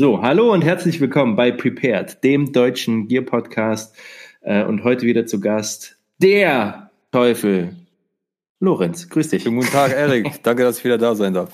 [0.00, 3.94] So, hallo und herzlich willkommen bei Prepared, dem deutschen Gear Podcast.
[4.40, 7.76] Äh, und heute wieder zu Gast der Teufel,
[8.60, 9.10] Lorenz.
[9.10, 9.44] Grüß dich.
[9.44, 10.26] Guten Tag, Erik.
[10.42, 11.50] Danke, dass ich wieder da sein darf.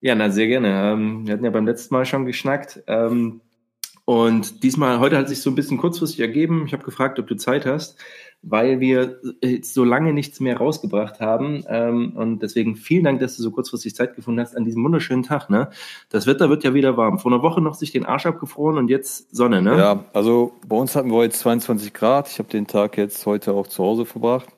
[0.00, 0.92] Ja, na, sehr gerne.
[0.92, 2.82] Ähm, wir hatten ja beim letzten Mal schon geschnackt.
[2.88, 3.42] Ähm,
[4.04, 6.64] und diesmal, heute hat sich so ein bisschen kurzfristig ergeben.
[6.66, 7.96] Ich habe gefragt, ob du Zeit hast
[8.42, 11.64] weil wir jetzt so lange nichts mehr rausgebracht haben.
[11.68, 15.22] Ähm, und deswegen vielen Dank, dass du so kurzfristig Zeit gefunden hast an diesem wunderschönen
[15.22, 15.50] Tag.
[15.50, 15.70] Ne?
[16.08, 17.18] Das Wetter wird ja wieder warm.
[17.18, 19.76] Vor einer Woche noch sich den Arsch abgefroren und jetzt Sonne, ne?
[19.76, 22.28] Ja, also bei uns hatten wir heute 22 Grad.
[22.28, 24.48] Ich habe den Tag jetzt heute auch zu Hause verbracht.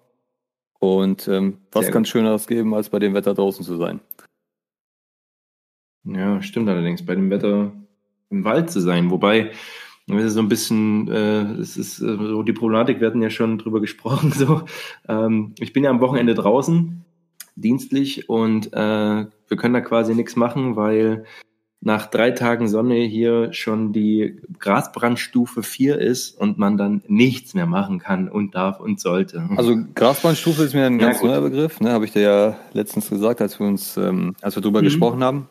[0.78, 4.00] Und ähm, was kann Schöneres geben, als bei dem Wetter draußen zu sein?
[6.04, 7.04] Ja, stimmt allerdings.
[7.04, 7.72] Bei dem Wetter
[8.30, 9.10] im Wald zu sein.
[9.10, 9.50] Wobei,
[10.16, 13.30] das ist so ein bisschen, äh, es ist äh, so die Problematik, wir hatten ja
[13.30, 14.32] schon drüber gesprochen.
[14.40, 14.62] So,
[15.08, 17.04] ähm, ich bin ja am Wochenende draußen,
[17.56, 21.24] dienstlich, und äh, wir können da quasi nichts machen, weil
[21.82, 27.66] nach drei Tagen Sonne hier schon die Grasbrandstufe 4 ist und man dann nichts mehr
[27.66, 29.48] machen kann und darf und sollte.
[29.56, 31.92] Also Grasbrandstufe ist mir ein ganz ja, neuer Begriff, ne?
[31.92, 34.84] habe ich dir ja letztens gesagt, als wir uns, ähm, als wir drüber mhm.
[34.84, 35.48] gesprochen haben.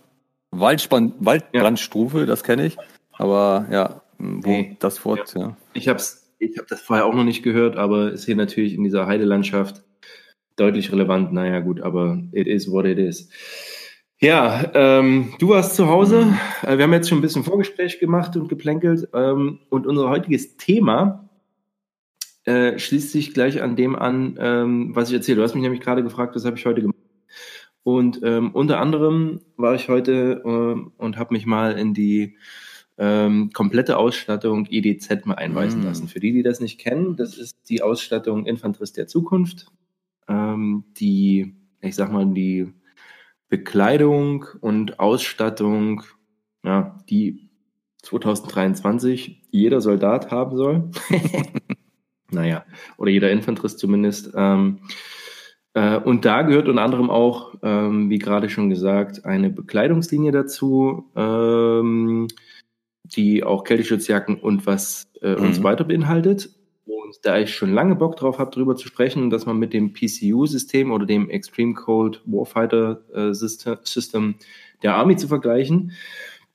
[0.52, 2.26] Waldspan Waldbrandstufe, ja.
[2.26, 2.78] das kenne ich.
[3.14, 4.78] Aber ja, wo nee.
[4.80, 5.58] das Wort, ja.
[5.74, 6.02] Ich habe
[6.40, 9.84] ich hab das vorher auch noch nicht gehört, aber ist hier natürlich in dieser Heidelandschaft
[10.56, 11.34] deutlich relevant.
[11.34, 13.30] Naja, gut, aber it is what it is.
[14.22, 16.26] Ja, ähm, du warst zu Hause.
[16.26, 16.38] Mhm.
[16.64, 19.08] Äh, wir haben jetzt schon ein bisschen Vorgespräch gemacht und geplänkelt.
[19.14, 21.30] Ähm, und unser heutiges Thema
[22.44, 25.38] äh, schließt sich gleich an dem an, ähm, was ich erzähle.
[25.38, 26.98] Du hast mich nämlich gerade gefragt, was habe ich heute gemacht.
[27.84, 32.36] Und ähm, unter anderem war ich heute äh, und habe mich mal in die
[33.00, 35.84] ähm, komplette Ausstattung EDZ mal einweisen mm.
[35.86, 36.08] lassen.
[36.10, 39.68] Für die, die das nicht kennen, das ist die Ausstattung Infanterist der Zukunft,
[40.28, 42.74] ähm, die, ich sag mal, die
[43.48, 46.04] Bekleidung und Ausstattung,
[46.64, 47.50] ja, die
[48.02, 50.92] 2023 jeder Soldat haben soll.
[52.32, 52.66] naja,
[52.98, 54.32] oder jeder Infanterist zumindest.
[54.36, 54.80] Ähm,
[55.74, 61.10] äh, und da gehört unter anderem auch, ähm, wie gerade schon gesagt, eine Bekleidungslinie dazu.
[61.16, 62.28] Ähm,
[63.16, 65.42] die auch Kälteschutzjacken und was äh, mhm.
[65.42, 66.50] und so weiter beinhaltet.
[66.86, 69.94] Und da ich schon lange Bock drauf habe, darüber zu sprechen, dass man mit dem
[69.94, 74.36] PCU-System oder dem Extreme Cold Warfighter äh, System
[74.82, 75.92] der Army zu vergleichen,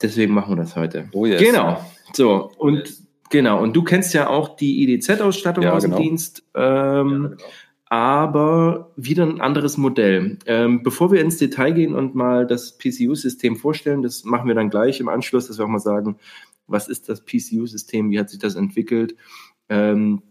[0.00, 1.08] deswegen machen wir das heute.
[1.12, 1.42] Oh yes.
[1.42, 1.84] Genau.
[2.12, 2.84] So, und
[3.30, 5.96] genau, und du kennst ja auch die IDZ-Ausstattung ja, aus genau.
[5.96, 6.44] dem Dienst.
[6.54, 7.44] Ähm, ja, genau
[7.86, 10.38] aber wieder ein anderes Modell.
[10.46, 14.70] Ähm, bevor wir ins Detail gehen und mal das PCU-System vorstellen, das machen wir dann
[14.70, 16.16] gleich im Anschluss, dass wir auch mal sagen,
[16.66, 19.16] was ist das PCU-System, wie hat sich das entwickelt,
[19.68, 20.22] ähm,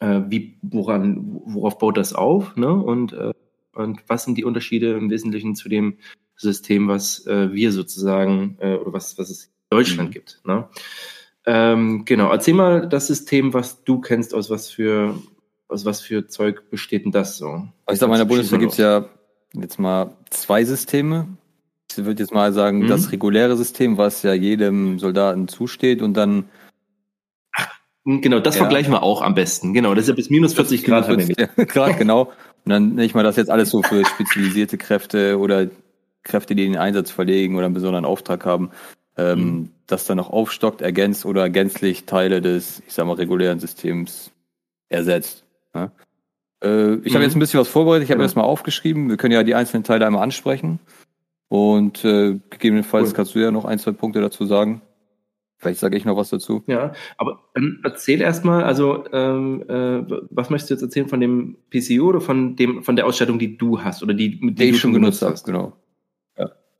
[0.00, 2.72] äh, wie, woran, worauf baut das auf, ne?
[2.72, 3.32] Und, äh,
[3.74, 5.98] und was sind die Unterschiede im Wesentlichen zu dem
[6.36, 10.12] System, was äh, wir sozusagen, äh, oder was, was es in Deutschland mhm.
[10.12, 10.68] gibt, ne?
[11.44, 15.14] Ähm, genau, erzähl mal das System, was du kennst, aus was für
[15.72, 17.46] aus was für Zeug besteht denn das so?
[17.86, 19.06] Also ich sag mal, in der Bundeswehr gibt es ja
[19.54, 21.28] jetzt mal zwei Systeme.
[21.90, 22.88] Ich würde jetzt mal sagen, mhm.
[22.88, 26.44] das reguläre System, was ja jedem Soldaten zusteht und dann.
[28.04, 28.62] Genau, das ja.
[28.62, 29.74] vergleichen wir auch am besten.
[29.74, 31.06] Genau, das ist ja bis minus 40 Grad.
[31.06, 31.36] 40
[31.68, 32.32] Grad, genau.
[32.64, 35.68] Und dann nenne ich mal das jetzt alles so für spezialisierte Kräfte oder
[36.22, 38.70] Kräfte, die den Einsatz verlegen oder einen besonderen Auftrag haben,
[39.16, 39.70] ähm, mhm.
[39.86, 44.32] das dann noch aufstockt, ergänzt oder gänzlich Teile des, ich sag mal, regulären Systems
[44.88, 45.44] ersetzt.
[45.74, 45.92] Ja.
[46.62, 47.14] Äh, ich mhm.
[47.14, 48.26] habe jetzt ein bisschen was vorbereitet, ich habe genau.
[48.26, 49.08] das mal aufgeschrieben.
[49.08, 50.78] Wir können ja die einzelnen Teile einmal ansprechen.
[51.48, 53.14] Und äh, gegebenenfalls cool.
[53.14, 54.80] kannst du ja noch ein, zwei Punkte dazu sagen.
[55.58, 56.64] Vielleicht sage ich noch was dazu.
[56.66, 61.56] Ja, aber ähm, erzähl erstmal, also ähm, äh, was möchtest du jetzt erzählen von dem
[61.70, 64.76] PCU oder von dem von der Ausstattung, die du hast oder die, die, die du
[64.76, 65.44] schon genutzt hast?
[65.44, 65.74] Genau.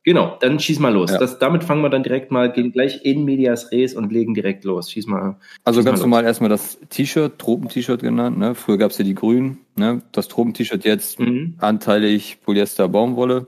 [0.04, 1.12] Genau, dann schieß mal los.
[1.12, 1.18] Ja.
[1.18, 4.64] Das, damit fangen wir dann direkt mal, gehen gleich in Medias Res und legen direkt
[4.64, 4.90] los.
[4.90, 5.36] Schieß mal.
[5.62, 8.36] Also schieß ganz mal normal erstmal das T-Shirt, Tropen-T-Shirt genannt.
[8.36, 8.56] Ne?
[8.56, 9.58] Früher gab's ja die grünen.
[9.76, 10.02] Ne?
[10.10, 11.54] Das Tropen-T-Shirt jetzt mhm.
[11.58, 13.46] anteilig Polyester Baumwolle.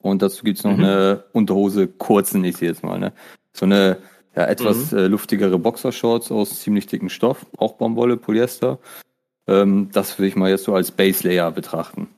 [0.00, 0.84] Und dazu gibt's noch mhm.
[0.84, 2.98] eine Unterhose, kurzen, ich sehe jetzt mal.
[2.98, 3.12] Ne?
[3.52, 3.98] So eine
[4.34, 4.98] ja, etwas mhm.
[4.98, 8.78] äh, luftigere Boxershorts aus ziemlich dicken Stoff, auch Baumwolle, Polyester.
[9.46, 12.08] Ähm, das würde ich mal jetzt so als Base Layer betrachten.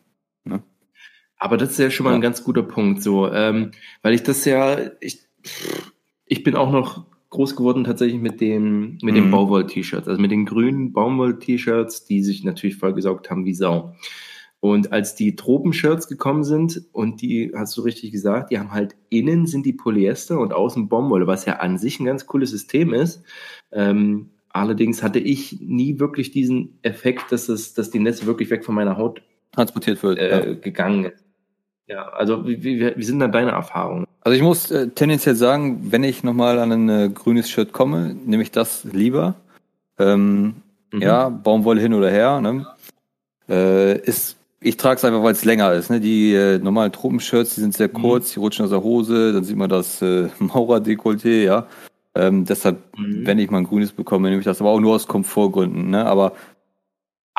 [1.41, 2.17] Aber das ist ja schon mal ja.
[2.17, 3.71] ein ganz guter Punkt, so, ähm,
[4.03, 5.21] weil ich das ja, ich,
[6.27, 9.15] ich bin auch noch groß geworden tatsächlich mit den, mit mhm.
[9.15, 13.95] den Baumwoll-T-Shirts, also mit den grünen Baumwoll-T-Shirts, die sich natürlich vollgesaugt haben wie Sau.
[14.61, 18.95] Und als die Tropenshirts gekommen sind und die, hast du richtig gesagt, die haben halt
[19.09, 22.93] innen sind die Polyester und außen Baumwolle, was ja an sich ein ganz cooles System
[22.93, 23.23] ist.
[23.73, 28.63] Ähm, allerdings hatte ich nie wirklich diesen Effekt, dass es, dass die Netze wirklich weg
[28.63, 29.23] von meiner Haut
[29.53, 30.55] transportiert wird, äh, ja.
[30.55, 31.30] gegangen ist.
[31.91, 34.07] Ja, also wie, wie, wie sind da deine Erfahrungen?
[34.21, 38.15] Also ich muss äh, tendenziell sagen, wenn ich nochmal an ein äh, grünes Shirt komme,
[38.27, 39.35] nehme ich das lieber.
[39.99, 40.55] Ähm,
[40.93, 41.03] mhm.
[41.03, 42.41] Ja, Baumwolle hin oder her.
[42.41, 42.65] Ne?
[43.49, 45.91] Äh, ist, ich trage es einfach, weil es länger ist.
[45.91, 45.99] Ne?
[45.99, 48.03] Die äh, normalen Truppenshirts, die sind sehr mhm.
[48.03, 51.67] kurz, die rutschen aus der Hose, dann sieht man das äh, Maurer-Dekolleté, ja.
[52.15, 53.27] Ähm, deshalb, mhm.
[53.27, 55.91] wenn ich mal ein grünes bekomme, nehme ich das aber auch nur aus Komfortgründen.
[55.91, 56.07] Ne?
[56.07, 56.35] Aber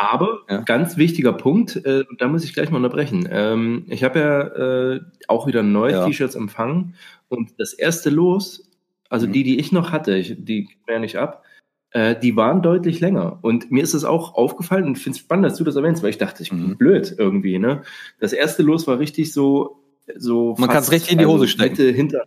[0.01, 0.61] aber ja.
[0.61, 3.29] ganz wichtiger Punkt, äh, da muss ich gleich mal unterbrechen.
[3.31, 6.05] Ähm, ich habe ja äh, auch wieder neue ja.
[6.05, 6.95] T-Shirts empfangen
[7.29, 8.69] und das erste Los,
[9.09, 9.33] also mhm.
[9.33, 11.43] die, die ich noch hatte, ich, die mehr nicht ab,
[11.91, 13.37] äh, die waren deutlich länger.
[13.43, 16.09] Und mir ist es auch aufgefallen und finde es spannend, dass du das erwähnst, weil
[16.09, 16.77] ich dachte, ich bin mhm.
[16.77, 17.59] blöd irgendwie.
[17.59, 17.83] Ne?
[18.19, 19.83] Das erste Los war richtig so,
[20.15, 21.77] so man kann es richtig in die Hose also stecken.
[21.77, 22.25] Mitte, hinter,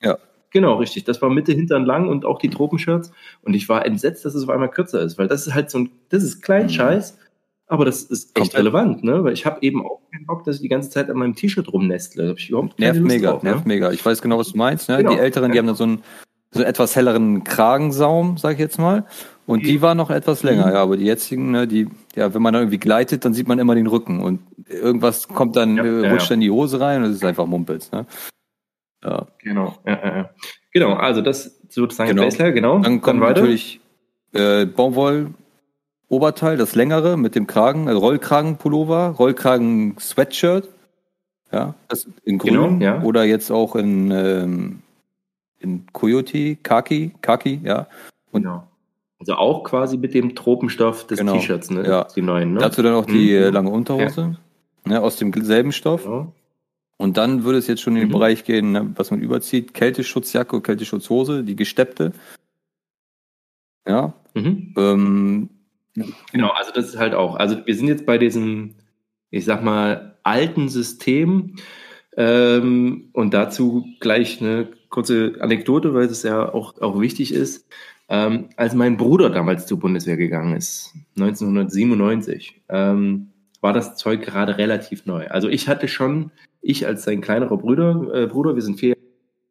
[0.00, 0.18] ja.
[0.52, 1.04] Genau, richtig.
[1.04, 3.10] Das war Mitte, Hintern lang und auch die Tropenshirts.
[3.42, 5.78] Und ich war entsetzt, dass es auf einmal kürzer ist, weil das ist halt so
[5.78, 6.70] ein, das ist klein mhm.
[6.70, 7.18] Scheiß,
[7.66, 9.24] aber das ist echt relevant, ne?
[9.24, 11.72] Weil ich habe eben auch keinen Bock, dass ich die ganze Zeit an meinem T-Shirt
[11.72, 12.34] rumnestle.
[12.36, 13.74] Da nervt Lust mega, drauf, nervt ne?
[13.74, 13.90] mega.
[13.92, 14.90] Ich weiß genau, was du meinst.
[14.90, 14.98] Ne?
[14.98, 15.12] Genau.
[15.12, 16.02] Die Älteren, die haben dann so einen,
[16.50, 19.06] so einen etwas helleren Kragensaum, sag ich jetzt mal.
[19.46, 20.72] Und die waren noch etwas länger, mhm.
[20.72, 23.58] ja, aber die jetzigen, ne, die, ja, wenn man dann irgendwie gleitet, dann sieht man
[23.58, 26.28] immer den Rücken und irgendwas kommt dann, ja, äh, rutscht ja.
[26.28, 28.06] dann in die Hose rein und es ist einfach Mumpels, ne?
[29.04, 29.26] Ja.
[29.38, 30.30] Genau, ja, ja,
[30.72, 32.24] Genau, also das sozusagen genau.
[32.24, 32.78] Baseline, genau.
[32.78, 33.80] Dann kommt dann natürlich
[34.32, 35.34] äh, Baumwoll
[36.08, 40.68] Oberteil, das längere mit dem Kragen, also Rollkragen-Pullover, Rollkragen-Sweatshirt,
[41.50, 43.02] ja, das in grün genau, ja.
[43.02, 44.82] oder jetzt auch in, ähm,
[45.58, 47.86] in Coyote, Kaki, Kaki, ja.
[48.30, 48.68] Und genau.
[49.20, 51.86] Also auch quasi mit dem Tropenstoff des genau, T-Shirts, ne?
[51.86, 52.08] Ja.
[52.14, 52.60] Die neuen, ne?
[52.60, 53.52] Dazu dann auch die mhm.
[53.52, 54.36] lange Unterhose,
[54.84, 54.92] ja.
[54.92, 56.04] ne, aus demselben Stoff.
[56.04, 56.32] Genau.
[57.02, 58.12] Und dann würde es jetzt schon in den mhm.
[58.12, 59.74] Bereich gehen, ne, was man überzieht.
[59.74, 62.12] Kälteschutzjacke, Kälteschutzhose, die gesteppte.
[63.84, 64.12] Ja.
[64.34, 64.72] Mhm.
[64.76, 65.48] Ähm,
[66.30, 67.34] genau, also das ist halt auch.
[67.34, 68.76] Also wir sind jetzt bei diesem,
[69.30, 71.56] ich sag mal, alten System.
[72.16, 77.66] Ähm, und dazu gleich eine kurze Anekdote, weil es ja auch, auch wichtig ist.
[78.08, 83.31] Ähm, als mein Bruder damals zur Bundeswehr gegangen ist, 1997, ähm,
[83.62, 85.28] war das Zeug gerade relativ neu.
[85.28, 86.30] Also ich hatte schon
[86.60, 88.96] ich als sein kleinerer Bruder, äh, Bruder, wir sind vier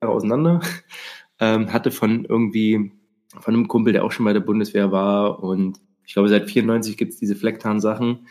[0.01, 0.61] Jahre auseinander,
[1.39, 2.91] ähm, hatte von irgendwie,
[3.39, 6.97] von einem Kumpel, der auch schon bei der Bundeswehr war und ich glaube, seit 94
[6.97, 8.27] gibt's diese Flecktarn-Sachen,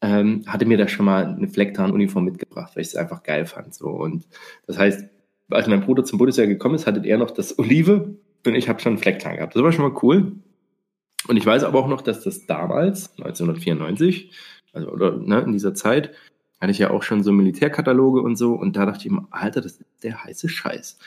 [0.00, 3.74] ähm, hatte mir da schon mal eine Flecktarn-Uniform mitgebracht, weil ich es einfach geil fand.
[3.74, 3.88] So.
[3.88, 4.28] Und
[4.66, 5.04] das heißt,
[5.50, 8.16] als mein Bruder zum Bundeswehr gekommen ist, hatte er noch das Olive
[8.46, 9.56] und ich habe schon einen Flecktarn gehabt.
[9.56, 10.32] Das war schon mal cool.
[11.26, 14.30] Und ich weiß aber auch noch, dass das damals, 1994,
[14.74, 16.12] also oder ne, in dieser Zeit,
[16.60, 19.60] hatte ich ja auch schon so Militärkataloge und so und da dachte ich immer, Alter,
[19.60, 20.98] das ist der heiße Scheiß.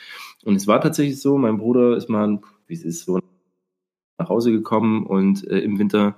[0.44, 3.20] Und es war tatsächlich so, mein Bruder ist mal, wie es ist, so
[4.18, 6.16] nach Hause gekommen und äh, im Winter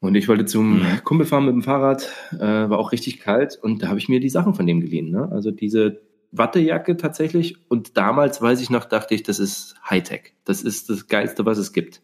[0.00, 1.04] und ich wollte zum mhm.
[1.04, 4.18] Kumpel fahren mit dem Fahrrad, äh, war auch richtig kalt und da habe ich mir
[4.18, 5.10] die Sachen von dem geliehen.
[5.10, 5.28] Ne?
[5.30, 6.00] Also diese
[6.32, 7.56] Wattejacke tatsächlich.
[7.68, 10.34] Und damals, weiß ich noch, dachte ich, das ist Hightech.
[10.44, 12.02] Das ist das Geilste, was es gibt.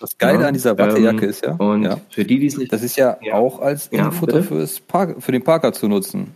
[0.00, 1.52] Das Geile ja, an dieser Wattejacke ähm, ist ja.
[1.54, 2.00] Und ja.
[2.10, 2.72] für die, die es nicht.
[2.72, 3.34] Das ist ja, ja.
[3.34, 6.34] auch als Futter fürs Park, für den Parker zu nutzen.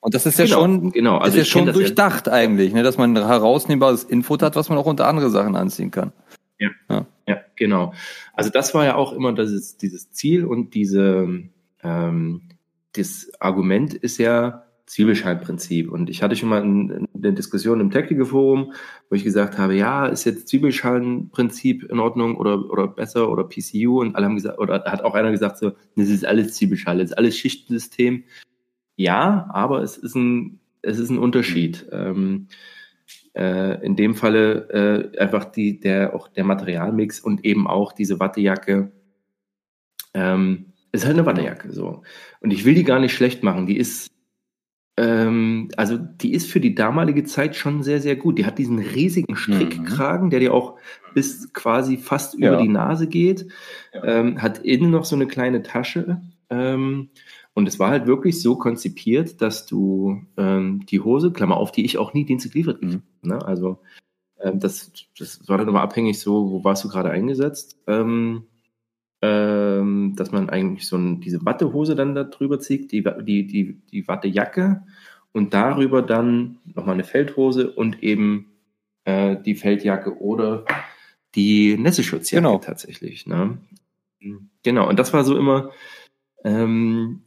[0.00, 1.18] Und das ist ja genau, schon, genau.
[1.18, 4.78] Also ist ja schon durchdacht eigentlich, ne, dass man ein herausnehmbares Input hat, was man
[4.78, 6.12] auch unter andere Sachen anziehen kann.
[6.58, 7.06] Ja, ja.
[7.26, 7.92] ja genau.
[8.32, 11.28] Also das war ja auch immer das, dieses Ziel und diese,
[11.82, 12.42] ähm,
[12.92, 15.90] das Argument ist ja, Zwiebelscheinprinzip.
[15.90, 18.72] Und ich hatte schon mal eine Diskussion im Technical Forum,
[19.10, 24.00] wo ich gesagt habe, ja, ist jetzt Zwiebelscheinprinzip in Ordnung oder, oder besser oder PCU?
[24.00, 27.10] Und alle haben gesagt, oder hat auch einer gesagt, so, das ist alles Zwiebelschale, das
[27.10, 28.24] ist alles Schichtensystem.
[28.96, 31.86] Ja, aber es ist ein, es ist ein Unterschied.
[31.92, 32.48] Ähm,
[33.34, 38.18] äh, in dem Falle äh, einfach die, der, auch der Materialmix und eben auch diese
[38.18, 38.90] Wattejacke.
[40.14, 42.02] Ähm, ist halt eine Wattejacke, so.
[42.40, 43.66] Und ich will die gar nicht schlecht machen.
[43.66, 44.10] Die ist,
[44.98, 48.36] ähm, also die ist für die damalige Zeit schon sehr, sehr gut.
[48.36, 50.30] Die hat diesen riesigen Strickkragen, mhm.
[50.30, 50.76] der dir auch
[51.14, 52.48] bis quasi fast ja.
[52.48, 53.46] über die Nase geht,
[53.92, 56.20] ähm, hat innen noch so eine kleine Tasche.
[56.50, 57.10] Ähm,
[57.54, 61.84] und es war halt wirklich so konzipiert, dass du ähm, die Hose, Klammer auf, die
[61.84, 63.02] ich auch nie Dienst geliefert mhm.
[63.22, 63.40] ne?
[63.44, 63.78] Also
[64.40, 67.78] ähm, das, das war dann immer abhängig so, wo warst du gerade eingesetzt.
[67.86, 68.46] Ähm,
[69.20, 73.80] ähm, dass man eigentlich so ein, diese Wattehose dann da drüber zieht, die, die, die,
[73.90, 74.82] die Wattejacke
[75.32, 78.52] und darüber dann nochmal eine Feldhose und eben
[79.04, 80.64] äh, die Feldjacke oder
[81.34, 82.58] die Nässeschutzjacke genau.
[82.58, 83.26] tatsächlich.
[83.26, 83.58] Ne?
[84.62, 85.70] Genau, und das war so immer,
[86.44, 87.22] ähm,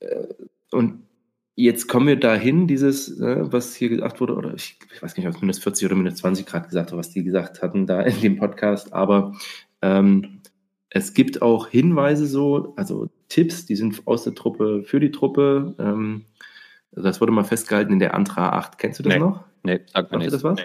[0.00, 0.26] äh,
[0.72, 1.02] und
[1.54, 5.26] jetzt kommen wir dahin, dieses, äh, was hier gesagt wurde, oder ich, ich weiß nicht,
[5.26, 8.02] ob es minus 40 oder minus 20 Grad gesagt hat, was die gesagt hatten da
[8.02, 9.34] in dem Podcast, aber
[9.82, 10.35] ähm,
[10.90, 15.74] es gibt auch Hinweise so, also Tipps, die sind aus der Truppe für die Truppe.
[15.78, 16.26] Ähm,
[16.92, 18.78] das wurde mal festgehalten in der Antra 8.
[18.78, 19.20] Kennst du das nee.
[19.20, 19.44] noch?
[19.62, 20.32] Nee, sagt mir nicht.
[20.32, 20.60] das was?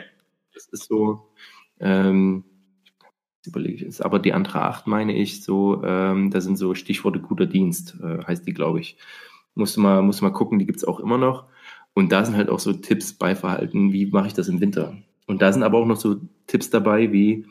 [0.53, 1.27] Das ist so,
[1.79, 2.43] ähm,
[3.45, 7.19] überlege ich jetzt, aber die andere acht meine ich so, ähm, da sind so Stichworte
[7.19, 8.97] guter Dienst, äh, heißt die, glaube ich.
[9.55, 11.45] Musst du mal, musst du mal gucken, die gibt's auch immer noch.
[11.93, 14.95] Und da sind halt auch so Tipps bei Verhalten, wie mache ich das im Winter.
[15.27, 17.45] Und da sind aber auch noch so Tipps dabei, wie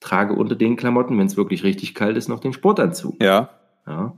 [0.00, 3.22] trage unter den Klamotten, wenn es wirklich richtig kalt ist, noch den Sportanzug.
[3.22, 3.50] Ja.
[3.86, 4.16] Ja.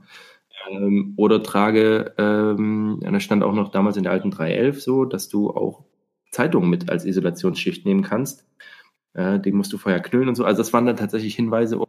[0.69, 5.27] Ähm, oder trage, ähm, da stand auch noch damals in der alten 311 so, dass
[5.29, 5.85] du auch
[6.31, 8.45] Zeitungen mit als Isolationsschicht nehmen kannst.
[9.13, 10.45] Äh, den musst du vorher knüllen und so.
[10.45, 11.79] Also das waren dann tatsächlich Hinweise.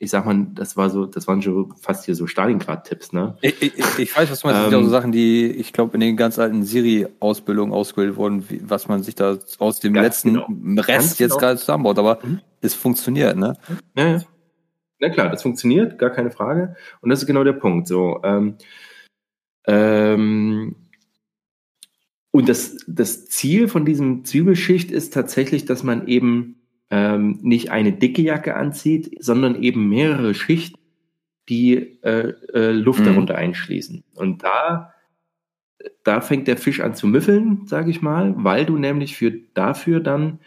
[0.00, 3.36] Ich sag mal, das war so, das waren schon fast hier so Stalingrad-Tipps, ne?
[3.40, 4.42] Ich, ich, ich weiß, was.
[4.42, 8.16] Das sind ja auch so Sachen, die, ich glaube, in den ganz alten Siri-Ausbildungen ausgebildet
[8.16, 10.46] wurden, wie, was man sich da aus dem letzten genau.
[10.82, 11.40] Rest Ganz jetzt genau.
[11.40, 11.98] gerade zusammenbaut.
[11.98, 12.40] Aber Mhm.
[12.60, 13.56] Es funktioniert, ne?
[13.96, 14.22] Ja, ja.
[15.00, 16.74] Na klar, das funktioniert, gar keine Frage.
[17.00, 17.86] Und das ist genau der Punkt.
[17.86, 18.56] So, ähm,
[19.66, 20.74] ähm,
[22.30, 26.56] und das, das Ziel von diesem Zwiebelschicht ist tatsächlich, dass man eben
[26.90, 30.78] ähm, nicht eine dicke Jacke anzieht, sondern eben mehrere Schichten,
[31.48, 33.04] die äh, äh, Luft Mhm.
[33.06, 34.04] darunter einschließen.
[34.14, 34.92] Und da,
[36.04, 40.00] da fängt der Fisch an zu müffeln, sage ich mal, weil du nämlich für dafür
[40.00, 40.40] dann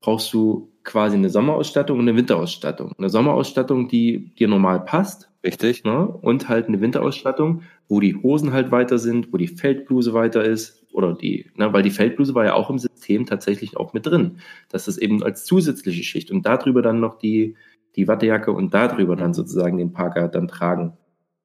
[0.00, 2.92] brauchst du quasi eine Sommerausstattung und eine Winterausstattung.
[2.98, 5.84] Eine Sommerausstattung, die dir normal passt, Richtig.
[5.84, 6.06] ne?
[6.06, 10.82] und halt eine Winterausstattung, wo die Hosen halt weiter sind, wo die Feldbluse weiter ist,
[10.92, 14.38] oder die, ne, weil die Feldbluse war ja auch im System tatsächlich auch mit drin.
[14.68, 17.56] Das ist eben als zusätzliche Schicht und darüber dann noch die,
[17.96, 20.96] die Wattejacke und darüber dann sozusagen den Parker dann tragen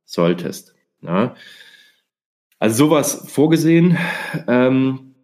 [0.05, 0.75] solltest.
[1.01, 1.33] Ne?
[2.59, 3.97] Also sowas vorgesehen.
[4.47, 5.15] Ähm,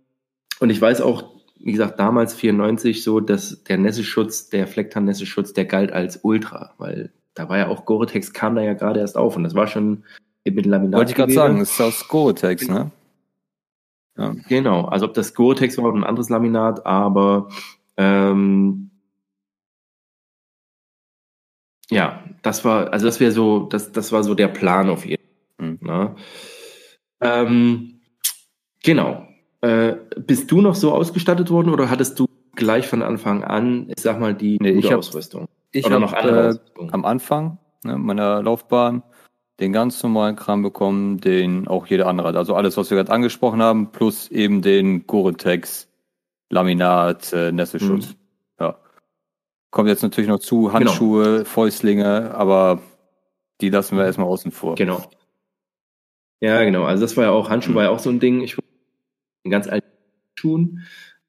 [0.59, 1.32] und ich weiß auch,
[1.63, 7.11] wie gesagt, damals 94 so, dass der Nässeschutz, der Flecktarn-Nässeschutz, der galt als Ultra, weil
[7.33, 10.03] da war ja auch Gore-Tex kam da ja gerade erst auf und das war schon
[10.45, 10.99] mit Laminat.
[10.99, 12.91] Wollte ich gerade sagen, das ist aus Gore-Tex, ne?
[14.17, 14.35] Ja.
[14.47, 17.49] Genau, also ob das Gore-Tex war oder ein anderes Laminat, aber
[17.97, 18.91] ähm,
[21.89, 25.23] ja, das war, also das wäre so, das, das war so der Plan auf jeden
[25.63, 25.79] Mhm.
[25.79, 25.87] Fall.
[25.87, 26.15] Ne?
[27.21, 28.01] Ähm,
[28.83, 29.27] genau.
[29.63, 34.01] Äh, bist du noch so ausgestattet worden oder hattest du gleich von Anfang an, ich
[34.01, 35.47] sag mal, die Nee, gute ich hab- Ausrüstung?
[35.71, 39.03] Ich habe noch andere äh, am Anfang ne, meiner Laufbahn
[39.61, 42.35] den ganz normalen Kram bekommen, den auch jeder andere hat.
[42.35, 45.87] Also alles, was wir gerade angesprochen haben, plus eben den Gore-Tex
[46.49, 48.09] Laminat äh, Nässeschutz.
[48.09, 48.15] Mhm.
[48.59, 48.77] Ja.
[49.71, 52.79] Kommt jetzt natürlich noch zu Handschuhe, Fäustlinge, aber
[53.61, 54.75] die lassen wir erstmal außen vor.
[54.75, 55.01] Genau.
[56.41, 56.83] Ja, genau.
[56.83, 57.75] Also das war ja auch, Handschuh Mhm.
[57.75, 58.41] war ja auch so ein Ding.
[58.41, 58.57] Ich
[59.51, 59.87] ganz alten
[60.35, 60.83] Schuhen,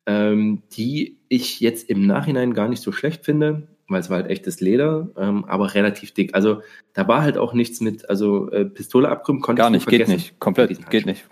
[0.06, 4.30] ähm, die ich jetzt im Nachhinein gar nicht so schlecht finde, weil es war halt
[4.30, 6.34] echtes Leder, ähm, aber relativ dick.
[6.34, 9.88] Also da war halt auch nichts mit, also äh, Pistole abkrümmen konnte Gar ich nicht,
[9.88, 10.38] geht nicht.
[10.38, 11.26] Komplett, geht nicht.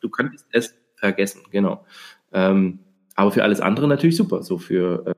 [0.00, 1.84] Du könntest es vergessen, genau.
[2.32, 2.78] Ähm,
[3.14, 4.42] aber für alles andere natürlich super.
[4.42, 5.14] So für äh,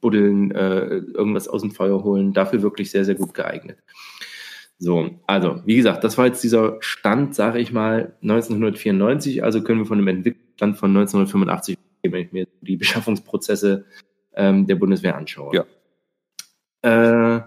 [0.00, 3.78] Buddeln, äh, irgendwas aus dem Feuer holen, dafür wirklich sehr, sehr gut geeignet.
[4.82, 9.44] So, also, wie gesagt, das war jetzt dieser Stand, sage ich mal, 1994.
[9.44, 13.84] Also können wir von dem Entwicklungsstand von 1985, wenn ich mir die Beschaffungsprozesse
[14.34, 15.54] ähm, der Bundeswehr anschaue.
[15.54, 17.36] Ja.
[17.36, 17.42] Äh,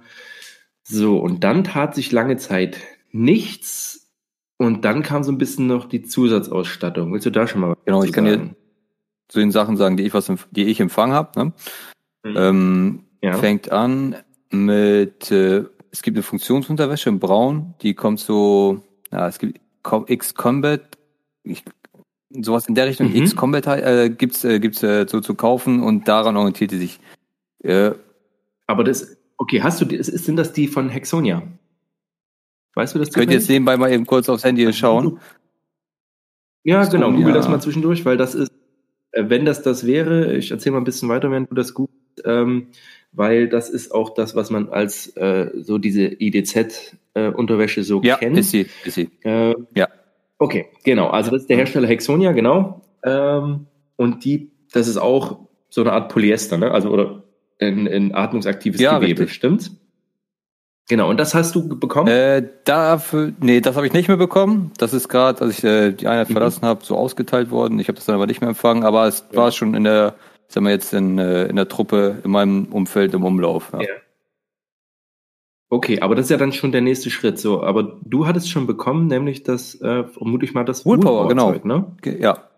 [0.84, 2.78] so, und dann tat sich lange Zeit
[3.12, 4.14] nichts.
[4.58, 7.12] Und dann kam so ein bisschen noch die Zusatzausstattung.
[7.12, 8.56] Willst du da schon mal was Genau, ich kann dir- sagen?
[9.28, 11.38] Zu den Sachen sagen, die ich was, die ich empfangen habe.
[11.38, 11.54] Ne?
[12.24, 12.38] Mhm.
[12.38, 13.34] Ähm, Ja.
[13.34, 14.16] Fängt an
[14.52, 15.66] mit, äh,
[15.96, 18.82] es gibt eine Funktionsunterwäsche in Braun, die kommt so,
[19.14, 20.82] ja, es gibt Com- X-Combat,
[22.32, 23.16] sowas in der Richtung, Mhm.
[23.24, 27.00] X-Combat äh, gibt's, äh, gibt's äh, so zu kaufen und daran orientiert die sich.
[27.64, 27.92] Äh,
[28.68, 31.44] Aber das, okay, hast du, ist, sind das die von Hexonia?
[32.74, 33.14] Weißt du das?
[33.14, 35.20] könnt ihr jetzt nebenbei mal eben kurz aufs Handy schauen.
[36.66, 37.08] Ja, Hexonia.
[37.08, 38.52] genau, google das mal zwischendurch, weil das ist,
[39.12, 42.24] äh, wenn das das wäre, ich erzähle mal ein bisschen weiter, wenn du das googelst,
[42.26, 42.68] ähm,
[43.16, 48.38] weil das ist auch das, was man als äh, so diese IDZ-Unterwäsche so Ja, kennt.
[48.38, 49.10] ist sie, ist sie.
[49.24, 49.88] Äh, Ja.
[50.38, 51.08] Okay, genau.
[51.08, 52.82] Also das ist der Hersteller Hexonia, genau.
[53.04, 56.72] Ähm, und die, das ist auch so eine Art Polyester, ne?
[56.72, 57.24] Also oder
[57.62, 59.36] ein, ein atmungsaktives Ja, Gewebe, richtig.
[59.36, 59.72] stimmt?
[60.90, 61.10] Genau.
[61.10, 62.10] Und das hast du bekommen?
[62.10, 64.72] Äh, dafür, nee, das habe ich nicht mehr bekommen.
[64.78, 66.34] Das ist gerade, als ich äh, die Einheit Mhm.
[66.34, 67.80] verlassen habe, so ausgeteilt worden.
[67.80, 69.38] Ich habe das dann aber nicht mehr empfangen, aber es Ja.
[69.38, 70.16] war schon in der,
[70.56, 73.72] sagen wir jetzt in, äh, in der Truppe, in meinem Umfeld im Umlauf.
[73.74, 73.82] Ja.
[73.82, 73.88] Ja.
[75.70, 77.38] Okay, aber das ist ja dann schon der nächste Schritt.
[77.40, 81.52] So, aber du hattest schon bekommen, nämlich das, äh, vermute ich mal, das Woolpower, genau.
[81.64, 81.86] Ne?
[82.20, 82.50] Ja.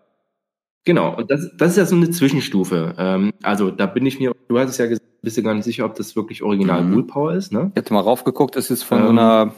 [0.84, 2.94] Genau, und das, das ist ja so eine Zwischenstufe.
[2.96, 5.64] Ähm, also da bin ich mir, du hast es ja gesagt, bist du gar nicht
[5.64, 6.94] sicher, ob das wirklich original Mhm.
[6.94, 7.72] Woolpower ist, ne?
[7.74, 9.18] Ich hatte mal raufgeguckt, es ist von so Ähm.
[9.18, 9.52] einer,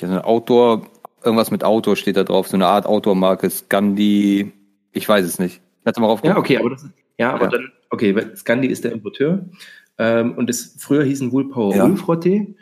[0.00, 0.82] ja, so eine Outdoor,
[1.22, 4.50] irgendwas mit Outdoor steht da drauf, so eine Art Outdoor-Marke, Scandi,
[4.92, 5.60] ich weiß es nicht.
[5.82, 6.38] Ich hatte mal Ja, raufgeguckt.
[6.38, 7.50] okay, aber das ist, Ja, aber Ja.
[7.50, 9.46] dann, okay, weil Scandi ist der Importeur.
[9.98, 11.88] Ähm, und es, früher hießen Woolpower Ja.
[11.88, 12.54] Woolfrottee.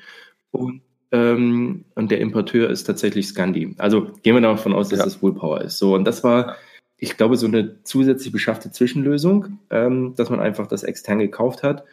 [0.50, 3.74] Und, ähm, und der Importeur ist tatsächlich Scandi.
[3.78, 5.06] Also gehen wir davon aus, dass Ja.
[5.06, 5.78] es Woolpower ist.
[5.78, 6.56] So, und das war,
[6.98, 11.84] ich glaube, so eine zusätzlich beschaffte Zwischenlösung, ähm, dass man einfach das extern gekauft hat.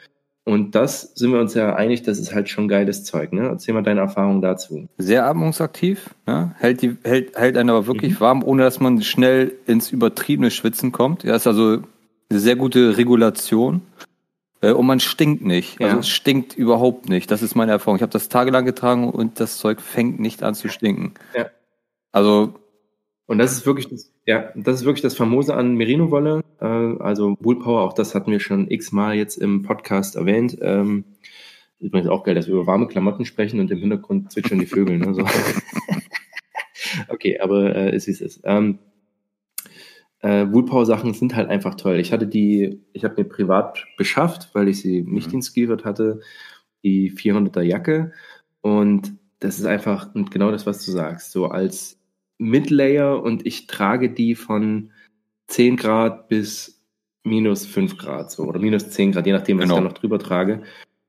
[0.46, 3.34] Und das sind wir uns ja einig, das ist halt schon geiles Zeug.
[3.34, 3.48] Ne?
[3.50, 4.88] Erzähl mal deine Erfahrung dazu.
[4.98, 6.56] Sehr atmungsaktiv, ne?
[6.58, 8.20] hält, die, hält, hält einen aber wirklich Mhm.
[8.20, 11.24] warm, ohne dass man schnell ins übertriebene Schwitzen kommt.
[11.24, 11.80] Ja, ist also
[12.30, 13.82] eine sehr gute Regulation.
[14.62, 15.82] Äh, und man stinkt nicht.
[15.82, 16.00] Also Ja.
[16.00, 17.32] es stinkt überhaupt nicht.
[17.32, 17.96] Das ist meine Erfahrung.
[17.96, 21.14] Ich habe das tagelang getragen und das Zeug fängt nicht an zu stinken.
[21.36, 21.50] Ja.
[22.12, 22.56] Also,
[23.28, 26.42] Und das ist wirklich das, ja, das ist wirklich das Famose an Merino-Wolle.
[26.60, 30.58] Äh, also Woolpower, auch das hatten wir schon x-mal jetzt im Podcast erwähnt.
[30.62, 31.06] Ähm,
[31.80, 34.98] übrigens auch geil, dass wir über warme Klamotten sprechen und im Hintergrund zwitschern die Vögel.
[34.98, 35.14] Ne?
[35.14, 35.24] So.
[37.10, 38.42] okay, aber äh, ist wie es ist.
[38.44, 38.80] Ähm,
[40.22, 41.96] äh, Woolpower-Sachen sind halt einfach toll.
[42.00, 45.36] Ich hatte die, ich habe mir privat beschafft, weil ich sie nicht Mhm.
[45.36, 46.20] installiert hatte,
[46.84, 48.12] die 400er Jacke.
[48.62, 51.32] Und das ist einfach und genau das, was du sagst.
[51.32, 51.98] So als
[52.38, 54.92] Midlayer und ich trage die von
[55.48, 56.82] 10 Grad bis
[57.24, 59.76] minus 5 Grad so oder minus 10 Grad, je nachdem, was Genau.
[59.76, 60.64] ich da noch drüber trage.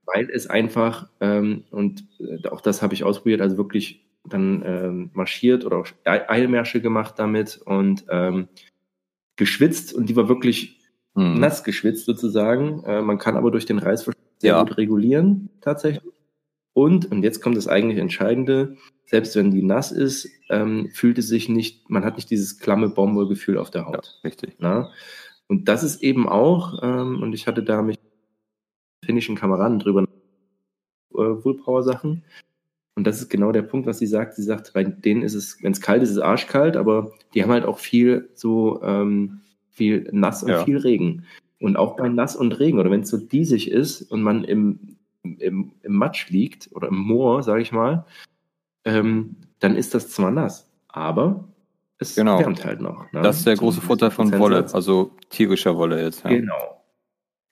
[0.07, 5.11] Weil es einfach, ähm, und äh, auch das habe ich ausprobiert, also wirklich dann ähm,
[5.15, 8.49] marschiert oder auch Ei- Eilmärsche gemacht damit und ähm,
[9.41, 10.79] geschwitzt und die war wirklich
[11.17, 11.41] hm.
[11.41, 12.85] nass geschwitzt sozusagen.
[12.85, 14.63] Äh, man kann aber durch den Reißverschluss sehr Ja.
[14.63, 16.13] gut regulieren, tatsächlich.
[16.75, 21.27] Und, und jetzt kommt das eigentlich Entscheidende, selbst wenn die nass ist, ähm, fühlt es
[21.27, 24.21] sich nicht, man hat nicht dieses klamme Baumwollgefühl auf der ja, Haut.
[24.23, 24.57] richtig.
[24.59, 24.93] Na?
[25.49, 30.03] Und das ist eben auch, ähm, und ich hatte da mich mit finnischen Kameraden drüber
[30.03, 30.07] äh,
[31.17, 32.23] Woolpower-Sachen.
[33.01, 34.35] Und das ist genau der Punkt, was sie sagt.
[34.35, 37.43] Sie sagt, bei denen ist es, wenn es kalt ist, ist es arschkalt, aber die
[37.43, 40.65] haben halt auch viel so ähm, viel nass und Ja.
[40.67, 41.25] viel Regen.
[41.61, 44.99] Und auch bei Nass und Regen, oder wenn es so diesig ist und man im,
[45.23, 48.05] im, im Matsch liegt oder im Moor, sage ich mal,
[48.85, 51.49] ähm, dann ist das zwar nass, aber
[51.97, 52.39] es Genau.
[52.39, 53.11] wärmt halt noch.
[53.13, 53.23] Ne?
[53.23, 56.23] Das ist der So große Vorteil von Wolle, also tierischer Wolle jetzt.
[56.25, 56.33] Ja.
[56.33, 56.80] Genau.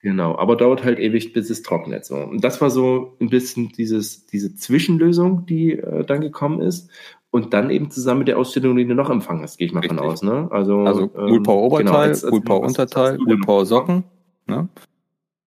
[0.01, 2.05] Genau, aber dauert halt ewig, bis es trocknet.
[2.05, 2.15] So.
[2.15, 6.89] Und das war so ein bisschen dieses, diese Zwischenlösung, die äh, dann gekommen ist.
[7.31, 9.83] Und dann eben zusammen mit der Ausstellung, die du noch empfangen hast, gehe ich mal
[9.83, 10.11] von Richtig.
[10.13, 10.23] aus.
[10.23, 10.47] Ne?
[10.49, 13.67] Also, Also ähm, Woolpower Oberteil, genau, Woolpower Unterteil, Woolpower noch?
[13.67, 14.03] Socken.
[14.47, 14.67] Ne?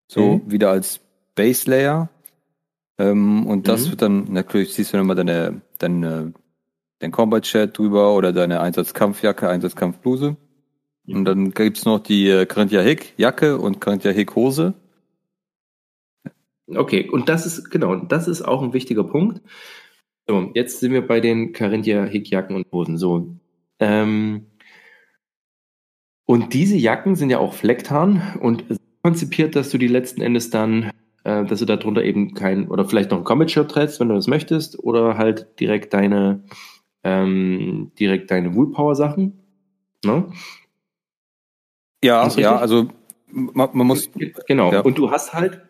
[0.06, 0.50] So Mhm.
[0.52, 1.00] wieder als
[1.34, 2.08] Base Layer.
[2.98, 3.90] Ähm, und das Mhm.
[3.90, 6.34] wird dann, natürlich siehst du dann immer deine, deine,
[7.00, 10.36] dein Combat Chat drüber oder deine Einsatzkampfjacke, Einsatzkampfbluse.
[11.06, 14.74] Und dann gibt's noch die äh, Hick Jacke und Carinthia Hick Hose.
[16.68, 19.42] Okay, und das ist, genau, das ist auch ein wichtiger Punkt.
[20.26, 22.96] So, jetzt sind wir bei den Carinthia Hickjacken und Hosen.
[22.96, 23.36] So,
[23.80, 24.46] ähm,
[26.24, 28.64] und diese Jacken sind ja auch Flecktarn und
[29.02, 30.90] konzipiert, dass du die letzten Endes dann,
[31.24, 34.28] äh, dass du darunter eben kein, oder vielleicht noch ein Combat-Shirt trägst, wenn du das
[34.28, 36.44] möchtest, oder halt direkt deine,
[37.02, 39.40] ähm, direkt deine Woolpower-Sachen.
[40.04, 40.32] Ne?
[42.02, 42.88] Ja, ja, also
[43.30, 44.10] man, man muss,
[44.46, 44.72] Genau.
[44.72, 44.80] Ja.
[44.80, 45.60] Und du hast halt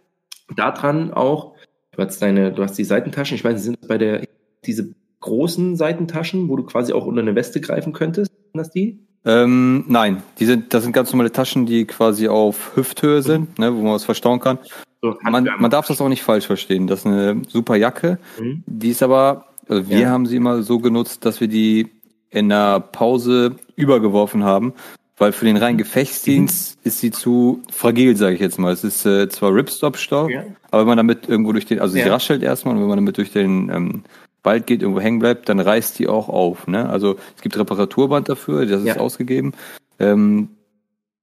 [0.57, 1.55] daran auch,
[1.93, 4.27] du hast deine, du hast die Seitentaschen, ich weiß nicht, sind das bei der,
[4.65, 8.31] diese großen Seitentaschen, wo du quasi auch unter eine Weste greifen könntest?
[8.31, 8.99] Sind das die?
[9.25, 13.73] ähm, nein, die sind, das sind ganz normale Taschen, die quasi auf Hüfthöhe sind, ne,
[13.73, 14.59] wo man was verstauen kann.
[15.01, 16.87] So, Man, man darf das auch nicht falsch verstehen.
[16.89, 18.19] Das ist eine super Jacke.
[18.41, 18.65] Mhm.
[18.67, 20.11] Die ist aber, also wir Ja.
[20.11, 21.89] haben sie immer so genutzt, dass wir die
[22.31, 24.73] in der Pause übergeworfen haben,
[25.19, 28.73] weil für den reinen Gefechtsdienst ist sie zu fragil, sage ich jetzt mal.
[28.73, 30.45] Es ist äh, zwar Ripstop-Stoff, Ja.
[30.71, 32.13] aber wenn man damit irgendwo durch den, also sie Ja.
[32.13, 34.03] raschelt erstmal und wenn man damit durch den ähm,
[34.43, 36.67] Wald geht, irgendwo hängen bleibt, dann reißt die auch auf.
[36.67, 36.89] Ne?
[36.89, 38.97] Also es gibt Reparaturband dafür, das ist Ja.
[38.97, 39.53] ausgegeben.
[39.99, 40.49] Ähm,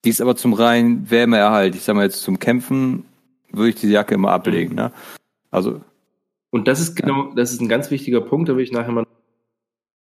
[0.05, 1.75] die ist aber zum reinen Wärmeerhalt.
[1.75, 3.03] Ich sag mal jetzt zum Kämpfen
[3.51, 4.75] würde ich diese Jacke immer ablegen.
[4.75, 4.91] Ne?
[5.51, 5.81] Also
[6.51, 9.05] Und das ist genau, das ist ein ganz wichtiger Punkt, da will ich nachher mal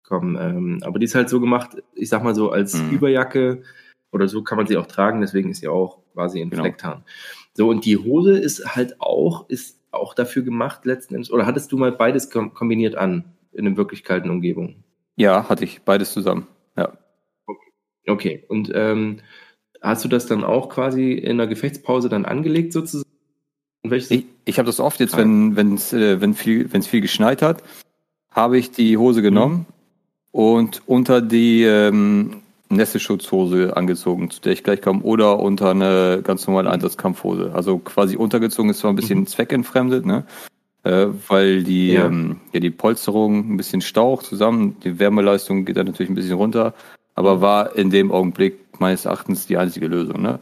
[0.06, 0.36] kommen.
[0.40, 2.90] Ähm, aber die ist halt so gemacht, ich sag mal so als Mhm.
[2.90, 3.62] Überjacke
[4.12, 6.62] oder so kann man sie auch tragen, deswegen ist sie auch quasi in Genau.
[6.62, 7.04] Flecktarn.
[7.54, 11.72] So, und die Hose ist halt auch, ist auch dafür gemacht letzten Endes, oder hattest
[11.72, 14.76] du mal beides kom kombiniert an in einer wirklich kalten Umgebung?
[15.18, 16.46] ja, hatte ich beides zusammen.
[16.76, 16.92] Ja.
[18.06, 19.18] Okay, und ähm,
[19.82, 23.08] hast du das dann auch quasi in der Gefechtspause dann angelegt sozusagen?
[23.84, 27.40] Ich, ich habe das oft jetzt, wenn wenn's, äh, wenn viel wenn es viel geschneit
[27.40, 27.62] hat,
[28.30, 29.66] habe ich die Hose genommen
[30.36, 36.46] und unter die ähm, Nässeschutzhose angezogen, zu der ich gleich komme, oder unter eine ganz
[36.46, 37.52] normale Einsatzkampfhose.
[37.54, 40.24] Also quasi untergezogen ist zwar ein bisschen zweckentfremdet, ne?
[40.82, 42.04] Äh, weil die Ja.
[42.04, 46.34] ähm, ja die Polsterung ein bisschen staucht zusammen, die Wärmeleistung geht dann natürlich ein bisschen
[46.34, 46.74] runter,
[47.14, 50.38] aber war in dem Augenblick meines Erachtens die einzige Lösung, ne?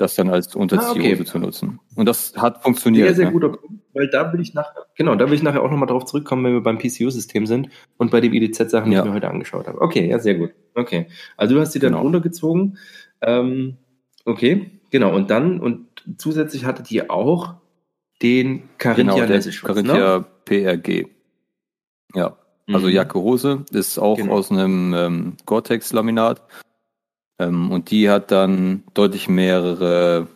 [0.00, 1.24] Das dann als Unterziehhose ah, okay.
[1.24, 1.80] zu nutzen.
[1.94, 3.06] Und das hat funktioniert.
[3.08, 3.32] Sehr, sehr ne?
[3.32, 6.06] guter Punkt, weil da will ich nachher, genau, da will ich nachher auch nochmal drauf
[6.06, 9.02] zurückkommen, wenn wir beim PCU-System sind und bei den IDZ-Sachen, die ja.
[9.02, 9.80] ich mir heute angeschaut habe.
[9.80, 10.52] Okay, ja, sehr gut.
[10.74, 11.08] Okay.
[11.36, 12.02] Also du hast die dann genau.
[12.02, 12.78] runtergezogen.
[13.20, 13.76] Ähm,
[14.24, 15.14] okay, genau.
[15.14, 15.86] Und dann, und
[16.16, 17.54] zusätzlich hattet ihr auch
[18.22, 20.24] den Carinthia genau, Carinthia ne?
[20.44, 21.06] PRG.
[22.14, 22.36] Ja.
[22.68, 22.92] Also mhm.
[22.92, 24.32] Jacke Hose ist auch genau.
[24.32, 26.42] aus einem ähm, Gore-Tex-Laminat.
[27.40, 30.28] Ähm, und die hat dann deutlich mehrere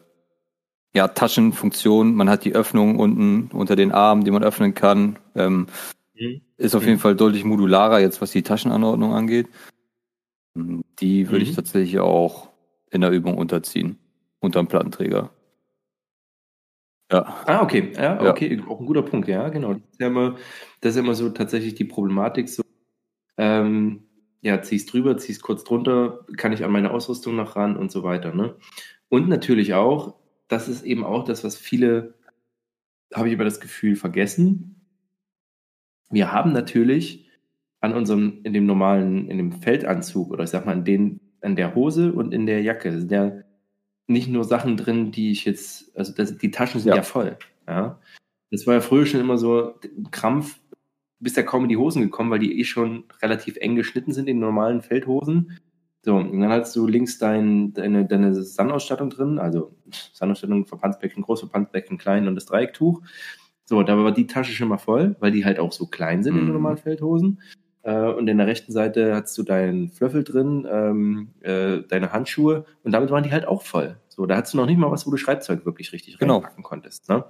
[0.95, 2.15] ja, Taschenfunktionen.
[2.15, 5.19] Man hat die Öffnung unten unter den Armen, die man öffnen kann.
[5.35, 5.67] Ähm,
[6.15, 6.41] mhm.
[6.57, 6.89] Ist auf mhm.
[6.89, 9.49] jeden Fall deutlich modularer jetzt, was die Taschenanordnung angeht.
[10.55, 11.57] Die würde ich mhm.
[11.57, 12.49] tatsächlich auch
[12.91, 13.99] in der Übung unterziehen.
[14.41, 15.31] Unterm Plattenträger.
[17.13, 17.37] Ja.
[17.47, 17.93] Ah, okay.
[17.95, 18.57] Ja, okay.
[18.57, 18.67] Ja.
[18.67, 19.75] Auch ein guter Punkt, ja, genau.
[19.75, 20.37] Das ist ja immer,
[20.81, 22.49] das ist immer so tatsächlich die Problematik.
[22.49, 22.63] So,
[23.37, 24.04] ähm,
[24.45, 28.03] ja, zieh's drüber, zieh's kurz drunter, kann ich an meine Ausrüstung noch ran und so
[28.03, 28.35] weiter.
[28.35, 28.55] Ne?
[29.09, 30.17] Und natürlich auch,
[30.49, 32.15] das ist eben auch das, was viele,
[33.15, 34.87] habe ich über das Gefühl, vergessen.
[36.11, 37.31] Wir haben natürlich
[37.81, 41.57] an unserem, in dem normalen, in dem Feldanzug oder ich sag mal, in, den, in
[41.57, 43.33] der Hose und in der Jacke sind ja
[44.07, 47.39] nicht nur Sachen drin, die ich jetzt, also das, die Taschen sind ja, ja voll.
[47.67, 47.99] Ja.
[48.51, 50.61] Das war ja früher schon immer so ein Krampf,
[51.25, 54.29] bist ja kaum in die Hosen gekommen, weil die eh schon relativ eng geschnitten sind
[54.29, 55.59] in normalen Feldhosen.
[56.03, 59.75] So, und dann hast du links dein, deine, deine Sandausstattung drin, also
[60.13, 63.01] Sandausstattung, Verbandsbecken groß, Verbandsbecken klein und das Dreiecktuch.
[63.65, 66.35] So, da war die Tasche schon mal voll, weil die halt auch so klein sind
[66.35, 66.41] mhm.
[66.41, 67.41] in den normalen Feldhosen.
[67.83, 72.67] Äh, und in der rechten Seite hast du deinen Flöffel drin, ähm, äh, deine Handschuhe
[72.83, 73.97] und damit waren die halt auch voll.
[74.09, 76.35] So, da hast du noch nicht mal was, wo du Schreibzeug wirklich richtig genau.
[76.35, 77.09] reinpacken konntest.
[77.09, 77.25] Ne?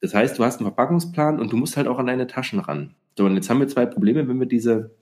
[0.00, 2.94] Das heißt, du hast einen Verpackungsplan und du musst halt auch an deine Taschen ran.
[3.18, 4.94] So, und jetzt haben wir zwei Probleme, wenn wir diese,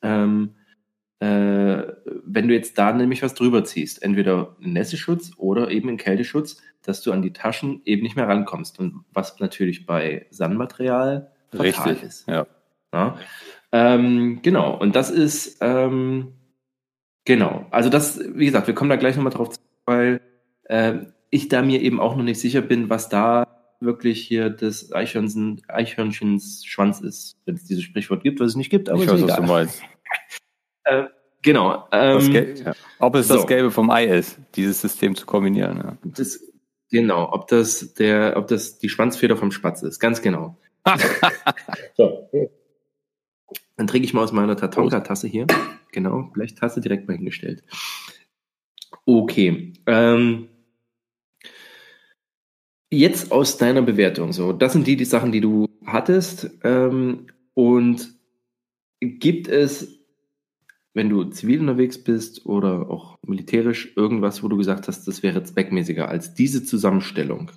[0.00, 0.54] ähm,
[1.18, 5.98] äh, wenn du jetzt da nämlich was drüber ziehst, entweder einen Nässeschutz oder eben einen
[5.98, 8.78] Kälteschutz, dass du an die Taschen eben nicht mehr rankommst.
[8.78, 12.28] Und was natürlich bei Sandmaterial fatal Richtig, ist.
[12.28, 12.46] Ja.
[12.94, 13.18] ja?
[13.72, 16.32] Ähm, genau, und das ist, ähm,
[17.24, 20.20] genau, also das, wie gesagt, wir kommen da gleich nochmal drauf, weil
[20.62, 20.98] äh,
[21.30, 25.62] ich da mir eben auch noch nicht sicher bin, was da wirklich hier des Eichhörnchen,
[25.68, 29.22] Eichhörnchens Schwanz ist, wenn es dieses Sprichwort gibt, was es nicht gibt, aber ich weiß,
[29.22, 29.28] egal.
[29.28, 29.82] was du meinst.
[30.84, 31.04] äh,
[31.42, 31.86] genau.
[31.92, 32.72] Ähm, ja.
[32.98, 33.36] Ob es so.
[33.36, 35.76] das Gelbe vom Ei ist, dieses System zu kombinieren.
[35.78, 35.98] Ja.
[36.04, 36.40] Das,
[36.90, 40.58] genau, ob das der, ob das die Schwanzfeder vom Spatz ist, ganz genau.
[41.96, 42.30] so.
[43.76, 45.46] Dann trinke ich mal aus meiner Tatonka-Tasse hier.
[45.92, 47.62] Genau, Blechtasse direkt mal hingestellt.
[49.04, 49.74] Okay.
[49.86, 50.48] Ähm,
[52.96, 56.50] Jetzt aus deiner Bewertung, so, das sind die, die Sachen, die du hattest.
[56.64, 58.14] Ähm, und
[59.00, 59.98] gibt es,
[60.94, 65.42] wenn du zivil unterwegs bist oder auch militärisch, irgendwas, wo du gesagt hast, das wäre
[65.42, 67.50] zweckmäßiger als diese Zusammenstellung?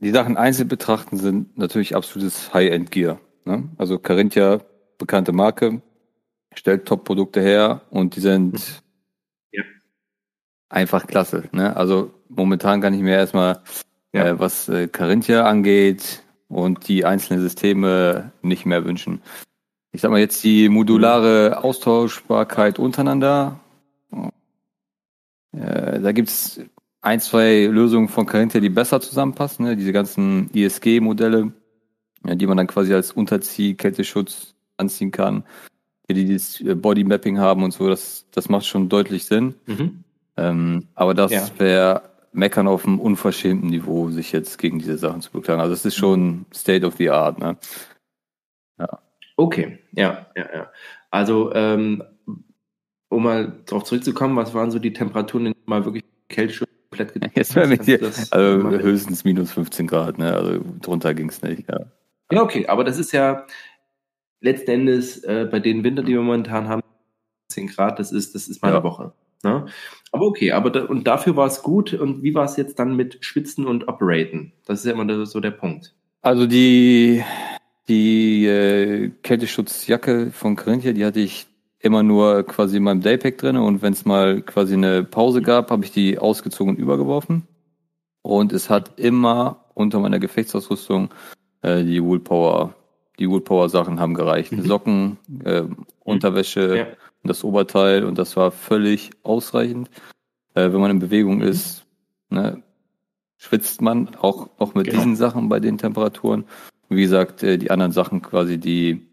[0.00, 3.20] Die Sachen einzeln betrachten sind natürlich absolutes High-End-Gear.
[3.46, 3.70] Ne?
[3.78, 4.60] Also Carinthia,
[4.98, 5.80] bekannte Marke,
[6.54, 8.64] stellt Top-Produkte her und die sind ja.
[10.72, 11.44] Einfach klasse.
[11.52, 11.76] Ne?
[11.76, 13.60] Also momentan kann ich mir erstmal,
[14.12, 14.26] ja.
[14.26, 19.22] äh, was äh, Carinthia angeht und die einzelnen Systeme nicht mehr wünschen.
[19.92, 23.60] Ich sag mal jetzt die modulare Austauschbarkeit untereinander.
[25.52, 26.60] Äh, da gibt's
[27.02, 29.66] ein, zwei Lösungen von Carinthia, die besser zusammenpassen.
[29.66, 29.76] Ne?
[29.76, 31.52] Diese ganzen ISG-Modelle,
[32.24, 35.44] ja, die man dann quasi als Unterzieh-Kälteschutz anziehen kann,
[36.08, 37.88] die, die dieses äh, Body-Mapping haben und so.
[37.88, 39.56] Das, das macht schon deutlich Sinn.
[39.66, 40.04] Mhm.
[40.36, 41.48] Ähm, aber das ja.
[41.58, 45.60] wäre meckern auf einem unverschämten Niveau, sich jetzt gegen diese Sachen zu beklagen.
[45.60, 47.58] Also es ist schon State of the Art, ne?
[48.78, 48.98] Ja.
[49.36, 50.70] Okay, ja, ja, ja.
[51.10, 52.02] Also, ähm,
[53.08, 57.56] um mal darauf zurückzukommen, was waren so die Temperaturen, in mal wirklich Kälteschutz komplett Jetzt
[57.56, 60.32] mit dir, also höchstens minus 15 Grad, ne?
[60.34, 61.80] Also drunter ging es nicht, ja.
[62.30, 63.46] Ja, okay, aber das ist ja
[64.40, 66.82] letzten Endes äh, bei den Winter, die wir momentan haben,
[67.50, 68.82] 10 Grad, das ist, das ist mal ja.
[68.82, 69.12] Woche.
[69.42, 69.66] Ne?
[70.12, 71.94] Aber okay, aber da, und dafür war es gut.
[71.94, 74.52] Und wie war es jetzt dann mit Schwitzen und Operaten?
[74.66, 75.94] Das ist ja immer so der Punkt.
[76.20, 77.24] Also die,
[77.88, 81.46] die äh, Kälteschutzjacke von Corinthia, die hatte ich
[81.80, 85.72] immer nur quasi in meinem Daypack drin und wenn es mal quasi eine Pause gab,
[85.72, 87.48] habe ich die ausgezogen und übergeworfen.
[88.22, 91.12] Und es hat immer unter meiner Gefechtsausrüstung
[91.62, 92.74] äh, die Woolpower,
[93.18, 94.52] die Woolpower Sachen haben gereicht.
[94.52, 94.62] Mhm.
[94.66, 95.64] Socken, äh,
[96.04, 96.86] Unterwäsche, ja
[97.22, 99.90] das Oberteil und das war völlig ausreichend.
[100.54, 101.42] Äh, wenn man in Bewegung mhm.
[101.42, 101.84] ist,
[102.30, 102.62] ne,
[103.36, 104.98] schwitzt man auch, auch mit genau.
[104.98, 106.44] diesen Sachen bei den Temperaturen.
[106.88, 109.08] Und wie gesagt, äh, die anderen Sachen quasi die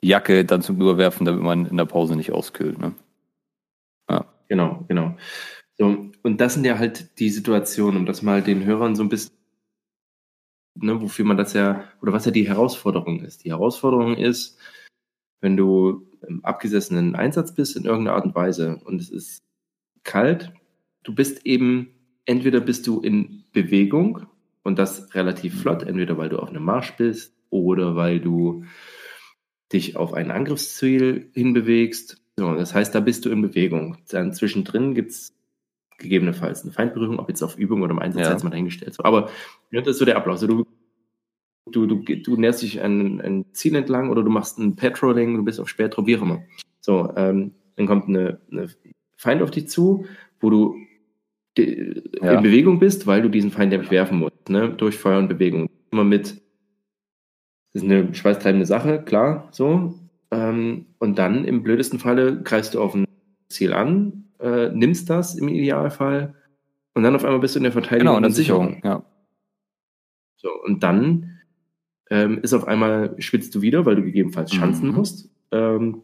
[0.00, 2.78] Jacke dann zum Überwerfen, damit man in der Pause nicht auskühlt.
[2.78, 2.94] Ne?
[4.08, 4.24] Ja.
[4.48, 5.16] Genau, genau.
[5.76, 9.08] So, und das sind ja halt die Situationen, um das mal den Hörern so ein
[9.08, 9.32] bisschen,
[10.74, 13.44] ne, wofür man das ja, oder was ja die Herausforderung ist.
[13.44, 14.58] Die Herausforderung ist,
[15.40, 16.07] wenn du
[16.42, 19.42] abgesessenen Einsatz bist in irgendeiner Art und Weise und es ist
[20.04, 20.52] kalt,
[21.02, 21.88] du bist eben,
[22.24, 24.26] entweder bist du in Bewegung
[24.62, 28.64] und das relativ flott, entweder weil du auf einem Marsch bist oder weil du
[29.72, 32.20] dich auf ein Angriffsziel hinbewegst.
[32.36, 33.98] So, das heißt, da bist du in Bewegung.
[34.08, 35.34] Dann zwischendrin gibt's
[35.98, 38.44] gegebenenfalls eine Feindberührung, ob jetzt auf Übung oder im Einsatz, ja.
[38.44, 38.94] mal dahingestellt.
[38.94, 39.30] So, aber
[39.72, 40.34] das ist so der Ablauf.
[40.34, 40.66] Also du,
[41.72, 45.44] du, du, du näherst dich ein, ein Ziel entlang oder du machst ein Patrolling, du
[45.44, 46.42] bist auf Spätrupp, wie auch immer.
[46.80, 48.68] So, ähm, dann kommt eine, eine
[49.16, 50.06] Feind auf dich zu,
[50.40, 50.76] wo du
[51.56, 52.34] ja.
[52.34, 54.70] in Bewegung bist, weil du diesen Feind nämlich werfen musst, ne?
[54.70, 55.68] durch Feuer und Bewegung.
[55.90, 56.40] Immer mit
[57.72, 59.94] das ist eine schweißtreibende Sache, klar, so.
[60.30, 63.06] Ähm, und dann im blödesten Falle greifst du auf ein
[63.48, 66.34] Ziel an, äh, nimmst das im Idealfall
[66.94, 68.80] und dann auf einmal bist du in der Verteidigung genau, und Sicherung.
[68.84, 69.04] Ja.
[70.36, 71.37] So, und dann
[72.10, 74.94] ähm, ist auf einmal schwitzt du wieder, weil du gegebenenfalls schanzen mhm.
[74.94, 75.30] musst.
[75.50, 76.02] Ähm,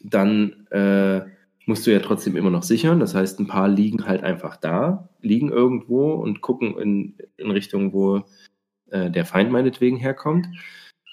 [0.00, 1.22] dann äh,
[1.66, 3.00] musst du ja trotzdem immer noch sichern.
[3.00, 7.92] Das heißt, ein paar liegen halt einfach da, liegen irgendwo und gucken in, in Richtung,
[7.92, 8.24] wo
[8.90, 10.46] äh, der Feind meinetwegen herkommt.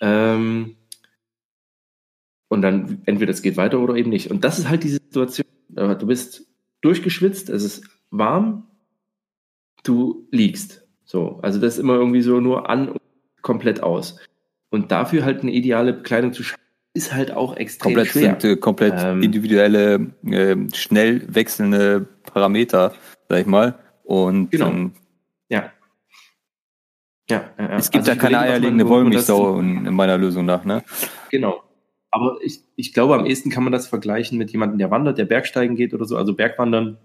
[0.02, 0.76] Ähm,
[2.50, 4.30] und dann entweder es geht weiter oder eben nicht.
[4.30, 5.48] Und das ist halt die Situation.
[5.70, 6.48] Du bist
[6.82, 8.68] durchgeschwitzt, es ist warm,
[9.84, 10.86] du liegst.
[11.06, 13.01] So, also das ist immer irgendwie so nur an und
[13.42, 14.20] komplett aus.
[14.70, 16.62] Und dafür halt eine ideale Bekleidung zu schaffen,
[16.94, 18.38] ist halt auch extrem komplett schwer.
[18.40, 22.94] Sind, äh, komplett ähm, individuelle, äh, schnell wechselnde Parameter,
[23.30, 23.80] sag ich mal.
[24.04, 24.70] Und genau.
[24.70, 24.94] Ähm,
[25.50, 25.72] ja.
[27.30, 27.78] Ja, ja, ja.
[27.78, 30.84] Es gibt also da keine eierlegende Wollmilchsau in, in meiner Lösung nach, ne?
[31.30, 31.64] Genau.
[32.10, 35.26] Aber ich, ich glaube, am ehesten kann man das vergleichen mit jemandem, der wandert, der
[35.26, 36.18] Bergsteigen geht oder so.
[36.18, 36.98] Also Bergwandern,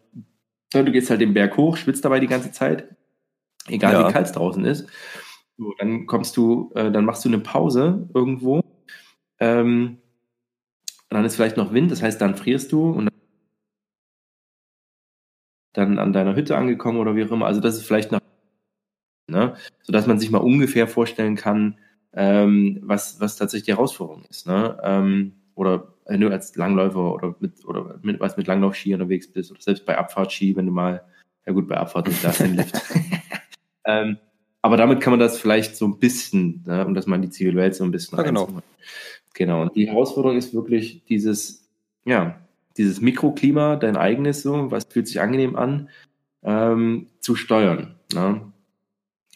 [0.73, 2.89] du gehst halt den Berg hoch, schwitzt dabei die ganze Zeit,
[3.69, 4.09] egal ja.
[4.09, 4.89] wie kalt es draußen ist.
[5.59, 8.63] So, dann kommst du, äh, dann machst du eine Pause irgendwo.
[9.39, 9.99] Ähm,
[11.09, 13.09] dann ist vielleicht noch Wind, das heißt, dann frierst du und
[15.73, 17.47] dann an deiner Hütte angekommen oder wie auch immer.
[17.47, 18.21] Also das ist vielleicht noch
[19.29, 19.55] ne?
[19.83, 21.79] sodass man sich mal ungefähr vorstellen kann,
[22.13, 24.47] ähm, was, was tatsächlich die Herausforderung ist.
[24.47, 24.79] Ne?
[24.83, 29.51] Ähm, oder wenn du als Langläufer oder mit, oder mit, was mit Langlaufski unterwegs bist
[29.51, 31.05] oder selbst bei Abfahrtski, wenn du mal,
[31.47, 32.81] ja gut, bei Abfahrt nicht das den Lift.
[33.85, 34.19] ähm,
[34.67, 37.31] aber damit kann man das vielleicht so ein bisschen, ne, um das mal in die
[37.31, 38.49] Zivilwelt so ein bisschen ja, genau.
[39.33, 39.63] Genau.
[39.63, 41.69] Und die Herausforderung ist wirklich dieses,
[42.05, 42.41] ja,
[42.77, 45.89] dieses Mikroklima, dein eigenes so, was fühlt sich angenehm an,
[46.43, 47.95] ähm, zu steuern.
[48.13, 48.41] Ne?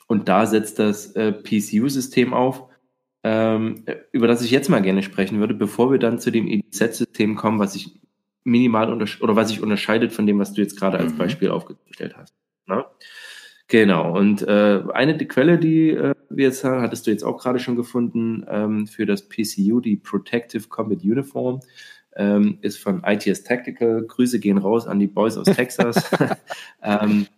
[0.08, 2.64] Und da setzt das äh, PCU-System auf,
[3.22, 7.36] ähm, über das ich jetzt mal gerne sprechen würde, bevor wir dann zu dem EDZ-System
[7.36, 8.00] kommen, was sich
[8.42, 11.18] minimal oder was sich unterscheidet von dem, was du jetzt gerade als mhm.
[11.18, 12.34] Beispiel aufgestellt hast.
[12.66, 12.84] Ne?
[13.70, 14.18] Genau.
[14.18, 17.61] Und äh, eine die Quelle, die äh, wir jetzt haben, hattest du jetzt auch gerade
[17.61, 21.61] schon gefunden ähm, für das PCU, die Protective Combat Uniform,
[22.16, 24.04] ähm, ist von ITS Tactical.
[24.04, 26.11] Grüße gehen raus an die Boys aus Texas.
[26.83, 27.28] ähm,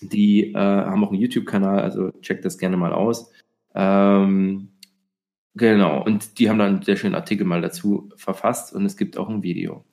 [0.00, 3.32] die äh, haben auch einen YouTube-Kanal, also checkt das gerne mal aus.
[3.74, 4.68] Ähm,
[5.56, 9.18] genau, und die haben dann einen sehr schönen Artikel mal dazu verfasst und es gibt
[9.18, 9.84] auch ein Video.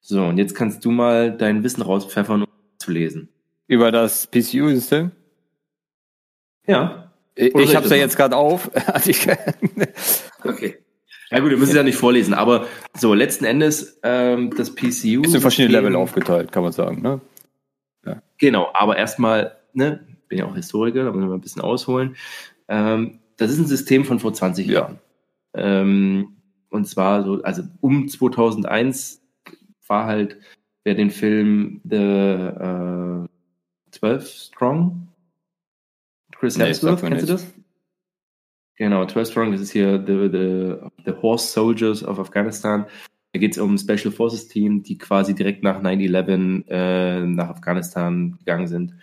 [0.00, 2.48] So, und jetzt kannst du mal dein Wissen rauspfeffern, um
[2.78, 3.28] zu lesen.
[3.70, 5.12] Über das PCU-System?
[6.66, 7.12] Ja.
[7.36, 8.68] Ich, ich habe es ja jetzt gerade auf.
[10.44, 10.78] okay.
[11.30, 12.66] Ja gut, ihr müsst es ja nicht vorlesen, aber
[12.98, 15.22] so, letzten Endes ähm, das PCU.
[15.22, 17.20] Ist in verschiedene Level aufgeteilt, kann man sagen, ne?
[18.04, 18.20] Ja.
[18.38, 22.16] Genau, aber erstmal, ne, bin ja auch Historiker, da muss man ein bisschen ausholen.
[22.66, 24.72] Ähm, das ist ein System von vor 20 ja.
[24.72, 24.98] Jahren.
[25.54, 26.38] Ähm,
[26.70, 29.22] und zwar so, also um 2001
[29.86, 30.38] war halt,
[30.82, 33.28] wer den Film The äh,
[33.92, 35.08] 12 Strong,
[36.32, 37.46] Chris nee, Hemsworth, kennst du das?
[38.76, 42.86] Genau, 12 Strong, das ist hier the, the, the Horse Soldiers of Afghanistan.
[43.32, 47.50] Da geht es um ein Special Forces Team, die quasi direkt nach 9-11 äh, nach
[47.50, 48.94] Afghanistan gegangen sind.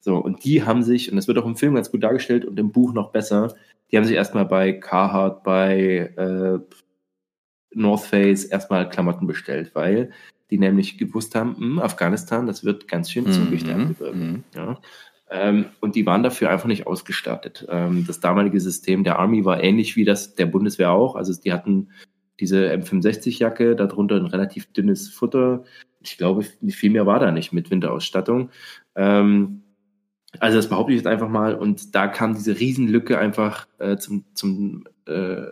[0.00, 2.58] So, und die haben sich, und das wird auch im Film ganz gut dargestellt und
[2.58, 3.54] im Buch noch besser,
[3.90, 6.58] die haben sich erstmal bei Carhartt, bei äh,
[7.74, 10.10] North Face erstmal Klamotten bestellt, weil
[10.52, 13.96] die nämlich gewusst haben, mh, hm, Afghanistan, das wird ganz schön zügig mhm.
[14.12, 14.44] mhm.
[14.54, 14.78] Ja.
[15.30, 17.66] Ähm, und die waren dafür einfach nicht ausgestattet.
[17.70, 21.16] Ähm, das damalige System der Army war ähnlich wie das der Bundeswehr auch.
[21.16, 21.88] Also die hatten
[22.38, 25.64] diese M65-Jacke, darunter ein relativ dünnes Futter.
[26.00, 28.50] Ich glaube, viel mehr war da nicht mit Winterausstattung.
[28.94, 29.62] Ähm,
[30.38, 31.54] also das behaupte ich jetzt einfach mal.
[31.54, 35.46] Und da kam diese Riesenlücke einfach äh, zum, zum äh,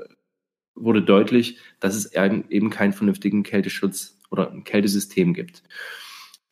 [0.75, 5.63] wurde deutlich, dass es eben keinen vernünftigen Kälteschutz oder ein Kältesystem gibt.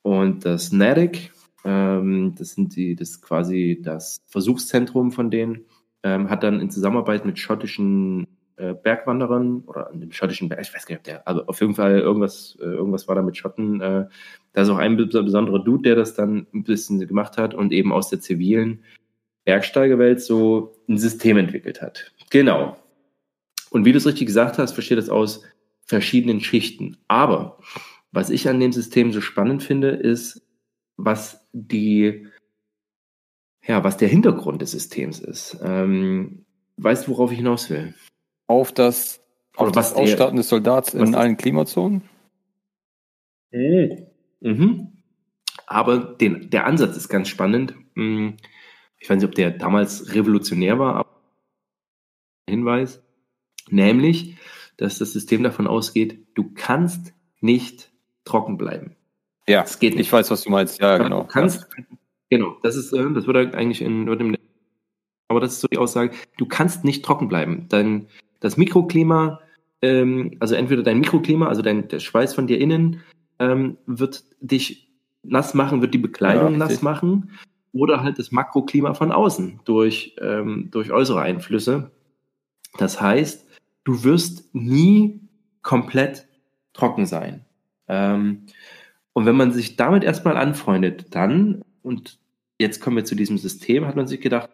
[0.03, 1.33] Und das NADIC,
[1.64, 5.67] ähm, das sind die, das quasi das Versuchszentrum von denen,
[6.03, 10.75] ähm, hat dann in Zusammenarbeit mit schottischen äh, Bergwanderern oder an dem schottischen Berg, ich
[10.75, 13.81] weiß gar nicht, der, also auf jeden Fall irgendwas, äh, irgendwas war da mit Schotten.
[13.81, 14.07] Äh,
[14.53, 17.93] da ist auch ein besonderer Dude, der das dann ein bisschen gemacht hat und eben
[17.93, 18.83] aus der zivilen
[19.45, 22.12] Bergsteigerwelt so ein System entwickelt hat.
[22.31, 22.77] Genau.
[23.71, 25.45] Und wie du es richtig gesagt hast, versteht das aus
[25.88, 26.98] verschiedenen Schichten.
[27.09, 27.59] Aber
[28.12, 30.42] was ich an dem System so spannend finde, ist,
[30.96, 32.29] was die,
[33.66, 35.59] ja, was der Hintergrund des Systems ist.
[35.62, 36.44] Ähm,
[36.77, 37.94] weißt du, worauf ich hinaus will?
[38.46, 39.20] Auf das,
[39.57, 42.03] auf das Ausstarten des Soldats in allen Klimazonen?
[44.40, 44.92] Mhm.
[45.66, 47.74] Aber den, der Ansatz ist ganz spannend.
[47.94, 48.37] Hm,
[48.98, 51.22] ich weiß nicht, ob der damals revolutionär war, aber
[52.48, 53.03] Hinweis.
[53.70, 54.37] Nämlich,
[54.79, 57.91] dass das System davon ausgeht, du kannst nicht
[58.25, 58.97] trocken bleiben.
[59.47, 60.07] Ja, es geht nicht.
[60.07, 60.81] ich weiß, was du meinst.
[60.81, 61.23] Ja, genau.
[61.23, 61.85] Du kannst, ja.
[62.31, 64.37] genau, das ist, äh, das würde eigentlich in, dem,
[65.29, 67.67] aber das ist so die Aussage, du kannst nicht trocken bleiben.
[67.69, 68.07] Dein,
[68.41, 69.41] das Mikroklima,
[69.83, 73.03] ähm, also entweder dein Mikroklima, also dein, der Schweiß von dir innen,
[73.38, 77.33] ähm, wird dich nass machen, wird die Bekleidung ja, nass machen
[77.73, 81.91] oder halt das Makroklima von außen durch, ähm, durch äußere Einflüsse.
[82.77, 83.47] Das heißt,
[83.88, 85.18] du wirst nie
[85.62, 86.29] komplett
[86.74, 87.46] trocken sein.
[87.88, 88.44] Ähm,
[89.14, 92.18] und wenn man sich damit erstmal anfreundet, dann, und
[92.59, 94.51] jetzt kommen wir zu diesem System, hat man sich gedacht,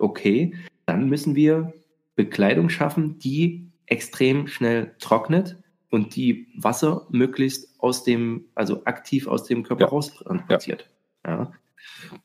[0.00, 1.72] okay, dann müssen wir
[2.16, 5.56] Bekleidung schaffen, die extrem schnell trocknet
[5.90, 9.88] und die Wasser möglichst aus dem, also aktiv aus dem Körper ja.
[9.88, 10.90] raustransportiert.
[11.24, 11.30] Ja.
[11.30, 11.52] ja.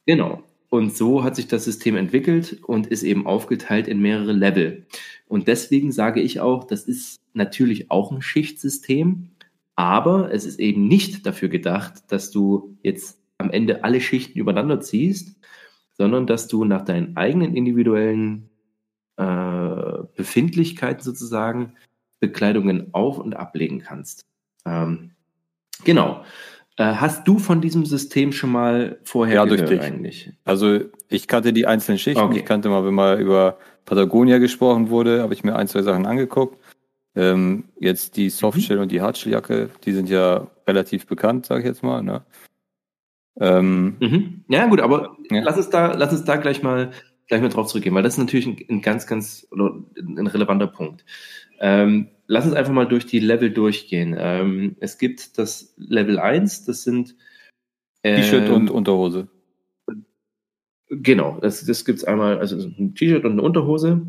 [0.08, 0.44] Genau.
[0.74, 4.88] Und so hat sich das System entwickelt und ist eben aufgeteilt in mehrere Level.
[5.28, 9.30] Und deswegen sage ich auch, das ist natürlich auch ein Schichtsystem,
[9.76, 14.82] aber es ist eben nicht dafür gedacht, dass du jetzt am Ende alle Schichten übereinander
[14.82, 15.40] ziehst,
[15.92, 18.50] sondern dass du nach deinen eigenen individuellen
[19.18, 21.74] äh, Befindlichkeiten sozusagen
[22.20, 24.26] Bekleidungen auf- und ablegen kannst.
[24.66, 25.12] Ähm,
[25.84, 26.24] genau.
[26.78, 29.82] Äh, hast du von diesem System schon mal vorher ja, gehört durch dich.
[29.82, 30.34] eigentlich?
[30.44, 32.24] Also ich kannte die einzelnen Schichten.
[32.24, 32.40] Okay.
[32.40, 36.06] Ich kannte mal, wenn mal über Patagonia gesprochen wurde, habe ich mir ein, zwei Sachen
[36.06, 36.58] angeguckt.
[37.16, 38.84] Ähm, jetzt die Softshell mhm.
[38.84, 42.02] und die Hardshelljacke, die sind ja relativ bekannt, sage ich jetzt mal.
[42.02, 42.24] Ne?
[43.40, 44.44] Ähm, mhm.
[44.48, 45.44] Ja gut, aber ja.
[45.44, 46.92] lass es da, lass es da gleich mal
[47.28, 51.06] gleich mal drauf zurückgehen, weil das ist natürlich ein, ein ganz, ganz ein relevanter Punkt.
[51.60, 54.16] Ähm, lass uns einfach mal durch die Level durchgehen.
[54.18, 57.16] Ähm, es gibt das Level 1, das sind
[58.04, 59.30] ähm, T-Shirt und Unterhose.
[60.90, 64.06] Genau, das, das gibt es einmal, also ein T-Shirt und eine Unterhose.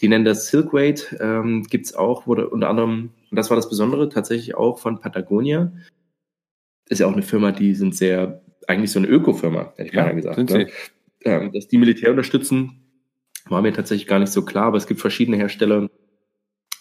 [0.00, 3.56] Die nennen das Silk Weight, ähm, gibt es auch, wurde unter anderem, und das war
[3.56, 5.72] das Besondere, tatsächlich auch von Patagonia.
[6.88, 10.12] Ist ja auch eine Firma, die sind sehr, eigentlich so eine Öko-Firma, hätte ich ja,
[10.12, 10.36] gesagt.
[10.36, 10.66] Sind ne?
[10.66, 10.72] sie.
[11.24, 13.02] Ähm, dass die Militär unterstützen,
[13.48, 15.88] war mir tatsächlich gar nicht so klar, aber es gibt verschiedene Hersteller,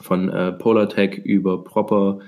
[0.02, 2.20] von äh, Polartech über Proper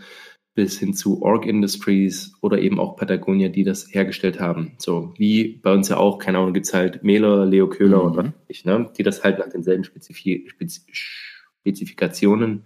[0.56, 4.73] bis hin zu Org Industries oder eben auch Patagonia, die das hergestellt haben.
[4.78, 8.06] So wie bei uns ja auch, keine Ahnung, gibt's halt Mähler, Leo Köhler mhm.
[8.06, 12.65] und was ich, ne, die das halt nach denselben Spezif Spez Spezifikationen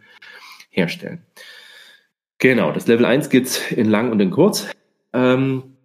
[0.69, 1.21] herstellen.
[2.39, 4.69] Genau, das Level 1 gibt's in lang und in kurz
[5.13, 5.77] ähm,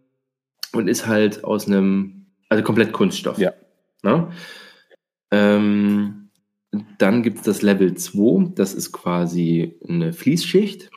[0.72, 2.21] und ist halt aus einem,
[2.52, 3.38] also komplett Kunststoff.
[3.38, 3.54] Ja.
[4.02, 4.30] Ne?
[5.30, 6.28] Ähm,
[6.98, 10.90] dann gibt es das Level 2, das ist quasi eine Fließschicht,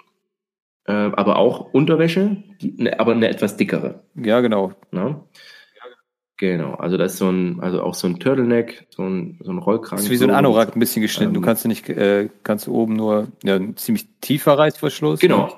[0.86, 4.04] äh, aber auch Unterwäsche, die, ne, aber eine etwas dickere.
[4.16, 4.74] Ja, genau.
[4.92, 5.24] Ne?
[6.38, 9.58] Genau, also das ist so ein, also auch so ein Turtleneck, so ein, so ein
[9.58, 9.96] Rollkragen.
[9.96, 11.30] Das ist wie so ein Anorak ein bisschen geschnitten.
[11.30, 15.22] Ähm, du kannst nicht, äh, kannst oben nur, ja, ein ziemlich tiefer Reißverschluss.
[15.22, 15.58] Genau.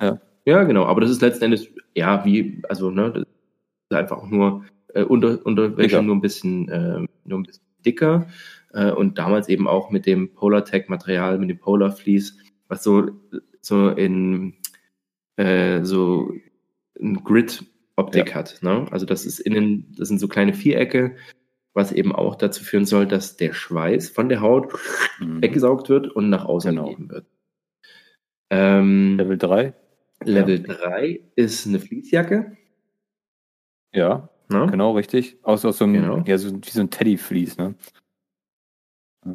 [0.00, 0.18] Ja.
[0.46, 4.28] Ja, genau, aber das ist letzten Endes, ja, wie, also, ne, das ist einfach auch
[4.28, 4.64] nur
[4.96, 8.26] äh, unter, Unterwäsche nur ein bisschen, äh, nur ein bisschen dicker
[8.72, 12.36] äh, und damals eben auch mit dem Polartech-Material, mit dem Polar Fleece,
[12.68, 13.10] was so,
[13.60, 14.54] so in
[15.36, 16.32] äh, so
[17.00, 18.34] ein Grid-Optik ja.
[18.34, 18.58] hat.
[18.62, 18.86] Ne?
[18.90, 21.16] Also das ist innen, das sind so kleine Vierecke,
[21.74, 24.72] was eben auch dazu führen soll, dass der Schweiß von der Haut
[25.20, 25.42] mhm.
[25.42, 26.88] weggesaugt wird und nach außen genau.
[26.88, 27.26] gegeben wird.
[28.48, 29.74] Ähm, Level 3?
[30.24, 30.74] Level ja.
[30.74, 32.56] 3 ist eine Fließjacke.
[33.92, 34.66] Ja, ne?
[34.70, 35.38] genau, richtig.
[35.42, 36.22] Aus, aus so einem, genau.
[36.26, 37.74] ja, so, wie so ein Teddy-Fleece, ne?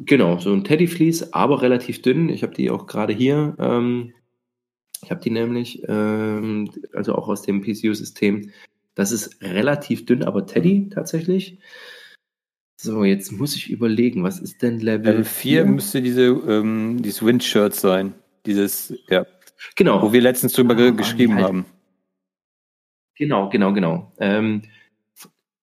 [0.04, 2.30] Genau, so ein Teddyfleece, aber relativ dünn.
[2.30, 3.54] Ich habe die auch gerade hier.
[3.58, 4.14] Ähm,
[5.02, 8.50] ich habe die nämlich, ähm, also auch aus dem PCU-System.
[8.94, 11.58] Das ist relativ dünn, aber Teddy tatsächlich.
[12.80, 15.64] So, jetzt muss ich überlegen, was ist denn Level, Level 4?
[15.64, 18.14] 4 müsste diese, ähm, dieses Windshirt sein.
[18.46, 19.26] Dieses, ja.
[19.76, 20.02] Genau.
[20.02, 21.44] Wo wir letztens drüber ah, geschrieben halt.
[21.44, 21.66] haben.
[23.16, 24.12] Genau, genau, genau.
[24.18, 24.62] Ähm,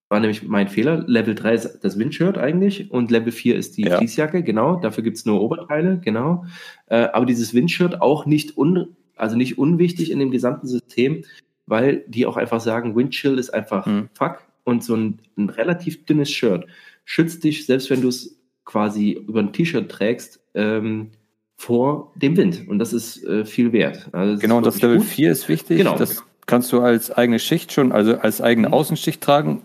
[0.10, 1.03] war nämlich mein Fehler.
[1.07, 3.97] Level 3 ist das Windshirt eigentlich und Level 4 ist die Ja.
[3.99, 4.76] Fließjacke, genau.
[4.78, 6.45] Dafür gibt's nur Oberteile, genau.
[6.88, 11.24] Äh, aber dieses Windshirt auch nicht un, also nicht unwichtig in dem gesamten System,
[11.68, 14.10] weil die auch einfach sagen, Windchill ist einfach Mhm.
[14.14, 16.66] fuck und so ein, ein relativ dünnes Shirt
[17.05, 18.36] schützt dich, selbst wenn du es
[18.66, 21.10] quasi über ein T-Shirt trägst, ähm,
[21.55, 22.68] vor dem Wind.
[22.68, 24.10] Und das ist äh, viel wert.
[24.12, 25.05] Also Genau, und das Level gut.
[25.07, 25.78] 4 ist wichtig.
[25.80, 25.97] Genau.
[25.97, 28.74] Das kannst du als eigene Schicht schon, also als eigene Mhm.
[28.74, 29.62] Außenschicht tragen.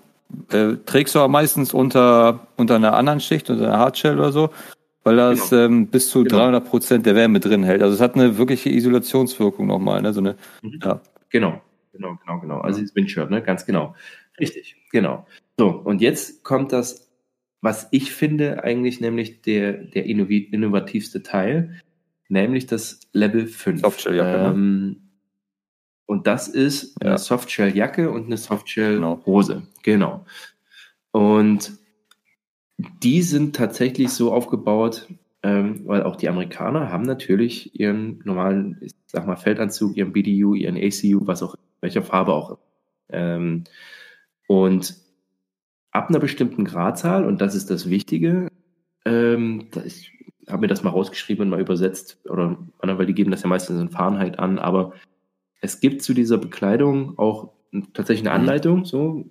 [0.51, 4.51] Äh, trägst du aber meistens unter, unter einer anderen Schicht, unter einer Hardshell oder so,
[5.05, 6.39] weil das ähm, bis zu Genau.
[6.39, 7.83] 300 Prozent der Wärme drin hält.
[7.83, 10.03] Also es hat eine wirkliche Isolationswirkung nochmal.
[10.03, 10.13] Ne?
[10.13, 10.81] So eine, Mhm.
[10.83, 11.01] ja.
[11.31, 11.61] Genau,
[11.93, 12.61] genau, genau, genau.
[12.61, 13.43] Also dieses Windshirt, ne?
[13.43, 13.95] Ganz genau.
[14.41, 15.27] Richtig, genau.
[15.59, 17.09] So, und jetzt kommt das,
[17.61, 21.81] was ich finde, eigentlich nämlich der, der innovativste Teil,
[22.29, 23.81] nämlich das Level 5.
[23.81, 24.49] Softshelljacke, ne?
[24.49, 24.97] ähm,
[26.07, 27.11] Und das ist Ja.
[27.11, 28.37] eine Softshell-Jacke und eine.
[28.37, 29.63] Softshell-Hose.
[29.83, 30.25] Genau.
[31.13, 31.73] Und
[33.03, 35.07] die sind tatsächlich so aufgebaut,
[35.43, 40.55] ähm, weil auch die Amerikaner haben natürlich ihren normalen, ich sag mal, Feldanzug, ihren BDU,
[40.55, 42.59] ihren ACU, was auch, welcher Farbe auch.
[43.11, 43.65] Ähm,
[44.49, 44.97] und
[45.93, 48.49] ab einer bestimmten Gradzahl, und das ist das Wichtige,
[49.05, 50.13] ähm, ich
[50.49, 53.81] habe mir das mal rausgeschrieben und mal übersetzt, oder, weil die geben das ja meistens
[53.81, 54.93] in Fahrenheit an, aber
[55.65, 57.53] es gibt zu dieser Bekleidung auch
[57.95, 58.43] tatsächlich eine Mhm.
[58.43, 59.25] Anleitung, so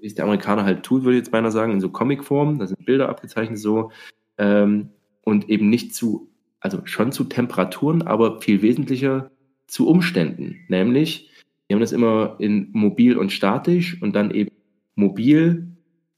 [0.00, 2.66] wie es der Amerikaner halt tut, würde ich jetzt beinahe sagen, in so Comicform, da
[2.66, 3.90] sind Bilder abgezeichnet so,
[4.38, 4.90] ähm,
[5.24, 6.30] und eben nicht zu,
[6.60, 9.30] also schon zu Temperaturen, aber viel wesentlicher
[9.66, 11.30] zu Umständen, nämlich,
[11.66, 14.50] wir haben das immer in mobil und statisch und dann eben
[14.94, 15.66] mobil,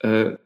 [0.00, 0.36] äh,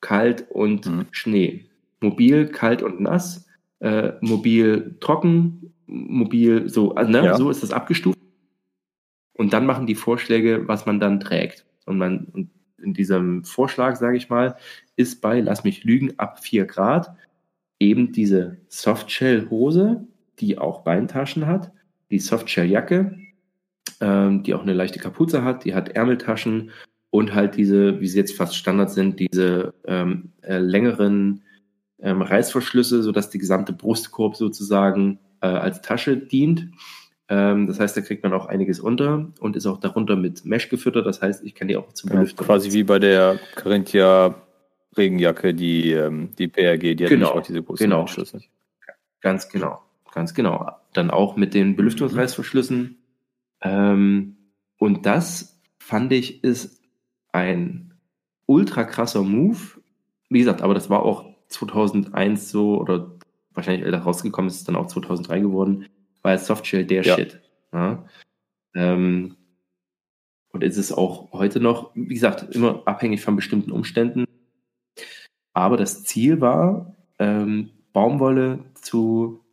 [0.00, 1.06] kalt und Mhm.
[1.12, 1.64] Schnee.
[2.00, 3.46] Mobil, kalt und nass,
[3.80, 7.36] äh, mobil trocken, mobil so, also, ne, Ja.
[7.36, 8.18] so ist das abgestuft.
[9.34, 11.66] Und dann machen die Vorschläge, was man dann trägt.
[11.86, 12.50] Und man, und
[12.82, 14.56] in diesem Vorschlag, sage ich mal,
[14.96, 17.14] ist bei, lass mich lügen, ab 4 Grad
[17.78, 20.06] eben diese Softshell-Hose,
[20.38, 21.72] die auch Beintaschen hat,
[22.10, 23.18] die Softshell-Jacke,
[24.00, 26.70] ähm, die auch eine leichte Kapuze hat, die hat Ärmeltaschen
[27.10, 31.42] und halt diese, wie sie jetzt fast Standard sind, diese ähm, äh, längeren
[31.98, 36.68] ähm, Reißverschlüsse, sodass die gesamte Brustkorb sozusagen äh, als Tasche dient.
[37.28, 40.68] Ähm, das heißt, da kriegt man auch einiges unter und ist auch darunter mit Mesh
[40.68, 41.06] gefüttert.
[41.06, 42.44] Das heißt, ich kann die auch zum Ja, Belüften.
[42.44, 44.34] quasi wie bei der Carinthia
[44.96, 48.00] Regenjacke, die, ähm, die PRG, die hat Genau, nämlich auch diese großen genau.
[48.02, 48.40] Anschlüsse.
[49.20, 49.80] Ganz genau,
[50.12, 50.72] ganz genau.
[50.92, 52.98] Dann auch mit den Belüftungsreißverschlüssen.
[53.62, 54.36] Ähm,
[54.78, 56.80] und das fand ich ist
[57.32, 57.94] ein
[58.46, 59.58] ultra krasser Move.
[60.28, 63.12] Wie gesagt, aber das war auch 2001 so oder
[63.54, 65.86] wahrscheinlich älter rausgekommen ist es dann auch 2003 geworden,
[66.22, 67.14] war Softshell der Ja.
[67.16, 67.40] Shit.
[67.72, 68.04] Ja?
[68.74, 69.36] Ähm,
[70.52, 74.24] und ist es auch heute noch, wie gesagt, immer abhängig von bestimmten Umständen.
[75.52, 79.44] Aber das Ziel war, ähm, Baumwolle zu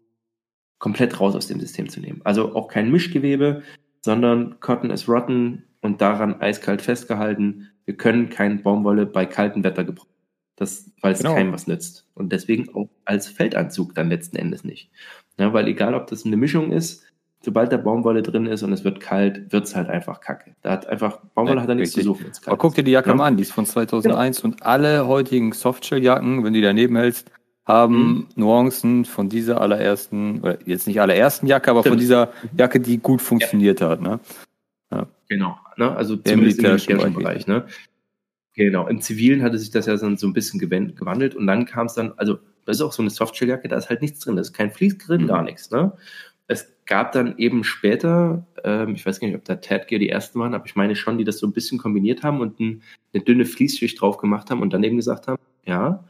[0.80, 2.22] komplett raus aus dem System zu nehmen.
[2.24, 3.64] Also auch kein Mischgewebe,
[4.04, 7.72] sondern Cotton is rotten und daran eiskalt festgehalten.
[7.86, 10.17] Wir können kein Baumwolle bei kaltem Wetter gebrauchen.
[10.58, 11.36] Das, weil es Genau.
[11.36, 12.06] keinem was nützt.
[12.16, 14.90] Und deswegen auch als Feldanzug dann letzten Endes nicht.
[15.38, 17.04] Ja, weil egal, ob das eine Mischung ist,
[17.42, 20.56] sobald da Baumwolle drin ist und es wird kalt, wird es halt einfach kacke.
[20.64, 22.26] Da hat einfach, Baumwolle Ja, hat da nichts zu suchen.
[22.48, 23.16] Aber guck dir die Jacke Ja.
[23.16, 27.30] mal an, die ist von 2001 und alle heutigen Softshell-Jacken, wenn du die daneben hältst,
[27.66, 32.02] haben Nuancen von dieser allerersten, oder jetzt nicht allerersten Jacke, aber von Stimmt.
[32.02, 34.02] dieser Jacke, die gut funktioniert hat.
[34.02, 34.20] Ne?
[35.30, 35.94] Genau, ne?
[35.96, 37.46] also Der zumindest im militärischen Bereich.
[37.48, 37.66] Ne?
[38.58, 41.86] Genau, im Zivilen hatte sich das ja dann so ein bisschen gewandelt und dann kam
[41.86, 44.42] es dann, also das ist auch so eine Softshelljacke, da ist halt nichts drin, da
[44.42, 45.28] ist kein Vlies drin, Mhm.
[45.28, 45.70] gar nichts.
[45.70, 45.94] Ne?
[46.48, 50.10] Es gab dann eben später, ähm, ich weiß gar nicht, ob da Ted Gear die
[50.10, 52.82] ersten waren, aber ich meine schon, die das so ein bisschen kombiniert haben und ein,
[53.14, 56.04] eine dünne Fließschicht drauf gemacht haben und dann eben gesagt haben, ja,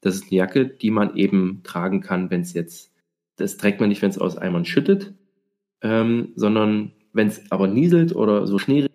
[0.00, 2.90] das ist eine Jacke, die man eben tragen kann, wenn es jetzt,
[3.36, 5.14] das trägt man nicht, wenn es aus Eimern schüttet,
[5.82, 8.88] ähm, sondern wenn es aber nieselt oder so Schnee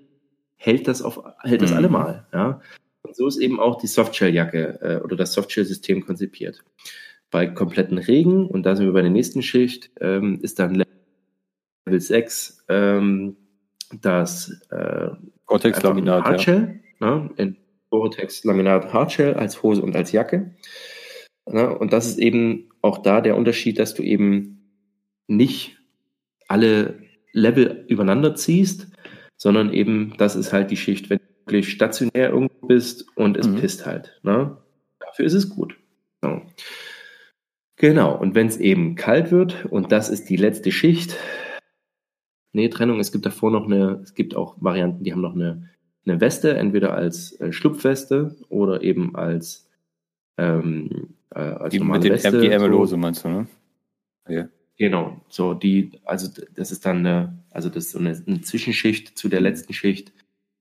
[0.57, 1.77] hält das auf hält das Mhm.
[1.77, 2.27] allemal.
[2.33, 2.59] Ja?
[3.17, 6.63] So ist eben auch die Softshell-Jacke äh, oder das Softshell-System konzipiert.
[7.31, 11.99] Bei kompletten Regen, und da sind wir bei der nächsten Schicht, ähm, ist dann Level
[11.99, 13.35] 6 ähm,
[14.01, 15.09] das äh,
[15.45, 16.29] Cortex-Laminat, ein ja.
[16.29, 17.57] Hardshell, ne, in
[17.89, 20.53] Gore-Tex Laminat Hardshell als Hose und als Jacke.
[21.47, 24.75] Ne, und das ist eben auch da der Unterschied, dass du eben
[25.25, 25.79] nicht
[26.47, 26.99] alle
[27.31, 28.89] Level übereinander ziehst,
[29.37, 31.16] sondern eben, das ist halt die Schicht, wenn
[31.47, 33.55] wirklich stationär irgendwo bist und es Mhm.
[33.55, 34.19] pisst halt.
[34.23, 34.57] Ne?
[34.99, 35.77] Dafür ist es gut.
[36.21, 36.41] So.
[37.77, 41.15] Genau, und wenn es eben kalt wird, und das ist die letzte Schicht,
[42.51, 45.69] nee, Trennung, es gibt davor noch eine, es gibt auch Varianten, die haben noch eine,
[46.05, 49.69] eine Weste, entweder als äh, Schlupfweste oder eben als,
[50.37, 52.41] ähm, äh, als die, normale mit den, Weste.
[52.41, 52.97] Die Ärmellose so.
[52.97, 53.47] meinst du, ne?
[54.27, 54.49] Ja.
[54.77, 59.17] Genau, so die, also das ist dann eine, also das ist so eine, eine Zwischenschicht
[59.17, 60.11] zu der letzten Schicht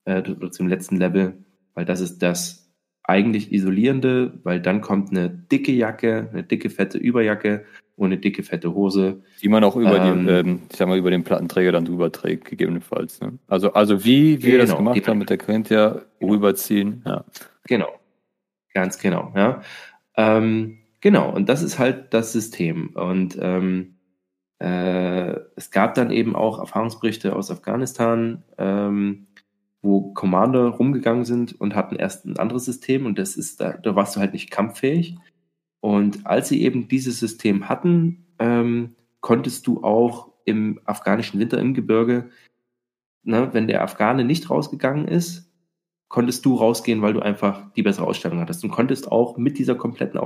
[0.07, 1.45] äh, zum letzten Level,
[1.75, 2.73] weil das ist das
[3.05, 8.43] eigentlich isolierende, weil dann kommt eine dicke Jacke, eine dicke fette Überjacke und eine dicke
[8.43, 9.23] fette Hose.
[9.43, 12.11] Die man auch über ähm, die, ähm, ich sag mal, über den Plattenträger dann drüber
[12.11, 13.21] trägt, gegebenenfalls.
[13.21, 13.39] Ne?
[13.47, 16.33] Also, also wie wir genau, das gemacht haben mit der Quentia, genau.
[16.33, 17.25] rüberziehen, ja.
[17.65, 17.89] Genau.
[18.75, 19.63] Ganz genau, ja.
[20.17, 22.91] Ähm, genau, und das ist halt das System.
[22.95, 23.97] Und ähm,
[24.59, 29.29] äh, es gab dann eben auch Erfahrungsberichte aus Afghanistan, ähm,
[29.87, 33.95] wo Commander rumgegangen sind und hatten erst ein anderes System und das ist, da, da
[33.95, 35.16] warst du halt nicht kampffähig.
[35.80, 41.72] Und als sie eben dieses System hatten, ähm, konntest du auch im afghanischen Winter im
[41.72, 42.30] Gebirge,
[43.22, 45.53] ne, wenn der Afghane nicht rausgegangen ist,
[46.09, 49.76] konntest du rausgehen, weil du einfach die bessere Ausstellung hattest und konntest auch mit dieser
[49.76, 50.20] kompletten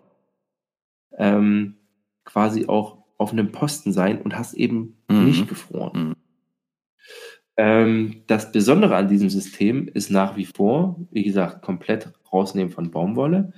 [1.19, 1.77] ähm,
[2.25, 5.25] quasi auch auf einem Posten sein und hast eben mhm.
[5.27, 6.09] nicht gefroren.
[6.09, 6.20] Mhm.
[7.63, 12.91] Ähm, das Besondere an diesem System ist nach wie vor, wie gesagt, komplett rausnehmen von
[12.91, 13.53] Baumwolle.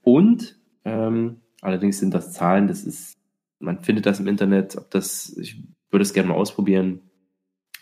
[0.00, 3.18] Und ähm, allerdings sind das Zahlen, das ist,
[3.58, 7.00] man findet das im Internet, ob das, ich würde es gerne mal ausprobieren,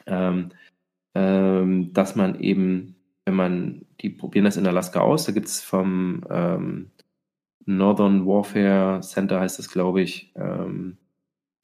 [0.06, 0.48] ähm,
[1.14, 2.96] ähm, dass man eben,
[3.26, 6.90] wenn man, die probieren das in Alaska aus, da gibt es vom ähm,
[7.66, 10.96] Northern Warfare Center heißt das, glaube ich, ähm,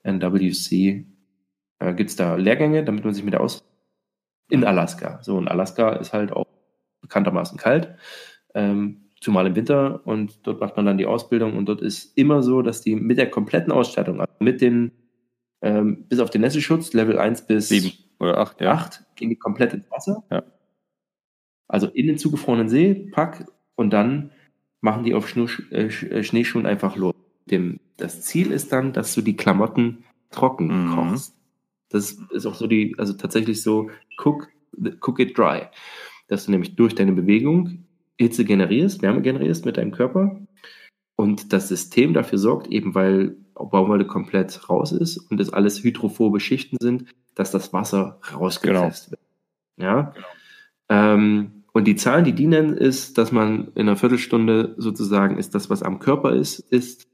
[0.02, 1.06] NWC,
[1.78, 3.64] äh, gibt es da Lehrgänge, damit man sich mit der aus
[4.52, 5.18] in Alaska.
[5.22, 6.46] So, und Alaska ist halt auch
[7.00, 7.96] bekanntermaßen kalt,
[8.54, 10.06] ähm, zumal im Winter.
[10.06, 11.56] Und dort macht man dann die Ausbildung.
[11.56, 14.92] Und dort ist immer so, dass die mit der kompletten Ausstattung, also mit den,
[15.62, 18.72] ähm, bis auf den Nässeschutz, Level 1 bis 7 oder 8, ja.
[18.72, 20.22] 8 gehen die komplett ins Wasser.
[20.30, 20.42] Ja.
[21.66, 24.32] Also in den zugefrorenen See, pack, und dann
[24.82, 27.14] machen die auf Schnu äh, äh, Schneeschuhen einfach los.
[27.46, 30.94] Dem, das Ziel ist dann, dass du die Klamotten trocken mhm.
[30.94, 31.34] kochst.
[31.88, 34.48] Das ist auch so die, also tatsächlich so, cook,
[35.00, 35.62] cook it dry.
[36.28, 37.84] Dass du nämlich durch deine Bewegung
[38.18, 40.40] Hitze generierst, Wärme generierst mit deinem Körper
[41.16, 46.40] und das System dafür sorgt, eben weil Baumwolle komplett raus ist und das alles hydrophobe
[46.40, 47.04] Schichten sind,
[47.34, 49.10] dass das Wasser rausgepresst genau.
[49.10, 49.20] wird.
[49.76, 50.02] Ja.
[50.14, 50.26] Genau.
[50.88, 55.54] Ähm, und die Zahlen, die die nennen, ist, dass man in einer Viertelstunde sozusagen ist
[55.54, 57.08] das, was am Körper ist, ist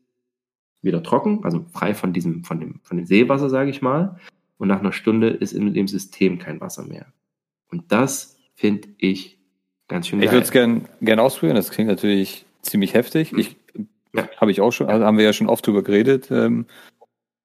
[0.83, 4.19] wieder trocken, also frei von diesem, von dem, von dem Seewasser, sage ich mal
[4.59, 7.07] und nach einer Stunde ist in dem System kein Wasser mehr.
[7.71, 9.39] Und das finde ich
[9.89, 10.27] ganz schön geil.
[10.27, 11.57] Ich würde es gerne gern ausprobieren.
[11.57, 13.33] Das klingt natürlich ziemlich heftig.
[13.33, 13.57] Ich
[14.15, 14.29] ja.
[14.37, 16.67] habe ich auch schon, also haben wir ja schon oft drüber geredet, ähm,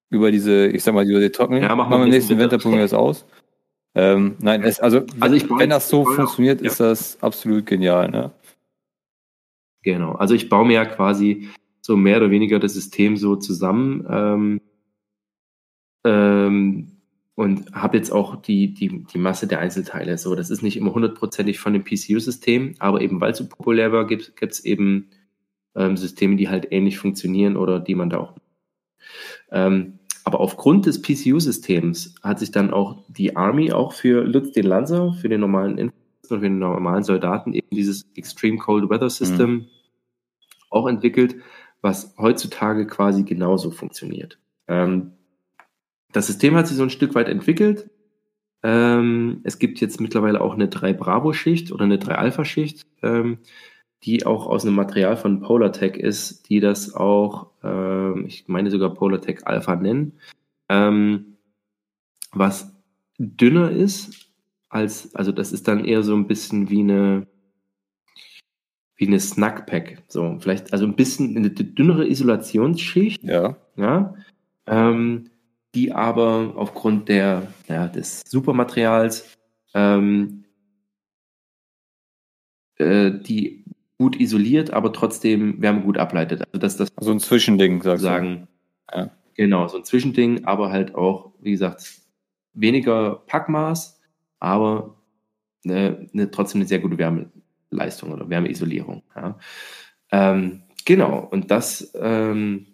[0.10, 1.64] über diese, ich sag mal, über die Trocknen.
[1.64, 3.26] Ja, machen wir im nächsten Winter, probieren wir das aus.
[3.96, 6.68] Ähm, nein, es, also, also ich wenn das so funktioniert, ja.
[6.68, 8.10] ist das absolut genial.
[8.10, 8.32] Ne?
[9.84, 11.50] Genau, also ich baue mir ja quasi
[11.82, 14.06] so mehr oder weniger das System so zusammen.
[14.10, 14.62] Ähm,
[16.06, 16.93] ähm,
[17.36, 20.18] und habe jetzt auch die, die, die Masse der Einzelteile.
[20.18, 23.92] So, das ist nicht immer hundertprozentig von dem PCU-System, aber eben weil es so populär
[23.92, 25.10] war, gibt es eben
[25.76, 28.34] ähm, Systeme, die halt ähnlich funktionieren oder die man da auch.
[29.52, 34.66] Ähm, aber aufgrund des PCU-Systems hat sich dann auch die Army auch für Lutz den
[34.66, 35.94] Lanzer, für den normalen und
[36.26, 39.66] für den normalen Soldaten eben dieses Extreme Cold Weather System mhm.
[40.70, 41.36] auch entwickelt,
[41.82, 44.40] was heutzutage quasi genauso funktioniert.
[44.68, 45.12] Ähm,
[46.14, 47.90] das System hat sich so ein Stück weit entwickelt.
[48.64, 53.40] Ähm, es gibt jetzt mittlerweile auch eine 3 Bravo-Schicht oder eine 3 Alpha-Schicht, ähm,
[54.04, 58.94] die auch aus einem Material von Polartec ist, die das auch, ähm, ich meine sogar
[58.94, 60.14] Polartec Alpha nennen,
[60.70, 61.38] ähm,
[62.32, 62.74] was
[63.18, 64.32] dünner ist
[64.70, 67.28] als, also das ist dann eher so ein bisschen wie eine,
[68.96, 70.04] wie eine Snackpack.
[70.08, 73.24] So, vielleicht, also ein bisschen eine dünnere Isolationsschicht.
[73.24, 73.58] Ja.
[73.76, 74.16] Ja.
[74.66, 75.30] Ähm,
[75.74, 79.38] die aber aufgrund der, ja, des Supermaterials
[79.74, 80.46] ähm,
[82.78, 83.64] äh, die
[83.98, 86.44] gut isoliert, aber trotzdem Wärme gut ableitet.
[86.48, 88.48] Also dass das so ein Zwischending, sagst sagen.
[88.92, 88.98] Du.
[88.98, 89.12] Ja.
[89.36, 92.02] Genau, so ein Zwischending, aber halt auch, wie gesagt,
[92.54, 94.00] weniger Packmaß,
[94.40, 94.96] aber
[95.66, 99.04] eine, eine, trotzdem eine sehr gute Wärmeleistung oder Wärmeisolierung.
[99.16, 99.40] Ja.
[100.12, 102.68] Ähm, genau, und das ähm,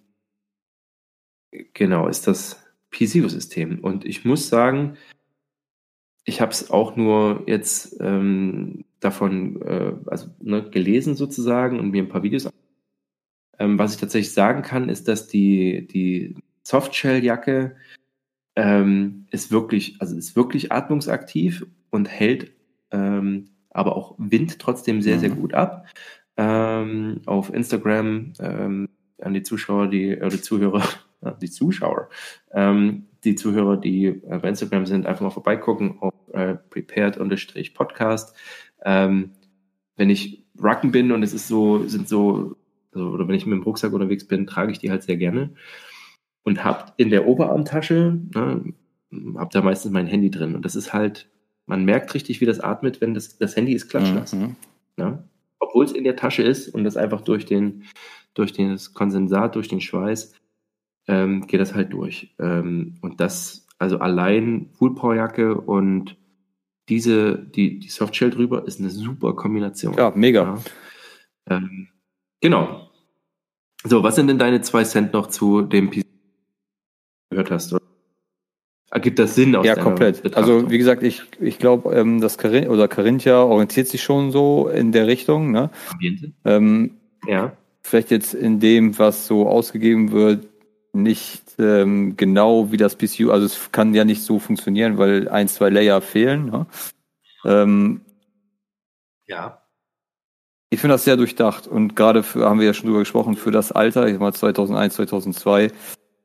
[1.74, 2.62] genau ist das
[2.92, 3.80] PCU-System.
[3.80, 4.98] Und ich muss sagen,
[6.26, 12.04] ich habe es auch nur jetzt ähm, davon äh, also, ne, gelesen sozusagen und mir
[12.04, 12.50] ein paar Videos.
[13.58, 17.76] Ähm, was ich tatsächlich sagen kann, ist, dass die, die Softshell-Jacke
[18.56, 22.52] ähm, ist wirklich, also ist wirklich atmungsaktiv und hält
[22.92, 25.40] ähm, aber auch Wind trotzdem sehr, sehr Mhm.
[25.40, 25.86] gut ab.
[26.38, 28.90] Ähm, auf Instagram ähm,
[29.22, 30.84] an die Zuschauer, die, oder die Zuhörer,
[31.42, 32.10] die Zuschauer,
[32.52, 38.36] ähm, die Zuhörer, die äh, bei Instagram sind, einfach mal vorbeigucken auf äh, prepared-podcast.
[38.84, 39.32] Ähm,
[39.98, 42.56] wenn ich Rucken bin und es ist so, sind so,
[42.94, 45.52] also, oder wenn ich mit dem Rucksack unterwegs bin, trage ich die halt sehr gerne
[46.44, 48.74] und hab in der Oberarmtasche, ne,
[49.36, 51.30] hab da meistens mein Handy drin und das ist halt,
[51.66, 54.34] man merkt richtig, wie das atmet, wenn das, das Handy ist klatschnass.
[54.34, 54.56] Mhm.
[54.98, 55.24] Ne?
[55.60, 57.84] Obwohl es in der Tasche ist und das einfach durch den,
[58.34, 60.34] durch das Konsensat, durch den Schweiß,
[61.10, 62.34] ähm, geht das halt durch.
[62.40, 66.16] Ähm, und das, also allein Poolpowerjacke und
[66.88, 69.96] diese, die, die Softshell drüber ist eine super Kombination.
[69.96, 70.44] Ja, mega.
[71.50, 71.58] Ja.
[71.58, 71.88] Ähm,
[72.42, 72.92] genau.
[73.84, 76.04] So, was sind denn deine zwei Cent noch zu dem PC
[77.32, 77.74] gehört hast?
[77.74, 77.82] Oder?
[78.92, 80.36] Ergibt das Sinn aus Ja, komplett.
[80.36, 84.68] Also wie gesagt, ich, ich glaube, ähm, das Carin oder Carinthia orientiert sich schon so
[84.68, 85.52] in der Richtung.
[85.52, 85.70] Ne?
[85.92, 86.34] Ambiente?
[86.46, 86.98] Ähm,
[87.28, 87.54] Ja.
[87.82, 90.48] vielleicht jetzt in dem, was so ausgegeben wird,
[90.94, 95.48] nicht ähm, genau wie das PCU, also es kann ja nicht so funktionieren, weil ein,
[95.48, 96.46] zwei Layer fehlen.
[96.46, 96.66] Ne?
[97.46, 98.02] Ähm,
[99.28, 99.62] Ja.
[100.72, 103.52] ich finde das sehr durchdacht und gerade für, haben wir ja schon drüber gesprochen, für
[103.52, 105.72] das Alter, ich sag mal 2001, 2002,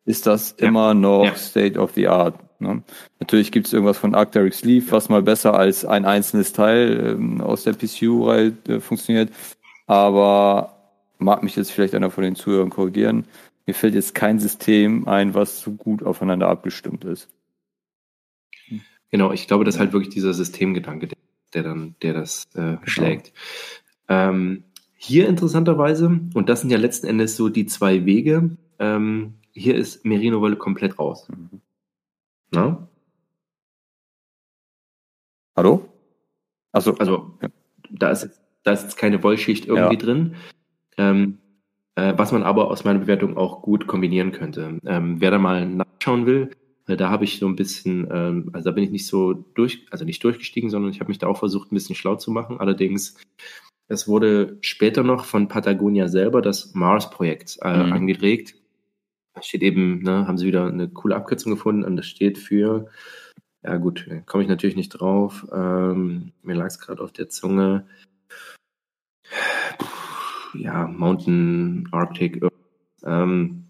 [0.06, 0.68] ist das Ja.
[0.68, 1.34] immer noch Ja.
[1.36, 2.34] State of the Art.
[2.60, 2.82] Ne?
[3.20, 7.40] Natürlich gibt es irgendwas von Arcteryx Sleeve, was mal besser als ein einzelnes Teil ähm,
[7.40, 9.30] aus der PCU-Reihe äh, funktioniert,
[9.86, 10.70] aber
[11.18, 13.26] mag mich jetzt vielleicht einer von den Zuhörern korrigieren.
[13.66, 17.28] Mir fällt jetzt kein System ein, was so gut aufeinander abgestimmt ist.
[19.10, 21.08] Genau, ich glaube, das ist halt wirklich dieser Systemgedanke,
[21.54, 22.82] der, dann, der das Genau.
[22.82, 23.32] äh, schlägt.
[24.08, 24.64] Ähm,
[24.96, 30.04] hier interessanterweise, und das sind ja letzten Endes so die zwei Wege, ähm, hier ist
[30.04, 31.28] Merino-Wolle komplett raus.
[31.28, 31.60] Mhm.
[32.50, 32.88] Na?
[35.56, 35.88] Hallo?
[36.72, 37.48] Also, Also, Ja.
[37.90, 40.00] da, ist, jetzt- da ist jetzt keine Wollschicht irgendwie Ja.
[40.00, 40.34] drin,
[40.96, 41.38] ähm,
[41.96, 44.78] äh, was man aber aus meiner Bewertung auch gut kombinieren könnte.
[44.86, 46.50] Ähm, wer da mal nachschauen will,
[46.86, 49.86] äh, da habe ich so ein bisschen, ähm, also da bin ich nicht so durch,
[49.90, 52.58] also nicht durchgestiegen, sondern ich habe mich da auch versucht, ein bisschen schlau zu machen.
[52.60, 53.16] Allerdings,
[53.88, 57.92] es wurde später noch von Patagonia selber das Mars-Projekt äh, Mhm.
[57.92, 58.56] angeregt.
[59.34, 62.86] Da steht eben, ne, haben sie wieder eine coole Abkürzung gefunden und das steht für,
[63.64, 65.46] ja gut, komme ich natürlich nicht drauf.
[65.52, 67.86] Ähm, mir lag es gerade auf der Zunge.
[70.56, 72.42] Ja, Mountain Arctic,
[73.04, 73.64] ähm,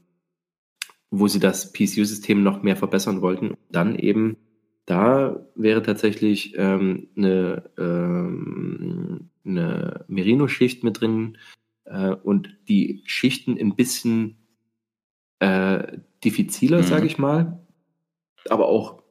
[1.10, 3.50] wo sie das PCU-System noch mehr verbessern wollten.
[3.50, 4.36] Und dann eben,
[4.86, 11.38] da wäre tatsächlich ähm, eine, ähm, eine Merino-Schicht mit drin
[11.84, 14.36] äh, und die Schichten ein bisschen
[15.38, 16.82] äh, diffiziler, Mhm.
[16.82, 17.66] sage ich mal,
[18.48, 19.02] aber auch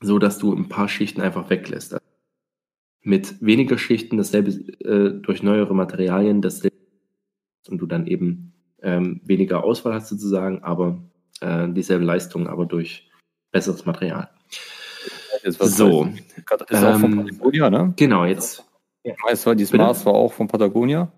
[0.00, 1.92] so, dass du ein paar Schichten einfach weglässt.
[1.94, 2.04] Also
[3.04, 4.50] mit weniger Schichten dasselbe
[4.84, 6.71] äh, durch neuere Materialien dasselbe
[7.68, 8.52] und du dann eben
[8.82, 10.98] ähm, weniger Auswahl hast sozusagen, aber
[11.40, 13.10] äh, dieselbe Leistung, aber durch
[13.50, 14.30] besseres Material.
[15.60, 17.94] so, heißt- ist auch von ähm, Patagonia, ne?
[17.96, 18.64] genau, jetzt,
[19.28, 19.84] Es war, dieses Bitte?
[19.84, 21.10] Mars war auch von Patagonia.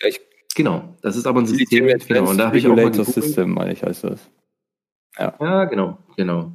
[0.00, 0.20] Ja, ich
[0.54, 3.06] genau, das ist aber ein System, genau, und da habe ich auch mal gegoogelt.
[3.06, 4.30] System, meine ich, heißt das.
[5.18, 6.52] Ja, genau, genau.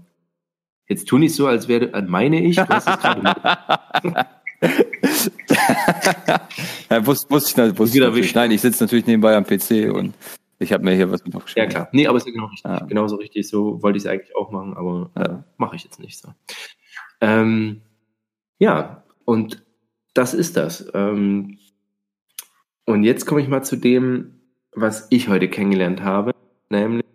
[0.87, 3.21] Jetzt tu nicht so, als wäre, äh, meine ich, du hast es gerade
[6.89, 8.35] ja, wusste, wusste ich, wusste ich natürlich.
[8.35, 10.13] Nein, ich sitze natürlich nebenbei am PC und
[10.59, 11.69] ich habe mir hier was mit Ja, aufgeschrieben.
[11.69, 11.89] klar.
[11.91, 12.63] Nee, aber ist ja genau richtig.
[12.71, 12.79] Ja.
[12.85, 13.47] Genauso richtig.
[13.47, 15.43] So wollte ich es eigentlich auch machen, aber äh, Ja.
[15.57, 16.29] mache ich jetzt nicht so.
[17.21, 17.81] Ähm,
[18.59, 19.63] ja, und
[20.13, 20.89] das ist das.
[20.93, 21.57] Ähm,
[22.85, 24.39] und jetzt komme ich mal zu dem,
[24.73, 26.31] was ich heute kennengelernt habe,
[26.69, 27.05] nämlich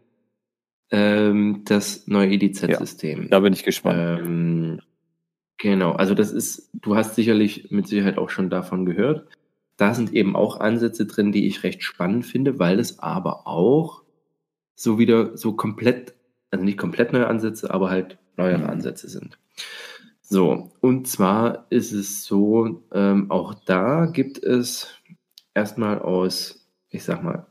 [0.91, 3.29] ähm, das neue EDZ-System.
[3.31, 4.83] Da bin ich gespannt.
[5.59, 9.27] Genau, also das ist, du hast sicherlich mit Sicherheit auch schon davon gehört.
[9.77, 14.03] Da sind eben auch Ansätze drin, die ich recht spannend finde, weil es aber auch
[14.75, 16.15] so wieder so komplett,
[16.51, 18.71] also nicht komplett neue Ansätze, aber halt neuere Mhm.
[18.71, 19.39] Ansätze sind.
[20.21, 24.95] So, und zwar ist es so, ähm, auch da gibt es
[25.55, 27.47] erstmal aus, ich sag mal,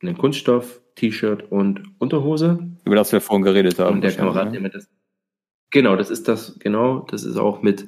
[0.00, 2.58] einen Kunststoff, T-Shirt und Unterhose.
[2.84, 3.96] Über das wir vorhin geredet haben.
[3.96, 4.52] Und der Kamerad, ne?
[4.52, 4.88] der mit das.
[5.70, 7.86] Genau, das ist das, genau, das ist auch mit,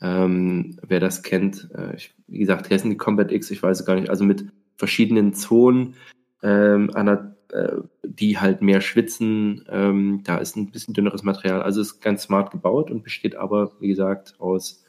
[0.00, 3.80] ähm, wer das kennt, äh, ich, wie gesagt, hier sind die Combat X, ich weiß
[3.80, 4.44] es gar nicht, also mit
[4.76, 5.94] verschiedenen Zonen,
[6.42, 11.80] ähm, der, äh, die halt mehr schwitzen, ähm, da ist ein bisschen dünneres Material, also
[11.80, 14.84] ist ganz smart gebaut und besteht aber, wie gesagt, aus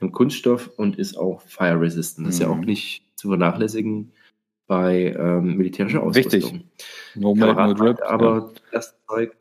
[0.00, 2.26] einem Kunststoff und ist auch fire resistant.
[2.28, 2.54] Das ist ja Mhm.
[2.60, 4.12] auch nicht zu vernachlässigen
[4.66, 6.44] bei ähm, militärischer Wichtig.
[6.44, 6.64] Ausrüstung.
[7.14, 7.86] No Melt, no Kamerad Drip.
[7.86, 9.36] meinte aber das Zeug,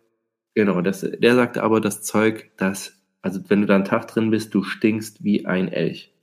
[0.56, 4.32] genau, das, der sagte aber, das Zeug, das, also wenn du da einen Tag drin
[4.32, 6.14] bist, du stinkst wie ein Elch.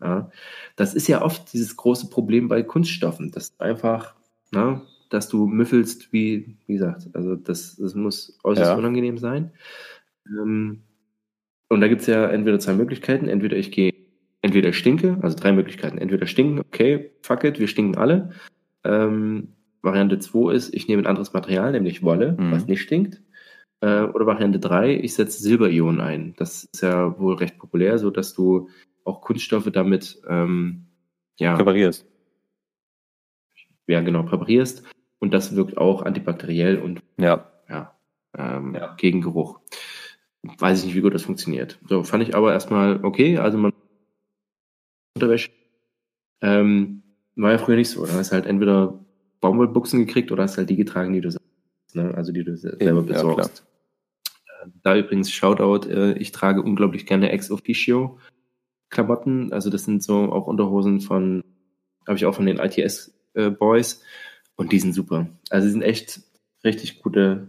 [0.00, 0.30] Ja,
[0.76, 4.14] das ist ja oft dieses große Problem bei Kunststoffen, dass einfach,
[4.52, 8.76] na, dass du müffelst, wie, wie gesagt, also das, das muss äußerst Ja.
[8.76, 9.50] unangenehm sein.
[10.28, 10.82] Ähm,
[11.68, 13.92] und da gibt es ja entweder zwei Möglichkeiten, entweder ich gehe,
[14.40, 18.30] entweder ich stinke, also drei Möglichkeiten, entweder stinken, okay, fuck it, wir stinken alle.
[18.84, 19.48] Ähm,
[19.82, 22.52] Variante 2 ist, ich nehme ein anderes Material, nämlich Wolle, Mhm.
[22.52, 23.20] was nicht stinkt.
[23.80, 26.34] Äh, oder Variante 3, ich setze Silberionen ein.
[26.36, 28.68] Das ist ja wohl recht populär, so dass du
[29.04, 30.86] auch Kunststoffe damit ähm,
[31.38, 32.04] ja, Präparierst.
[33.86, 34.82] ja, genau, präparierst.
[35.20, 37.50] Und das wirkt auch antibakteriell und Ja.
[37.68, 37.96] ja,
[38.36, 38.94] ähm, Ja.
[38.96, 39.60] gegen Geruch.
[40.42, 41.78] Weiß ich nicht, wie gut das funktioniert.
[41.88, 43.38] So, fand ich aber erstmal okay.
[43.38, 43.72] Also man
[45.16, 45.50] Unterwäsche.
[46.40, 47.02] Ähm,
[47.34, 48.06] war ja früher nicht so.
[48.06, 49.04] Da hast du halt entweder
[49.40, 51.30] Baumwollbuchsen gekriegt oder hast halt die getragen, die du
[51.94, 52.14] ne?
[52.14, 53.64] also die du se- selber ja, besorgst.
[54.82, 58.18] Da übrigens Shoutout, äh, ich trage unglaublich gerne Ex Officio
[58.90, 59.52] Klamotten.
[59.52, 61.44] Also das sind so auch Unterhosen von,
[62.06, 64.02] habe ich auch von den ITS äh, Boys
[64.56, 65.28] und die sind super.
[65.50, 66.22] Also die sind echt
[66.64, 67.48] richtig gute,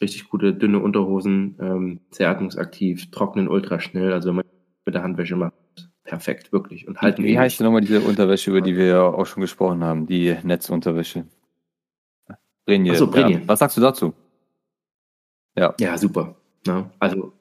[0.00, 4.12] richtig gute dünne Unterhosen, ähm, sehr atmungsaktiv, trocknen ultra schnell.
[4.12, 4.44] Also wenn man
[4.84, 5.54] mit der Handwäsche macht,
[6.04, 6.88] perfekt, wirklich.
[6.88, 7.38] Und halten Wie ewig.
[7.38, 10.06] heißt denn nochmal diese Unterwäsche, über die wir ja auch schon gesprochen haben?
[10.06, 11.26] Die Netzunterwäsche.
[12.64, 12.92] Brenje.
[12.92, 13.40] Ach so, Brenje.
[13.40, 13.48] Ja.
[13.48, 14.14] Was sagst du dazu?
[15.56, 15.74] Ja.
[15.80, 16.37] Ja, super.
[16.68, 17.32] Ja, also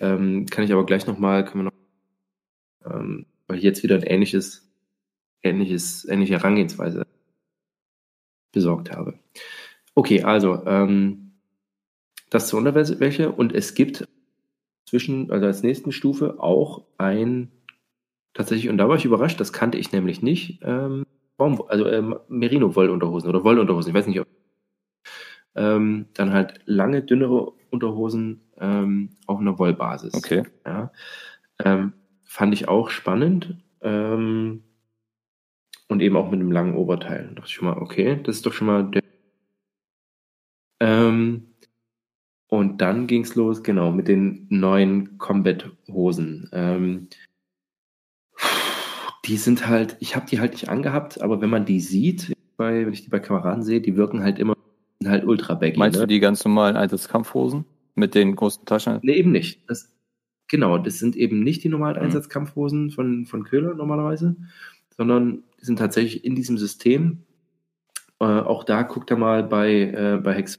[0.00, 4.02] ähm, kann ich aber gleich nochmal, können wir noch, ähm, weil ich jetzt wieder ein
[4.02, 4.72] ähnliches,
[5.42, 7.06] ähnliches, ähnliche Herangehensweise
[8.52, 9.18] besorgt habe.
[9.94, 11.32] Okay, also ähm,
[12.30, 14.08] das zur Unterwäsche und es gibt
[14.86, 17.52] zwischen, also als nächsten Stufe auch ein
[18.32, 21.04] tatsächlich, und da war ich überrascht, das kannte ich nämlich nicht, ähm,
[21.36, 24.26] also ähm, Merino-Wollunterhosen oder Wollunterhosen, ich weiß nicht, ob
[25.54, 30.14] ähm, dann halt lange, dünnere Unterhosen ähm, auf einer Wollbasis.
[30.14, 30.44] Okay.
[30.66, 30.92] Ja.
[31.64, 31.92] Ähm,
[32.24, 33.56] fand ich auch spannend.
[33.82, 34.62] Ähm,
[35.90, 37.24] und eben auch mit einem langen Oberteil.
[37.24, 39.02] Da dachte ich schon mal, okay, das ist doch schon mal der.
[40.78, 41.48] Ähm,
[42.46, 46.48] und dann ging's los, genau, mit den neuen Combat-Hosen.
[46.52, 47.08] Ähm,
[49.26, 52.86] die sind halt, ich habe die halt nicht angehabt, aber wenn man die sieht, bei,
[52.86, 54.56] wenn ich die bei Kameraden sehe, die wirken halt immer
[55.08, 55.78] halt ultra baggy.
[55.78, 56.06] Meinst ne?
[56.06, 58.98] du die ganz normalen Einsatzkampfhosen mit den großen Taschen?
[59.02, 59.68] Nee, eben nicht.
[59.68, 59.92] Das,
[60.48, 62.02] genau, das sind eben nicht die normalen Mhm.
[62.04, 64.36] Einsatzkampfhosen von, von Köhler normalerweise,
[64.96, 67.22] sondern die sind tatsächlich in diesem System.
[68.20, 70.58] Äh, auch da guckt er mal bei, äh, bei Hex.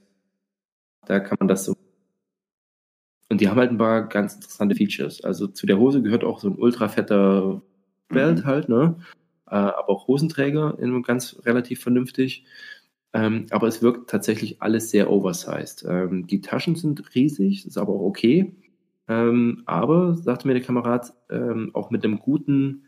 [1.06, 1.76] Da kann man das so.
[3.28, 5.22] Und die haben halt ein paar ganz interessante Features.
[5.24, 7.62] Also zu der Hose gehört auch so ein ultra fetter
[8.08, 8.44] Belt Mhm.
[8.44, 8.96] halt, ne?
[9.46, 12.44] Äh, aber auch Hosenträger in ganz relativ vernünftig.
[13.14, 15.84] Ähm, aber es wirkt tatsächlich alles sehr oversized.
[15.88, 18.54] Ähm, die Taschen sind riesig, ist aber auch okay.
[19.08, 22.84] Ähm, aber, sagte mir der Kamerad, ähm, auch mit einem guten,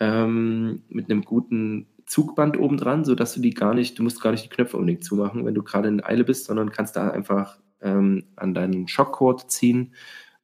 [0.00, 4.44] ähm, mit einem guten Zugband obendran, sodass du die gar nicht, du musst gar nicht
[4.44, 8.24] die Knöpfe unbedingt zumachen, wenn du gerade in Eile bist, sondern kannst da einfach ähm,
[8.36, 9.94] an deinen Schockcord ziehen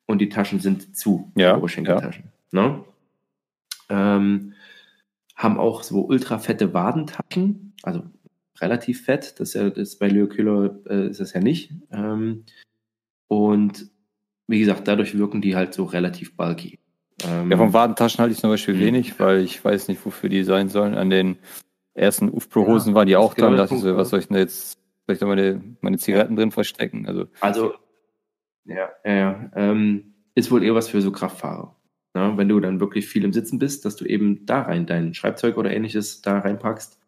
[0.06, 2.24] und die Taschen sind zu, Ja, Oberschenkeltaschen.
[2.50, 2.84] Ne?
[3.88, 4.52] Ähm,
[5.36, 8.02] haben auch so ultra fette Wadentaschen, also
[8.62, 11.72] relativ fett, das ist ja das bei Leo Kühler äh, ist das ja nicht.
[11.90, 12.44] Ähm,
[13.28, 13.90] und
[14.48, 16.78] wie gesagt, dadurch wirken die halt so relativ bulky.
[17.24, 18.80] Ähm, Ja, von Wadentaschen halte ich zum Beispiel Mhm.
[18.80, 20.94] wenig, weil ich weiß nicht, wofür die sein sollen.
[20.94, 21.38] An den
[21.94, 23.56] ersten UFPro-Hosen Ja, waren die auch ist genau da.
[23.56, 24.10] Da dachte ich so, Punkt, was ja.
[24.10, 27.06] soll ich denn jetzt, soll ich da meine, meine Zigaretten drin verstecken?
[27.06, 27.74] Also, Also,
[28.64, 29.50] ja, ja, ja.
[29.56, 31.76] Ähm, ist wohl eher was für so Kraftfahrer.
[32.14, 35.14] Ja, wenn du dann wirklich viel im Sitzen bist, dass du eben da rein dein
[35.14, 36.98] Schreibzeug oder ähnliches da reinpackst.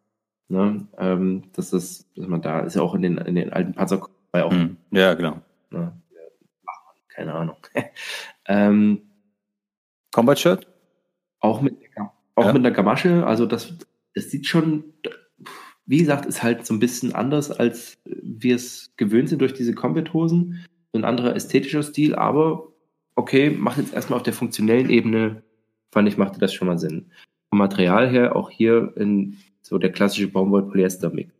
[0.47, 0.87] Ne?
[0.97, 3.99] Ähm, dass das, dass man da ist ja auch in den, in den alten Panzer
[4.31, 4.77] war ja auch, hm.
[4.91, 5.41] ja, genau.
[5.71, 5.93] ne?
[7.07, 7.57] keine Ahnung.
[8.47, 9.01] ähm,
[10.11, 10.67] Combat Shirt?
[11.45, 11.75] auch mit,
[12.35, 12.53] auch Ja.
[12.53, 13.75] mit einer Gamasche, also das,
[14.13, 14.83] das sieht schon,
[15.85, 19.73] wie gesagt, ist halt so ein bisschen anders, als wir es gewöhnt sind durch diese
[19.73, 20.65] Combat-Hosen.
[20.91, 22.67] So ein anderer ästhetischer Stil, aber
[23.15, 25.43] okay, macht jetzt erstmal auf der funktionellen Ebene,
[25.91, 27.11] fand ich, machte das schon mal Sinn.
[27.49, 31.31] Vom Material her auch hier in so der klassische Baumwoll-Polyester-Mix,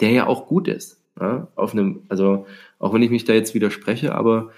[0.00, 1.02] der ja auch gut ist.
[1.18, 2.46] Ja, auf einem, also
[2.78, 4.52] auch wenn ich mich da jetzt widerspreche, aber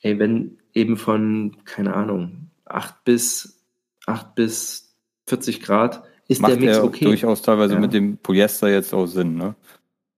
[0.00, 3.58] ey, wenn eben von, keine Ahnung, 8 bis
[4.06, 4.94] 8 bis
[5.28, 7.04] 40 Grad ist der Macht Mix ja okay.
[7.04, 7.80] durchaus teilweise Ja.
[7.80, 9.54] mit dem Polyester jetzt auch Sinn, ne?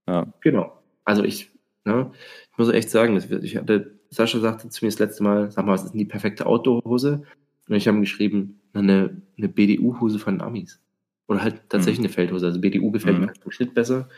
[0.09, 0.27] Ja.
[0.41, 0.79] Genau.
[1.05, 1.51] Also ich,
[1.85, 2.11] ne,
[2.53, 5.51] ich muss echt sagen, das, wird- ich hatte, Sascha sagte zu mir das letzte Mal,
[5.51, 7.23] sag mal, was ist denn die perfekte Outdoor-Hose?
[7.69, 10.81] Und ich habe ihm geschrieben, eine, eine BDU-Hose von Amis.
[11.27, 12.47] Oder halt tatsächlich eine Feldhose.
[12.47, 13.21] Also BDU gefällt Mhm.
[13.23, 14.09] mir halt im Schnitt besser.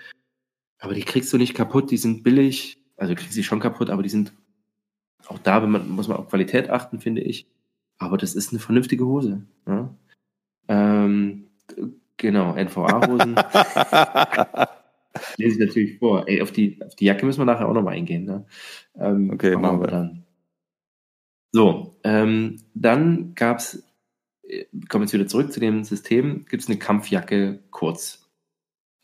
[0.78, 2.78] Aber die kriegst du nicht kaputt, die sind billig.
[2.96, 4.32] Also du kriegst sie schon kaputt, aber die sind
[5.28, 7.46] auch da man, muss man auf Qualität achten, finde ich.
[7.98, 9.42] Aber das ist eine vernünftige Hose.
[9.66, 9.94] Ja?
[10.68, 11.48] Ähm,
[12.16, 13.36] genau, NVA-Hosen.
[15.36, 16.28] lese ich natürlich vor.
[16.28, 18.24] Ey, auf die, auf die Jacke müssen wir nachher auch nochmal eingehen.
[18.24, 18.44] Ne?
[18.96, 20.24] Ähm, okay, machen wir dann.
[21.52, 23.82] So, ähm, dann gab's, äh,
[24.88, 28.30] kommen wir jetzt wieder zurück zu dem System, gibt es eine Kampfjacke kurz.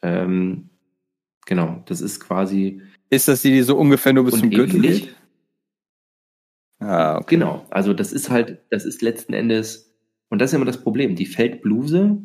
[0.03, 0.70] Ähm,
[1.47, 2.82] genau, das ist quasi.
[3.11, 5.14] Ist das die, die so ungefähr nur bis zum Gürtel geht?
[6.78, 7.36] Ah, okay.
[7.36, 9.95] Genau, also das ist halt, das ist letzten Endes,
[10.30, 12.20] und das ist immer das Problem, die Feldbluse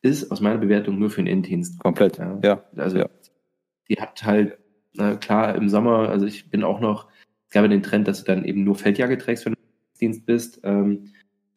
[0.00, 1.78] ist aus meiner Bewertung nur für den Innendienst.
[1.80, 2.38] Komplett, ja.
[2.42, 2.64] ja.
[2.76, 3.08] Also ja.
[3.88, 4.58] die hat halt,
[4.94, 7.08] na klar, im Sommer, also ich bin auch noch,
[7.48, 9.98] es gab ja den Trend, dass du dann eben nur Feldjacke trägst, wenn du im
[10.00, 10.60] Dienst bist.
[10.64, 11.12] Ähm,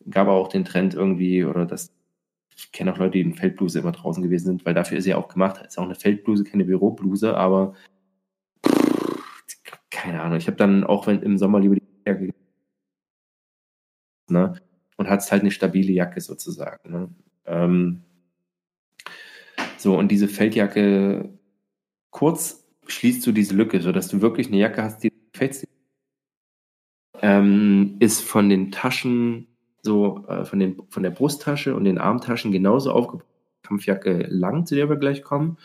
[0.10, 1.92] gab auch den Trend irgendwie, oder das,
[2.56, 5.14] ich kenne auch Leute, die in Feldbluse immer draußen gewesen sind, weil dafür ist sie
[5.14, 5.66] auch gemacht.
[5.66, 7.74] Ist auch eine Feldbluse, keine Bürobluse, aber
[9.90, 10.38] keine Ahnung.
[10.38, 12.34] Ich habe dann auch wenn im Sommer lieber die Jacke
[14.30, 14.62] ne?
[14.98, 16.92] und hat halt eine stabile Jacke sozusagen.
[16.92, 17.10] Ne?
[17.46, 18.02] Ähm,
[19.78, 21.30] so, und diese Feldjacke
[22.12, 25.68] kurz schließt du diese Lücke, sodass du wirklich eine Jacke hast, die fällt.
[27.22, 29.48] Ähm, ist von den Taschen,
[29.86, 33.26] so äh, von, den, von der Brusttasche und den Armtaschen genauso aufgebaut.
[33.66, 35.58] Kampfjacke lang, zu der wir gleich kommen.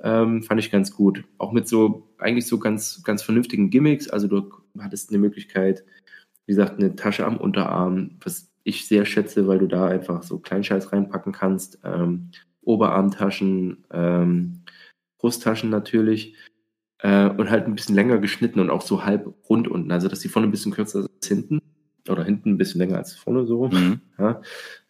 [0.00, 1.24] Ähm, fand ich ganz gut.
[1.38, 4.08] Auch mit so, eigentlich so ganz, ganz vernünftigen Gimmicks.
[4.08, 5.84] Also du hattest eine Möglichkeit,
[6.46, 10.38] wie gesagt, eine Tasche am Unterarm, was ich sehr schätze, weil du da einfach so
[10.38, 11.80] Kleinscheiß reinpacken kannst.
[11.84, 12.30] Ähm,
[12.62, 14.62] Oberarmtaschen, ähm,
[15.18, 16.36] Brusttaschen natürlich
[16.98, 20.20] äh, und halt ein bisschen länger geschnitten und auch so halb rund unten, also dass
[20.20, 21.60] die vorne ein bisschen kürzer ist als hinten
[22.08, 24.00] oder hinten ein bisschen länger als vorne so, mhm.
[24.18, 24.40] ja,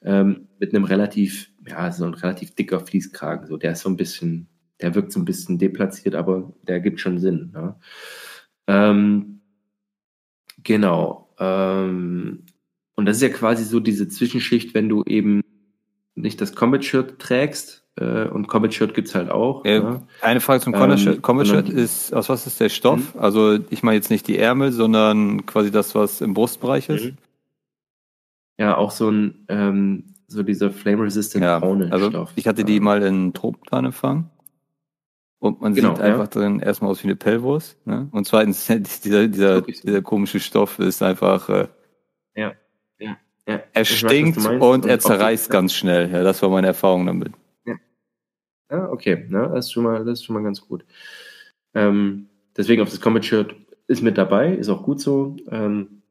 [0.02, 3.96] ähm, mit einem relativ, ja, so ein relativ dicker Fließkragen, so der ist so ein
[3.96, 4.48] bisschen,
[4.80, 7.52] der wirkt so ein bisschen deplatziert, aber der gibt schon Sinn.
[7.54, 7.78] Ja.
[8.66, 9.40] Ähm,
[10.62, 11.34] genau.
[11.38, 12.44] Ähm,
[12.94, 15.42] und das ist ja quasi so diese Zwischenschicht, wenn du eben
[16.14, 19.64] nicht das Combat-Shirt trägst, äh, und Combat-Shirt gibt's halt auch.
[19.64, 20.02] Äh, ja.
[20.20, 21.16] Eine Frage zum Combat-Shirt.
[21.16, 23.14] Ähm, Combat-Shirt ist, aus was ist der Stoff?
[23.14, 23.20] Mhm.
[23.20, 27.04] Also ich meine jetzt nicht die Ärmel, sondern quasi das, was im Brustbereich ist.
[27.04, 27.18] Mhm.
[28.58, 32.32] Ja, auch so ein, ähm, so dieser flame-resistant ja, braune also Stoff.
[32.36, 34.30] Ich hatte die mal in Tropenplan empfangen.
[35.38, 36.40] Und man genau, sieht einfach ja.
[36.40, 37.84] drin erstmal aus wie eine Pellwurst.
[37.86, 38.08] Ne?
[38.12, 38.66] Und zweitens,
[39.04, 39.62] dieser, dieser, so.
[39.62, 41.68] dieser komische Stoff ist einfach äh,
[42.34, 42.52] ja.
[43.46, 46.10] Ja, er stinkt weiß, und, er zerreißt ganz schnell.
[46.12, 47.32] Ja, das war meine Erfahrung damit.
[48.72, 50.84] Ja, ja okay, ja, das, ist schon mal, das ist schon mal ganz gut.
[51.74, 53.54] Ähm, deswegen auf das Comet-Shirt
[53.86, 55.36] ist mit dabei, ist auch gut so.
[55.48, 56.02] Ähm,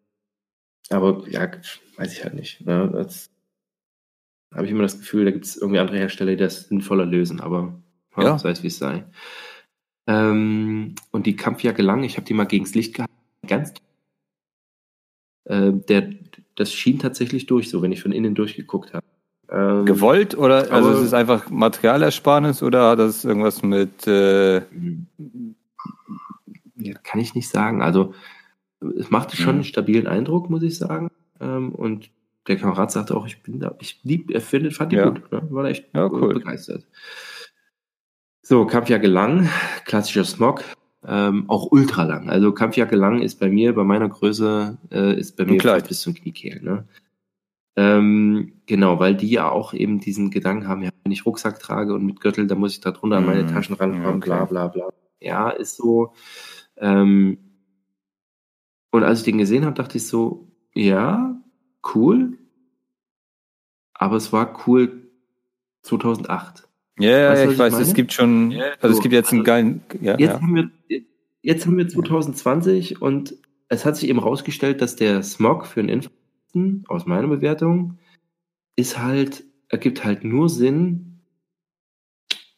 [0.89, 1.51] aber ja,
[1.97, 2.65] weiß ich halt nicht.
[2.65, 2.89] Ne?
[2.93, 3.29] Das
[4.53, 7.39] habe ich immer das Gefühl, da gibt es irgendwie andere Hersteller, die das sinnvoller lösen,
[7.39, 7.81] aber
[8.17, 8.37] ja.
[8.37, 9.05] sei es wie es sei.
[10.07, 13.13] Ähm, und die Kampfjacke lang, ich habe die mal gegens Licht gehalten,
[13.47, 13.73] ganz
[15.45, 16.13] äh, der,
[16.55, 19.05] das schien tatsächlich durch, so wenn ich von innen durchgeguckt habe.
[19.51, 24.61] Ähm, Gewollt oder also ist es einfach Materialersparnis oder hat das irgendwas mit äh
[26.83, 27.81] ja, kann ich nicht sagen.
[27.81, 28.13] Also
[28.97, 31.09] es machte schon einen stabilen Eindruck, muss ich sagen.
[31.39, 32.09] Ähm, und
[32.47, 35.09] der Kamerad sagte auch, ich bin da, ich lieb, er findet, fand die ja.
[35.09, 35.45] gut, ne?
[35.49, 36.33] war echt ja, cool.
[36.33, 36.85] begeistert.
[38.41, 39.49] So, Kampfjacke lang,
[39.85, 40.63] klassischer Smog,
[41.05, 42.29] ähm, auch ultra lang.
[42.29, 46.15] Also Kampfjacke lang ist bei mir, bei meiner Größe, äh, ist bei mir bis zum
[46.15, 46.61] Kniekehl.
[46.61, 46.85] Ne?
[47.81, 51.95] Ähm, genau, weil die ja auch eben diesen Gedanken haben, ja, wenn ich Rucksack trage
[51.95, 53.47] und mit Gürtel, dann muss ich da drunter an meine mhm.
[53.47, 54.29] Taschen rankommen, okay.
[54.29, 54.89] bla bla bla.
[55.19, 56.13] Ja, ist so.
[56.77, 57.39] Ähm,
[58.91, 61.41] und als ich den gesehen habe, dachte ich so, ja,
[61.95, 62.37] cool.
[63.93, 65.09] Aber es war cool
[65.81, 66.67] 2008.
[66.99, 70.19] Ja, weißt, ja ich weiß, es gibt schon, also es gibt jetzt einen geilen, ja,
[70.19, 70.41] jetzt, ja.
[70.41, 70.69] Haben wir,
[71.41, 73.35] jetzt haben wir 2020 und
[73.69, 75.89] es hat sich eben rausgestellt, dass der Smog für einen
[76.53, 77.97] Infanten, aus meiner Bewertung,
[78.75, 81.19] ist halt, ergibt halt nur Sinn,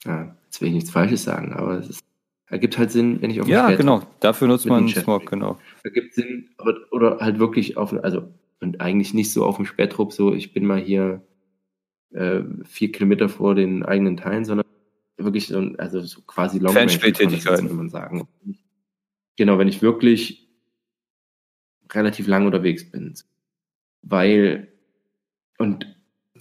[0.06, 2.04] ja, jetzt will ich nichts Falsches sagen, aber es ist,
[2.48, 5.58] ergibt halt Sinn, wenn ich auf Ja, genau, dafür nutzt man Smog, genau.
[5.84, 8.30] Ergibt Sinn, aber, oder halt wirklich auf, also,
[8.60, 11.22] und eigentlich nicht so auf dem Spätrupp, so, ich bin mal hier
[12.12, 14.66] äh, vier Kilometer vor den eigenen Teilen, sondern
[15.18, 18.28] wirklich so, also so quasi Long Range, kann man sagen.
[19.36, 20.48] Genau, wenn ich wirklich
[21.91, 23.14] relativ lang unterwegs bin.
[24.04, 24.68] Weil,
[25.58, 25.88] und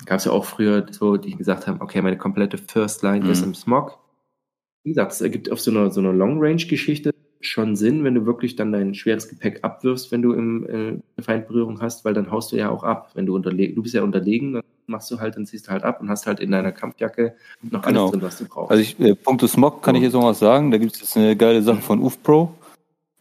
[0.04, 3.30] gab es ja auch früher so, die gesagt haben, okay, meine komplette First Line mhm.
[3.30, 3.98] ist im Smog.
[4.84, 8.56] Wie gesagt, es ergibt auf so einer, so einer Long-Range-Geschichte schon Sinn, wenn du wirklich
[8.56, 12.56] dann dein schweres Gepäck abwirfst, wenn du im äh, Feindberührung hast, weil dann haust du
[12.56, 13.10] ja auch ab.
[13.14, 15.82] Wenn du unterlegen, du bist ja unterlegen, dann machst du halt, dann ziehst du halt
[15.82, 18.10] ab und hast halt in deiner Kampfjacke noch alles genau.
[18.10, 18.70] drin, was du brauchst.
[18.70, 20.70] Also ich, äh, Punkto Smog kann ich jetzt noch was sagen.
[20.70, 22.54] Da gibt es jetzt eine geile Sache von UFPro.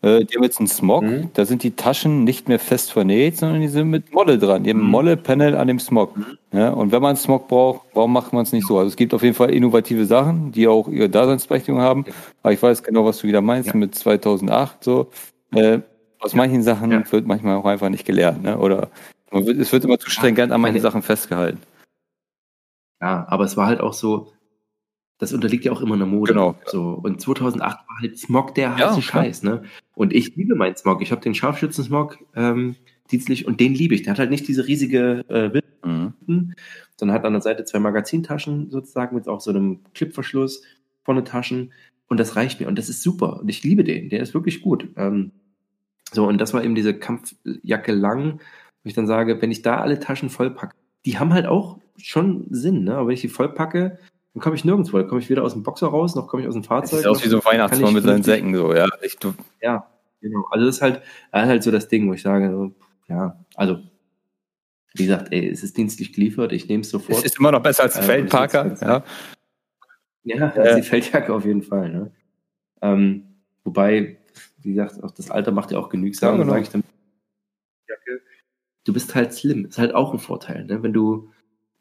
[0.04, 1.30] Äh, die haben jetzt einen Smog, mhm.
[1.34, 4.64] da sind die Taschen nicht mehr fest vernäht, sondern die sind mit Molle dran.
[4.64, 4.90] Die haben mhm.
[4.90, 6.18] Molle-Panel an dem Smog.
[6.18, 6.38] Mhm.
[6.52, 8.80] Ja, und wenn man Smog braucht, warum macht man es nicht so?
[8.80, 12.06] Also es gibt auf jeden Fall innovative Sachen, die auch ihre Daseinsberechtigung haben.
[12.42, 13.76] Aber ich weiß genau, was du wieder meinst ja.
[13.76, 14.84] mit 2008.
[14.84, 15.12] So
[15.54, 15.80] äh,
[16.20, 17.12] aus manchen Sachen ja.
[17.12, 18.58] wird manchmal auch einfach nicht gelernt, ne?
[18.58, 18.90] Oder
[19.32, 21.60] wird, es wird immer zu stringent an manchen Sachen festgehalten.
[23.02, 24.32] Ja, aber es war halt auch so,
[25.22, 26.34] das unterliegt ja auch immer einer Mode.
[26.34, 26.56] Genau.
[26.66, 27.00] So.
[27.04, 29.62] Und 2008 war halt Smog der heiße ja, Scheiß, ne?
[29.94, 31.04] Und ich liebe meinen Smog.
[31.04, 32.76] Ich habe den Scharfschützen-Smog ähm,
[33.12, 34.02] dienstlich und den liebe ich.
[34.02, 36.56] Der hat halt nicht diese riesige äh, mhm.
[36.98, 40.64] sondern hat an der Seite zwei Magazintaschen sozusagen mit auch so einem Clipverschluss
[41.04, 41.72] vorne Taschen
[42.08, 44.10] und das reicht mir und das ist super und ich liebe den.
[44.10, 44.88] Der ist wirklich gut.
[44.98, 45.34] Ähm,
[46.12, 48.40] so und das war eben diese Kampfjacke lang,
[48.84, 52.48] wo ich dann sage, wenn ich da alle Taschen vollpacke, die haben halt auch schon
[52.50, 52.96] Sinn, ne?
[52.96, 54.00] Aber wenn ich die vollpacke,
[54.34, 54.98] dann komme ich nirgendwo.
[54.98, 56.92] Dann komme ich weder aus dem Boxer raus, noch komme ich aus dem Fahrzeug.
[56.92, 58.88] Das sieht aus wie so ein Weihnachtsmann mit seinen Säcken, so, ja.
[59.02, 59.18] Ich,
[59.62, 59.88] ja,
[60.22, 60.46] genau.
[60.52, 61.02] Also das ist halt,
[61.34, 62.72] halt so das Ding, wo ich sage, so,
[63.08, 63.80] ja, also,
[64.94, 67.20] wie gesagt, ey, es ist dienstlich geliefert, ich nehme es sofort.
[67.20, 69.04] Es ist immer noch besser als ein äh, Feldparker, ja.
[70.24, 72.12] Ja, das ist die Feldjacke auf jeden Fall, ne?
[72.82, 74.18] Ähm, wobei,
[74.62, 76.54] wie gesagt, auch das Alter macht ja auch genügsam, ja, genau.
[76.54, 76.84] sage ich dann.
[78.84, 80.82] Du bist halt slim, ist halt auch ein Vorteil, ne?
[80.82, 81.32] Wenn du,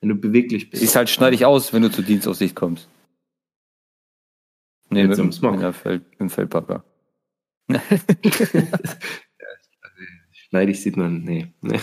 [0.00, 0.80] wenn du beweglich bist.
[0.80, 2.88] Siehst halt schneidig aus, wenn du zur Dienstaussicht kommst.
[4.88, 5.60] Nee, mit, mit.
[5.60, 6.84] Ja, Feld, im Feldpacker.
[10.32, 11.52] schneidig sieht man, nee.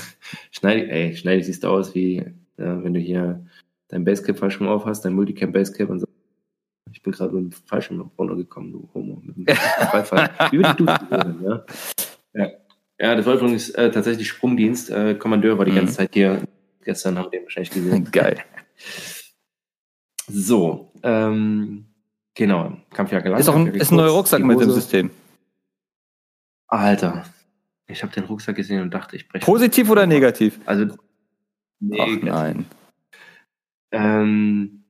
[0.52, 2.26] schneidig, ey, schneidig siehst du aus wie,
[2.58, 3.46] ja, wenn du hier
[3.88, 6.08] dein Basecap Fallschirm auf hast, dein Multicam Basecap und so.
[6.92, 9.22] Ich bin gerade mit dem Fallschirm runtergekommen, du Homo.
[9.24, 9.48] Mit dem
[10.52, 11.66] wie würde du ja?
[12.34, 12.52] ja.
[13.00, 14.90] Ja, das war übrigens äh, tatsächlich Sprungdienst.
[14.90, 15.76] Äh, Kommandeur war die mhm.
[15.76, 16.42] ganze Zeit hier
[16.88, 18.06] Gestern haben wir den wahrscheinlich gesehen.
[18.14, 18.46] Geil.
[20.26, 21.86] So, ähm,
[22.34, 22.78] genau.
[22.94, 23.42] Kampfjacke lang.
[23.42, 25.12] Ist, auch ein, ist ein neuer Rucksack mit dem System.
[26.68, 27.26] Alter,
[27.88, 29.44] ich habe den Rucksack gesehen und dachte, ich breche.
[29.44, 30.62] Positiv oder negativ?
[30.66, 30.96] Also,
[31.82, 32.66] nee, Ach, nein.
[33.92, 34.86] Ähm,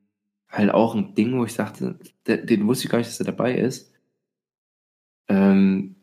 [0.49, 3.25] halt auch ein Ding, wo ich sagte, den, den wusste ich gar nicht, dass er
[3.25, 3.91] dabei ist.
[5.29, 5.95] Ähm,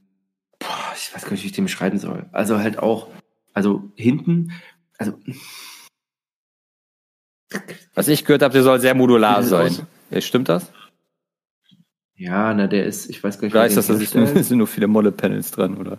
[0.59, 2.29] boah, ich weiß gar nicht, wie ich den beschreiben soll.
[2.33, 3.11] Also halt auch,
[3.53, 4.51] also hinten,
[4.99, 5.17] also
[7.95, 9.87] was ich gehört habe, der soll sehr modular sein.
[10.11, 10.73] Ja, stimmt das?
[12.17, 13.97] Ja, na, der ist, ich weiß gar nicht, Weiß, dass da
[14.43, 15.99] sind nur viele Molle-Panels dran, oder?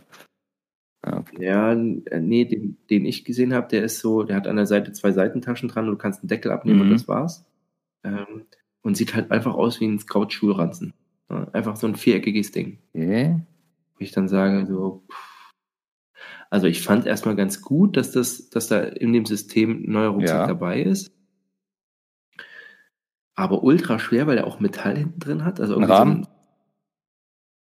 [1.06, 1.46] Ja, okay.
[1.46, 4.92] ja nee, den, den ich gesehen habe, der ist so, der hat an der Seite
[4.94, 6.86] zwei Seitentaschen dran und du kannst einen Deckel abnehmen mhm.
[6.86, 7.46] und das war's.
[8.04, 8.46] Ähm,
[8.82, 10.94] und sieht halt einfach aus wie ein Scout-Schulranzen.
[11.54, 12.78] Einfach so ein viereckiges Ding.
[12.94, 13.40] Okay.
[13.96, 15.04] Wo ich dann sage, so,
[16.50, 20.10] also ich fand erstmal ganz gut, dass das, dass da in dem System ein neuer
[20.10, 20.48] Rucksack ja.
[20.48, 21.15] dabei ist
[23.36, 25.60] aber ultra schwer, weil er auch Metall hinten drin hat.
[25.60, 26.24] Also irgendwie Rahmen.
[26.24, 26.30] So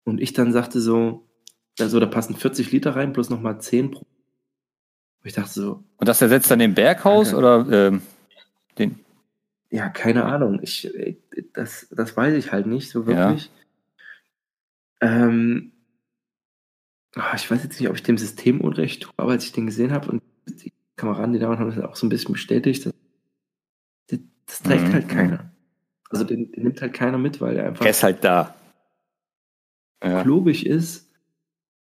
[0.07, 1.27] und ich dann sagte so,
[1.79, 4.05] also da passen 40 Liter rein, plus nochmal 10 pro.
[5.23, 5.83] Ich dachte so.
[5.97, 7.37] Und das ersetzt dann den Berghaus okay.
[7.37, 8.01] oder ähm,
[8.77, 8.99] den?
[9.69, 10.59] Ja, keine Ahnung.
[10.61, 10.89] Ich,
[11.53, 13.51] das, das weiß ich halt nicht so wirklich.
[15.01, 15.25] Ja.
[15.25, 15.73] Ähm,
[17.15, 19.65] ah, ich weiß jetzt nicht, ob ich dem System Unrecht tue, aber als ich den
[19.65, 22.85] gesehen habe und die Kameraden, die da waren, haben das auch so ein bisschen bestätigt,
[22.85, 22.93] dass
[24.47, 24.93] das trägt mhm.
[24.93, 25.51] halt keiner.
[26.09, 27.85] Also den, den, nimmt halt keiner mit, weil er einfach.
[27.85, 28.55] Er ist halt da.
[30.03, 30.23] Ja.
[30.23, 31.09] Klobig ist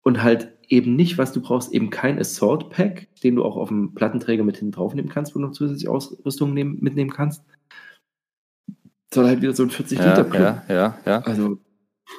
[0.03, 3.69] und halt eben nicht, was du brauchst, eben kein Assault Pack, den du auch auf
[3.69, 7.43] dem Plattenträger mit hinten drauf nehmen kannst, wo du noch zusätzliche Ausrüstung nehmen, mitnehmen kannst.
[9.13, 10.63] Sondern halt wieder so ein 40 ja, Liter Club.
[10.69, 11.19] Ja, ja, ja.
[11.21, 11.57] Also.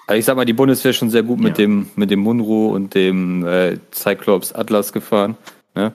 [0.07, 1.65] Also ich sag mal, die Bundeswehr ist schon sehr gut mit ja.
[1.65, 5.37] dem mit dem Munro und dem äh, Cyclops Atlas gefahren.
[5.75, 5.93] Ne?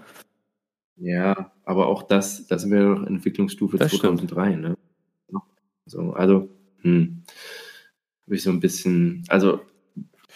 [0.98, 4.62] Ja, aber auch das, das sind wir noch Entwicklungsstufe das 2003, stimmt.
[4.64, 4.78] ne?
[5.86, 6.50] So, also,
[6.82, 7.24] hm,
[8.26, 9.62] habe ich so ein bisschen, also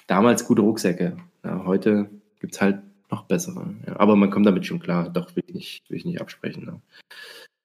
[0.07, 1.17] damals gute Rucksäcke.
[1.43, 2.09] Ja, heute
[2.39, 3.75] gibt es halt noch bessere.
[3.85, 6.65] Ja, aber man kommt damit schon klar, doch will ich nicht, will ich nicht absprechen.
[6.65, 6.81] Ne?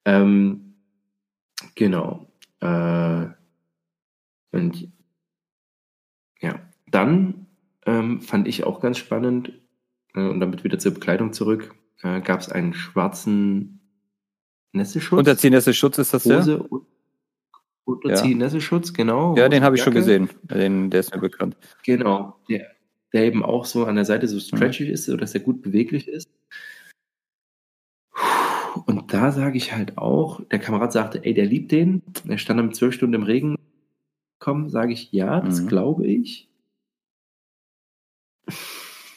[0.04, 0.74] Ähm,
[1.74, 2.26] genau.
[2.60, 3.26] Äh,
[4.50, 4.90] und
[6.40, 7.46] ja, dann
[7.84, 9.52] ähm, fand ich auch ganz spannend,
[10.14, 13.80] äh, und damit wieder zur Bekleidung zurück, äh, gab es einen schwarzen
[14.72, 15.18] Nässeschutz.
[15.18, 16.78] Unterzieh-Nässeschutz ist das Hose, ja?
[17.84, 19.36] Unterzieh-Nässeschutz, genau.
[19.36, 20.28] Ja, den habe ich schon gesehen.
[20.42, 21.56] Den, der ist mir bekannt.
[21.84, 22.36] Genau.
[22.48, 22.66] Der,
[23.12, 24.92] der eben auch so an der Seite so stretchy mhm.
[24.92, 26.28] ist, sodass er gut beweglich ist.
[28.86, 32.02] Und da sage ich halt auch, der Kamerad sagte, ey, der liebt den.
[32.28, 33.56] Er stand dann zwölf Stunden im Regen.
[34.38, 35.68] Komm, sage ich, ja, das mhm.
[35.68, 36.48] glaube ich.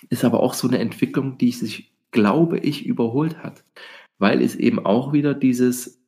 [0.09, 3.64] Ist aber auch so eine Entwicklung, die sich glaube ich, überholt hat.
[4.18, 6.01] Weil es eben auch wieder dieses,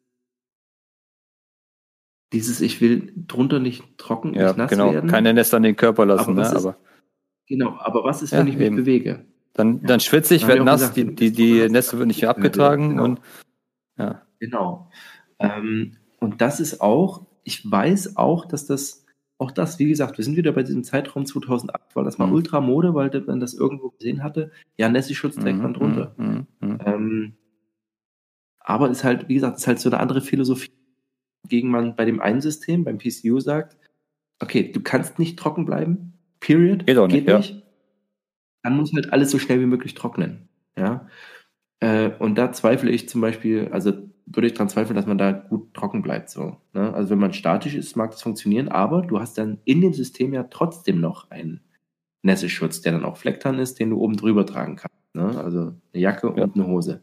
[2.34, 4.94] dieses, ich will drunter nicht trocken, ja, nicht nass genau.
[4.94, 5.10] werden.
[5.10, 6.58] Keine Nester an den Körper lassen, aber ne?
[6.58, 6.76] Ist,
[7.48, 8.78] Genau, aber was ist, wenn ja, ich mich eben.
[8.78, 9.26] bewege?
[9.54, 12.92] Dann, dann schwitze ich, werde nass, gesagt, die, die, die Nässe wird nicht mehr abgetragen
[12.92, 13.04] genau.
[13.04, 13.22] und
[13.98, 14.22] ja.
[14.40, 14.90] Genau.
[15.40, 19.01] Ähm, und das ist auch, ich weiß auch, dass das,
[19.42, 22.34] auch das, wie gesagt, wir sind wieder bei diesem Zeitraum 2008, weil das mal mhm.
[22.34, 24.52] Ultramode, weil man das irgendwo gesehen hatte.
[24.78, 25.64] Ja, Nessie-Schutz trägt mhm.
[25.64, 26.14] man drunter.
[26.18, 26.48] Mhm.
[26.60, 26.80] mhm.
[26.86, 27.34] Ähm,
[28.60, 30.70] aber ist halt, wie gesagt, ist halt so eine andere Philosophie,
[31.48, 33.78] gegen man bei dem einen System, beim PCU sagt,
[34.40, 37.56] okay, du kannst nicht trocken bleiben, period, geht, auch nicht, geht nicht.
[37.56, 37.62] Ja.
[38.62, 40.50] Dann muss halt alles so schnell wie möglich trocknen.
[40.78, 41.08] Ja.
[41.80, 43.92] Äh, und da zweifle ich zum Beispiel, also
[44.26, 46.30] würde ich daran zweifeln, dass man da gut trocken bleibt.
[46.30, 46.94] So, ne?
[46.94, 50.34] Also wenn man statisch ist, mag das funktionieren, aber du hast dann in dem System
[50.34, 51.62] ja trotzdem noch einen
[52.24, 54.96] Nässeschutz, der dann auch Flecktarn ist, den du oben drüber tragen kannst.
[55.14, 55.38] Ne?
[55.44, 56.44] Also eine Jacke ja.
[56.44, 57.02] und eine Hose.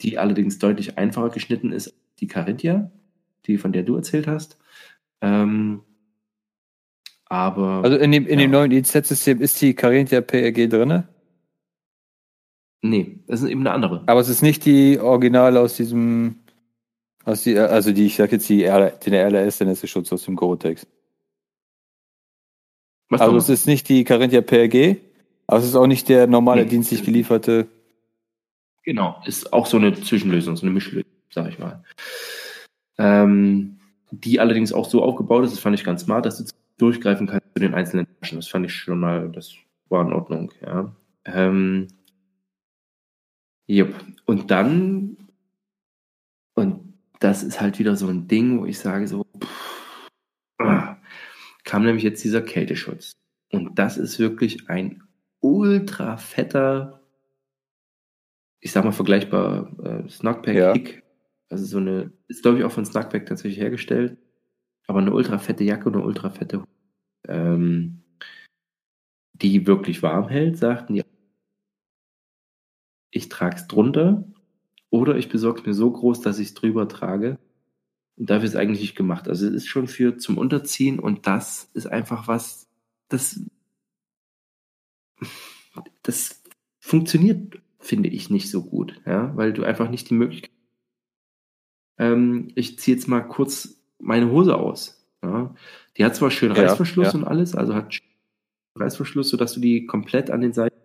[0.00, 2.90] Die allerdings deutlich einfacher geschnitten ist, die Carinthia,
[3.46, 4.58] die von der du erzählt hast.
[5.20, 5.82] Ähm,
[7.26, 7.82] aber.
[7.84, 8.46] Also in dem, in ja.
[8.46, 11.04] dem neuen EZ-System ist die Carinthia PRG drin?
[12.80, 14.04] Nee, das ist eben eine andere.
[14.06, 16.36] Aber es ist nicht die Originale aus diesem,
[17.28, 20.86] aus die, also die, ich sag jetzt die, den RLS, der Schutz aus dem Gore-Tex.
[23.10, 24.96] Was also es ist nicht die Carinthia PRG,
[25.46, 26.68] aber es ist auch nicht der normale nee.
[26.68, 27.68] dienstlich gelieferte.
[28.82, 31.84] Genau, ist auch so eine Zwischenlösung, so eine Mischlösung, sag ich mal.
[32.98, 33.78] Ähm,
[34.10, 37.46] die allerdings auch so aufgebaut ist, das fand ich ganz smart, dass du durchgreifen kannst
[37.54, 38.38] zu den einzelnen Taschen.
[38.38, 39.54] Das fand ich schon mal, das
[39.88, 40.92] war in Ordnung, ja.
[41.24, 41.88] Ähm,
[43.66, 43.94] Jupp.
[44.24, 45.27] Und dann,
[47.20, 50.08] das ist halt wieder so ein Ding, wo ich sage so, pff,
[50.58, 50.96] ah,
[51.64, 53.12] kam nämlich jetzt dieser Kälteschutz.
[53.50, 55.02] Und das ist wirklich ein
[55.40, 57.02] ultra fetter,
[58.60, 60.74] ich sag mal vergleichbar, äh, Snackpack ja.
[61.50, 64.18] Also so eine, ist glaube ich auch von Snackpack tatsächlich hergestellt.
[64.86, 66.64] Aber eine ultra fette Jacke und eine ultra fette,
[67.26, 68.02] ähm,
[69.34, 71.02] die wirklich warm hält, sagten die
[73.10, 74.24] ich trage es drunter
[74.90, 77.38] oder ich besorge es mir so groß, dass ich es drüber trage.
[78.16, 79.28] Und dafür ist es eigentlich nicht gemacht.
[79.28, 82.68] Also es ist schon für zum Unterziehen und das ist einfach was,
[83.08, 83.40] das,
[86.02, 86.42] das
[86.80, 90.50] funktioniert, finde ich, nicht so gut, ja, weil du einfach nicht die Möglichkeit.
[91.98, 95.06] Ähm, ich ziehe jetzt mal kurz meine Hose aus.
[95.22, 95.54] Ja.
[95.96, 97.18] Die hat zwar schön Reißverschluss ja, ja.
[97.18, 97.98] und alles, also hat
[98.76, 100.77] Reißverschluss, sodass du die komplett an den Seiten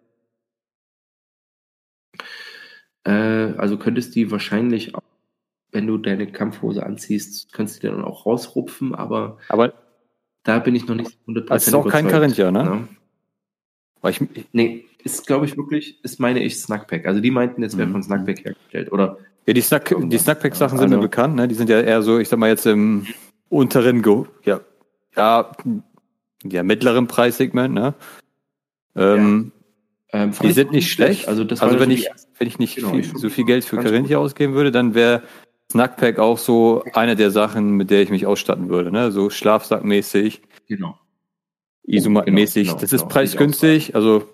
[3.06, 3.12] Äh,
[3.58, 5.01] also könntest die wahrscheinlich, auch,
[5.72, 9.74] wenn du deine Kampfhose anziehst, könntest du die dann auch rausrupfen, aber, aber
[10.43, 12.60] da bin ich noch nicht 100% Das ist auch kein Carinthia, ne?
[12.60, 12.88] Ja.
[14.01, 17.06] Weil ich, nee, ist glaube ich wirklich, ist meine ich Snackpack.
[17.06, 17.93] Also die meinten, es wäre mhm.
[17.93, 19.18] von Snackpack hergestellt, oder?
[19.45, 21.47] Ja, die, Snack, die Snackpack-Sachen sind also, mir bekannt, ne?
[21.47, 23.06] Die sind ja eher so, ich sag mal jetzt im
[23.49, 24.62] unteren Go, ja,
[25.16, 25.51] ja,
[26.43, 27.93] ja, mittleren Preissegment, ne?
[28.95, 29.51] Ähm,
[30.14, 31.28] ähm, die sind nicht schlecht.
[31.28, 32.07] Also, das also wenn, ich,
[32.38, 35.24] wenn ich nicht genau, viel, so viel Geld für Carinthia ausgeben würde, dann wäre
[35.72, 38.91] Snackpack auch so eine der Sachen, mit der ich mich ausstatten würde.
[38.91, 39.11] Ne?
[39.11, 40.43] So Schlafsackmäßig.
[40.68, 40.99] Genau.
[41.85, 42.68] Isomat-mäßig.
[42.68, 43.95] Genau, genau, das ist genau, preisgünstig.
[43.95, 44.30] Also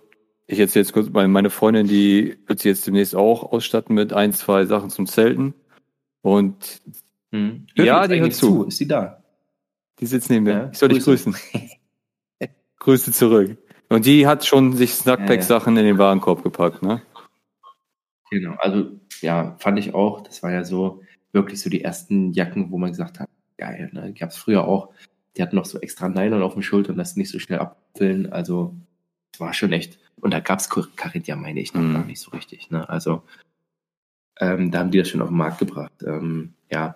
[0.47, 4.33] ich jetzt jetzt kurz, meine Freundin, die wird sich jetzt demnächst auch ausstatten mit ein,
[4.33, 5.53] zwei Sachen zum Zelten.
[6.21, 6.81] Und
[7.31, 7.67] hm.
[7.75, 8.65] ja, die hört zu.
[8.65, 9.23] Ist sie da?
[9.99, 10.51] Die sitzt neben mir.
[10.51, 11.35] Ja, ich soll dich grüßen.
[12.79, 13.57] Grüße zurück.
[13.89, 15.87] Und die hat schon sich Snackpack-Sachen ja, ja.
[15.87, 17.01] in den Warenkorb gepackt, ne?
[18.29, 18.91] Genau, also
[19.21, 20.21] ja, fand ich auch.
[20.21, 21.01] Das war ja so
[21.31, 24.13] wirklich so die ersten Jacken, wo man gesagt hat, geil, ne?
[24.13, 24.89] Gab es früher auch.
[25.35, 28.31] Die hatten noch so extra Nylon auf den Schultern, das nicht so schnell abfüllen.
[28.31, 28.75] Also
[29.33, 29.99] es war schon echt.
[30.21, 31.93] Und da gab es Carinthia, meine ich, noch mhm.
[31.93, 32.69] gar nicht so richtig.
[32.69, 32.87] Ne?
[32.87, 33.23] Also
[34.39, 35.93] ähm, da haben die das schon auf den Markt gebracht.
[36.05, 36.95] Ähm, ja,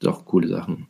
[0.00, 0.88] doch coole Sachen.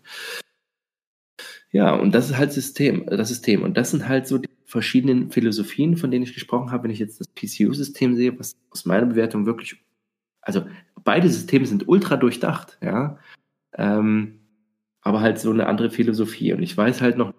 [1.73, 3.63] Ja, und das ist halt System, das System.
[3.63, 7.01] Und das sind halt so die verschiedenen Philosophien, von denen ich gesprochen habe, wenn ich
[7.01, 9.85] jetzt das PCU-System sehe, was aus meiner Bewertung wirklich,
[10.43, 10.65] also
[11.03, 13.19] beide Systeme sind ultra durchdacht, ja,
[13.75, 14.41] ähm,
[15.01, 16.53] aber halt so eine andere Philosophie.
[16.53, 17.35] Und ich weiß halt noch,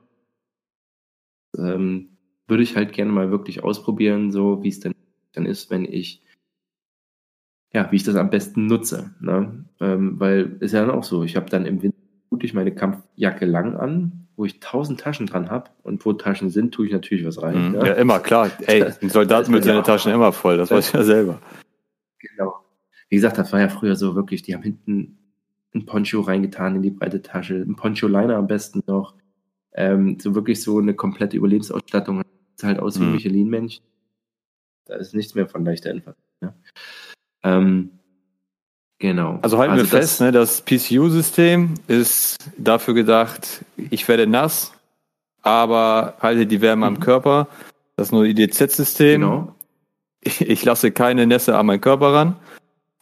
[1.57, 2.17] ähm,
[2.47, 4.93] würde ich halt gerne mal wirklich ausprobieren, so wie es dann,
[5.31, 6.21] dann ist, wenn ich,
[7.73, 9.15] ja, wie ich das am besten nutze.
[9.21, 9.63] Ne?
[9.79, 11.97] Ähm, weil ist ja dann auch so, ich habe dann im Winter
[12.29, 16.49] gut ich meine Kampfjacke lang an, wo ich tausend Taschen dran habe und wo Taschen
[16.49, 17.69] sind, tue ich natürlich was rein.
[17.69, 17.75] Mhm.
[17.75, 17.85] Ja.
[17.85, 17.93] ja.
[17.93, 18.49] immer, klar.
[18.65, 21.39] Ey, ein Soldat mit seinen Taschen immer voll, das weiß ich ja selber.
[22.17, 22.55] Genau.
[23.07, 25.19] Wie gesagt, das war ja früher so wirklich, die haben hinten
[25.75, 29.13] ein Poncho reingetan in die breite Tasche, ein Poncho-Liner am besten noch.
[29.73, 32.23] Ähm, so wirklich so eine komplette Überlebensausstattung.
[32.55, 33.11] Sieht halt aus wie mhm.
[33.11, 33.85] Michelin-Männchen.
[34.85, 36.13] Da ist nichts mehr von leichter Info.
[36.41, 36.55] Ja.
[37.43, 37.91] Ähm,
[39.01, 39.39] Genau.
[39.41, 44.73] Also halten also wir fest, das, ne, das PCU-System ist dafür gedacht, ich werde nass,
[45.41, 46.95] aber halte die Wärme mhm.
[46.95, 47.47] am Körper.
[47.95, 49.21] Das neue IDZ-System.
[49.21, 49.55] Genau.
[50.21, 52.35] Ich, ich, lasse keine Nässe an meinen Körper ran.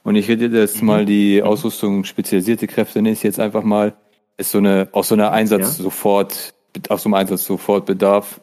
[0.03, 0.88] Und ich rede jetzt mhm.
[0.88, 3.93] mal die Ausrüstung spezialisierte Kräfte, nenne ich jetzt einfach mal.
[4.38, 5.84] Ist so eine, aus so einer Einsatz ja.
[5.84, 6.53] sofort,
[6.88, 8.39] aus so einem Einsatz sofort Bedarf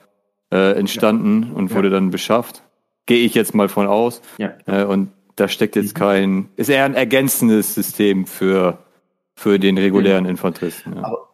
[0.52, 1.52] äh, entstanden ja.
[1.54, 1.94] und wurde ja.
[1.94, 2.62] dann beschafft.
[3.06, 4.20] Gehe ich jetzt mal von aus.
[4.36, 4.52] Ja.
[4.66, 5.98] Äh, und da steckt jetzt mhm.
[5.98, 8.78] kein, ist eher ein ergänzendes System für,
[9.34, 10.30] für den regulären genau.
[10.30, 10.96] Infanteristen.
[10.96, 11.04] Ja.
[11.04, 11.28] Aber,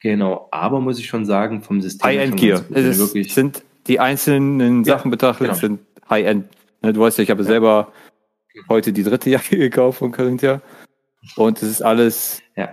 [0.00, 2.06] genau, aber muss ich schon sagen, vom System.
[2.06, 2.64] High-End Gear.
[2.70, 5.58] Es wirklich sind die einzelnen Sachen betrachtet, genau.
[5.58, 6.46] sind High-End.
[6.82, 7.92] Ne, du weißt ja, ich habe selber
[8.68, 10.60] heute die dritte Jacke gekauft von Carinthia.
[11.36, 12.70] Und es ist alles ja.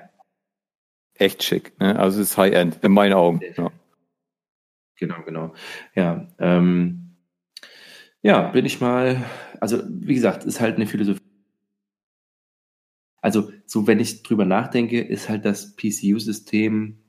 [1.16, 1.80] echt schick.
[1.80, 1.98] Ne?
[1.98, 3.40] Also es ist High-End, in meinen Augen.
[3.56, 3.72] Ja.
[4.98, 5.54] Genau, genau.
[5.94, 7.05] Ja, ähm,
[8.26, 9.24] ja, bin ich mal,
[9.62, 11.22] also wie gesagt, ist halt eine Philosophie.
[13.22, 17.00] Also, so wenn ich drüber nachdenke, ist halt das PCU-System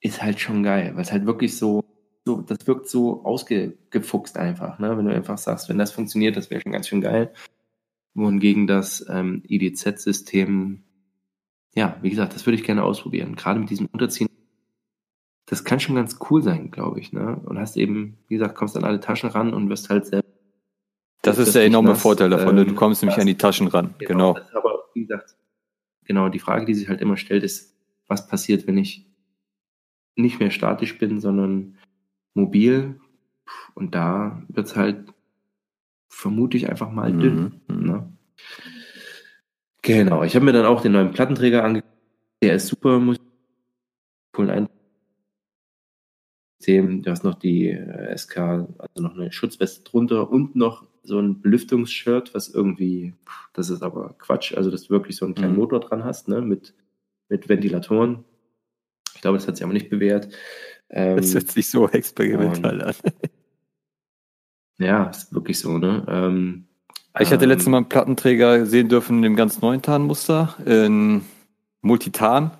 [0.00, 1.84] ist halt schon geil, weil es halt wirklich so,
[2.24, 4.96] so, das wirkt so ausgefuchst einfach, ne?
[4.96, 7.32] Wenn du einfach sagst, wenn das funktioniert, das wäre schon ganz schön geil
[8.16, 10.82] wohingegen das ähm, EDZ-System,
[11.74, 13.36] ja, wie gesagt, das würde ich gerne ausprobieren.
[13.36, 14.28] Gerade mit diesem Unterziehen,
[15.44, 17.12] das kann schon ganz cool sein, glaube ich.
[17.12, 17.36] Ne?
[17.44, 20.25] Und hast eben, wie gesagt, kommst an alle Taschen ran und wirst halt selbst.
[21.26, 23.94] Das ist der enorme nass, Vorteil davon, ähm, du kommst nämlich an die Taschen ran.
[23.98, 24.34] Genau.
[24.34, 24.46] genau.
[24.54, 25.36] aber wie gesagt,
[26.04, 27.76] genau, die Frage, die sich halt immer stellt, ist,
[28.06, 29.06] was passiert, wenn ich
[30.14, 31.76] nicht mehr statisch bin, sondern
[32.34, 33.00] mobil?
[33.74, 35.12] Und da wird es halt
[36.08, 37.60] vermute ich einfach mal dünn.
[37.68, 37.86] Mhm.
[37.86, 38.12] Ne?
[39.82, 41.92] Genau, ich habe mir dann auch den neuen Plattenträger angeguckt.
[42.42, 43.18] Der ist super, muss
[44.32, 44.68] coolen ein
[46.66, 51.40] Du hast noch die äh, SK, also noch eine Schutzweste drunter und noch so ein
[51.40, 53.14] Belüftungsshirt, was irgendwie,
[53.52, 55.60] das ist aber Quatsch, also dass du wirklich so einen kleinen mhm.
[55.60, 56.74] Motor dran hast, ne, mit,
[57.28, 58.24] mit Ventilatoren.
[59.14, 60.28] Ich glaube, das hat sich aber nicht bewährt.
[60.90, 62.94] Ähm, das hört sich so experimental an.
[64.78, 66.04] Ja, ist wirklich so, ne?
[66.06, 66.66] Ähm,
[67.18, 71.22] ich hatte ähm, letztes Mal einen Plattenträger sehen dürfen in dem ganz neuen Tarnmuster, in
[71.80, 72.50] Multitan.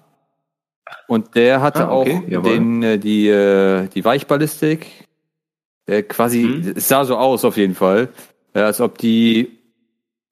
[1.09, 4.87] Und der hatte ah, okay, auch den, äh, die, äh, die Weichballistik.
[5.89, 6.73] Der quasi, mhm.
[6.75, 8.09] es sah so aus auf jeden Fall,
[8.65, 9.59] als ob die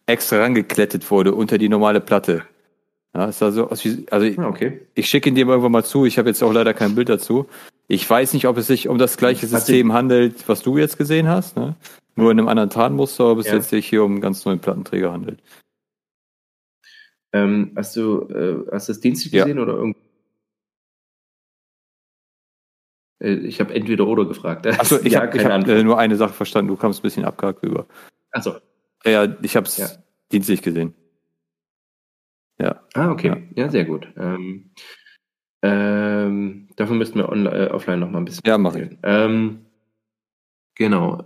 [0.07, 2.43] extra rangeklettet wurde unter die normale Platte.
[3.15, 4.81] Ja, es sah so aus wie, also ah, okay.
[4.95, 7.47] ich schicke ihn dir irgendwann mal zu, ich habe jetzt auch leider kein Bild dazu.
[7.87, 11.29] Ich weiß nicht, ob es sich um das gleiche System handelt, was du jetzt gesehen
[11.29, 11.77] hast, ne?
[12.17, 13.55] Nur in einem anderen Tarnmuster, ob es ja.
[13.55, 15.41] jetzt sich hier um einen ganz neuen Plattenträger handelt.
[17.33, 19.63] Ähm, hast du äh, hast das Dienstag gesehen ja.
[19.63, 19.99] oder irgendwie?
[23.21, 24.67] Äh, ich habe entweder oder gefragt.
[24.79, 27.63] Achso, ich ja, habe hab, äh, nur eine Sache verstanden, du kamst ein bisschen abgehakt
[27.63, 27.87] rüber.
[28.35, 28.56] Achso.
[29.05, 29.89] Ja, ich habe es ja.
[30.32, 30.94] dienstlich gesehen.
[32.59, 32.82] Ja.
[32.94, 33.28] Ah, okay.
[33.28, 34.09] Ja, ja sehr gut.
[34.16, 34.70] Ähm,
[35.62, 38.43] ähm, davon müssten wir online, äh, offline noch mal ein bisschen.
[38.44, 38.98] Ja, mache ich.
[39.02, 39.66] Ähm,
[40.74, 41.23] genau.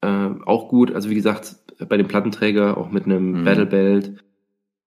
[0.00, 0.92] Äh, auch gut.
[0.94, 1.56] Also wie gesagt,
[1.88, 3.44] bei dem Plattenträger auch mit einem mhm.
[3.44, 4.24] Battle Belt.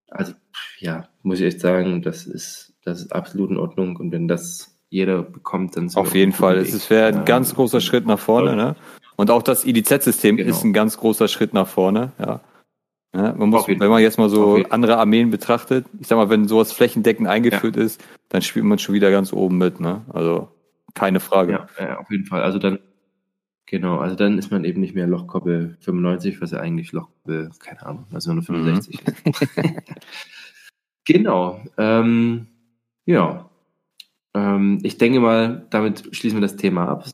[0.10, 0.34] Also
[0.80, 3.96] ja, muss ich echt sagen, das ist das ist absolut in Ordnung.
[3.96, 6.58] Und wenn das jeder bekommt, dann auf jeden Fall.
[6.58, 8.56] Es wäre ein ganz großer Schritt nach vorne.
[8.56, 8.76] Ne?
[9.16, 10.50] Und auch das IDZ-System genau.
[10.50, 12.12] ist ein ganz großer Schritt nach vorne.
[12.20, 12.42] Ja.
[13.16, 16.48] Ja, man muss, wenn man jetzt mal so andere Armeen betrachtet, ich sag mal, wenn
[16.48, 17.84] sowas flächendeckend eingeführt ja.
[17.84, 20.02] ist, dann spielt man schon wieder ganz oben mit, ne?
[20.12, 20.50] Also
[20.96, 21.68] keine Frage.
[21.78, 22.42] Ja, ja, auf jeden Fall.
[22.42, 22.80] Also dann,
[23.68, 27.86] genau, also dann ist man eben nicht mehr Lochkoppel 95, was ja eigentlich Lochkoppel, keine
[27.86, 29.14] Ahnung, also nur 65 mhm.
[29.32, 29.48] ist.
[31.06, 31.62] genau.
[31.78, 32.48] Ähm,
[33.06, 33.48] ja.
[34.34, 37.06] Ähm, ich denke mal, damit schließen wir das Thema ab.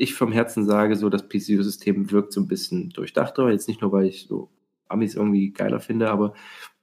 [0.00, 3.92] Ich vom Herzen sage so, das PCU-System wirkt so ein bisschen durchdachter, jetzt nicht nur,
[3.92, 4.50] weil ich so
[4.88, 6.32] Amis irgendwie geiler finde, aber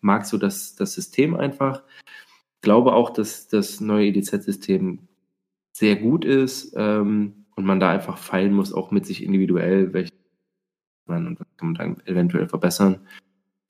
[0.01, 1.81] mag so das, das System einfach.
[2.61, 5.07] Glaube auch, dass das neue EDZ-System
[5.73, 10.13] sehr gut ist ähm, und man da einfach feilen muss, auch mit sich individuell, welche
[11.07, 13.07] man und was kann man dann eventuell verbessern.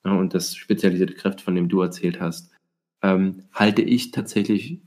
[0.03, 2.51] Ja, und das spezialisierte Kräfte, von dem du erzählt hast,
[3.01, 4.81] ähm, halte ich tatsächlich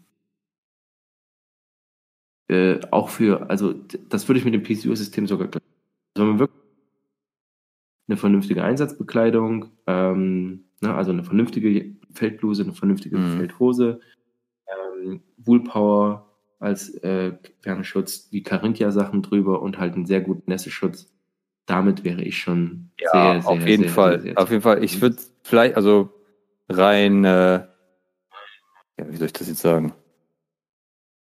[2.51, 3.72] äh, auch für, also
[4.09, 5.60] das würde ich mit dem PCU-System sogar, also
[6.16, 6.60] wenn man wirklich
[8.09, 13.36] eine vernünftige Einsatzbekleidung, ähm, ne, also eine vernünftige Feldbluse, eine vernünftige mhm.
[13.36, 14.01] Feldhose,
[14.66, 16.28] ähm, Woolpower
[16.59, 17.32] als äh,
[17.62, 21.09] Wärmeschutz, die Carinthia-Sachen drüber und halt einen sehr guten Nässeschutz.
[21.66, 24.20] Damit wäre ich schon ja, sehr, sehr, auf jeden sehr, Fall.
[24.22, 24.82] Sehr, auf jeden Fall.
[24.82, 26.10] Ich würde vielleicht, also
[26.68, 27.64] rein, äh,
[28.98, 29.94] ja, wie soll ich das jetzt sagen?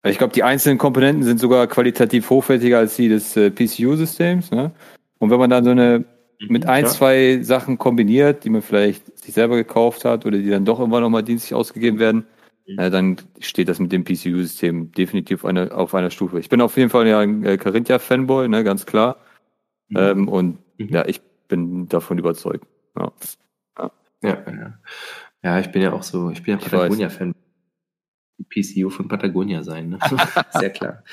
[0.05, 4.51] Ich glaube, die einzelnen Komponenten sind sogar qualitativ hochwertiger als die des äh, PCU-Systems.
[4.51, 4.71] Ne?
[5.19, 6.05] Und wenn man dann so eine
[6.49, 6.89] mit ein, ja.
[6.89, 10.99] zwei Sachen kombiniert, die man vielleicht sich selber gekauft hat oder die dann doch immer
[10.99, 12.25] noch mal dienstlich ausgegeben werden,
[12.67, 12.79] mhm.
[12.79, 16.39] äh, dann steht das mit dem PCU-System definitiv eine, auf einer Stufe.
[16.39, 19.17] Ich bin auf jeden Fall ja ein äh, Carinthia-Fanboy, ne, ganz klar.
[19.89, 19.97] Mhm.
[19.97, 20.89] Ähm, und mhm.
[20.89, 22.65] ja, ich bin davon überzeugt.
[22.97, 23.11] Ja.
[23.77, 24.73] Ja, ja.
[25.43, 27.33] ja ich bin ja auch so, ich bin ja Patagonia-Fan.
[28.49, 29.99] PCU von Patagonia sein, ne?
[30.59, 31.03] Sehr klar.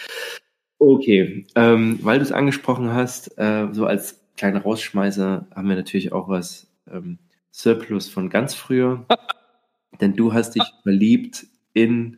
[0.79, 6.13] Okay, ähm, weil du es angesprochen hast, äh, so als kleiner Rausschmeißer haben wir natürlich
[6.13, 7.19] auch was ähm,
[7.51, 9.07] Surplus von ganz früher.
[10.01, 12.17] Denn du hast dich verliebt in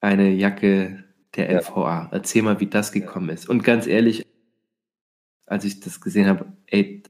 [0.00, 1.04] eine Jacke
[1.34, 2.10] der LVA.
[2.12, 3.48] Erzähl mal, wie das gekommen ist.
[3.48, 4.24] Und ganz ehrlich,
[5.46, 7.02] als ich das gesehen habe, ey,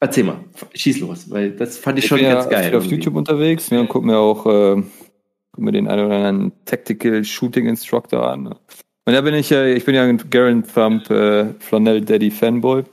[0.00, 2.64] erzähl mal, schieß los, weil das fand ich, ich schon ganz ja geil.
[2.64, 4.82] Ich bin auf YouTube unterwegs ne, und guck mir auch äh,
[5.52, 8.44] guck mir den einen oder anderen Tactical Shooting Instructor an.
[8.44, 8.56] Ne.
[9.04, 12.84] Und da bin ich ja, ich bin ja ein Garen Thump äh, Flanell Daddy Fanboy.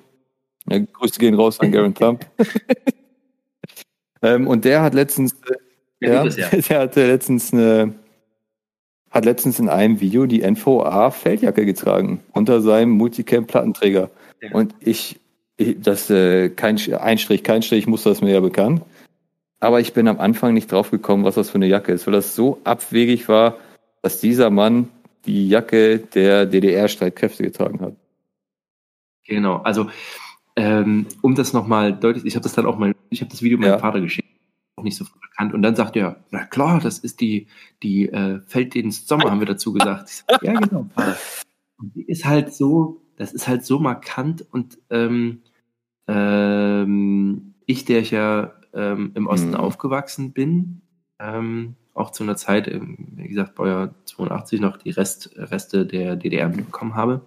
[0.69, 2.25] Ja, Grüße gehen raus an Garen Thump.
[4.21, 5.33] ähm, und der hat letztens,
[5.99, 7.93] äh, ja, ja, der hatte letztens eine
[9.11, 14.09] hat letztens in einem Video die NVA Feldjacke getragen unter seinem Multicam Plattenträger.
[14.41, 14.51] Ja.
[14.51, 15.19] Und ich,
[15.57, 18.83] ich das äh, kein Einstrich, kein Strich, muss das mir ja bekannt.
[19.59, 22.13] Aber ich bin am Anfang nicht drauf gekommen, was das für eine Jacke ist, weil
[22.13, 23.57] das so abwegig war,
[24.01, 24.87] dass dieser Mann
[25.25, 27.95] die Jacke der DDR-Streitkräfte getragen hat.
[29.25, 29.89] Genau, also
[30.55, 33.57] ähm, um das nochmal deutlich, ich habe das dann auch mal, ich habe das Video
[33.57, 33.79] meinem ja.
[33.79, 34.29] Vater geschickt
[34.79, 35.53] auch nicht so bekannt.
[35.53, 37.47] Und dann sagt er, na klar, das ist die,
[37.83, 40.09] die äh, Felddienst Sommer, haben wir dazu gesagt.
[40.09, 40.87] Sag, ja, genau.
[41.77, 45.41] Und die ist halt so, das ist halt so markant und ähm,
[46.07, 49.55] ähm, ich, der ich ja ähm, im Osten mhm.
[49.55, 50.81] aufgewachsen bin,
[51.19, 56.15] ähm, auch zu einer Zeit, ähm, wie gesagt, Baujahr 82 noch die Rest, Reste der
[56.15, 57.21] DDR mitbekommen habe.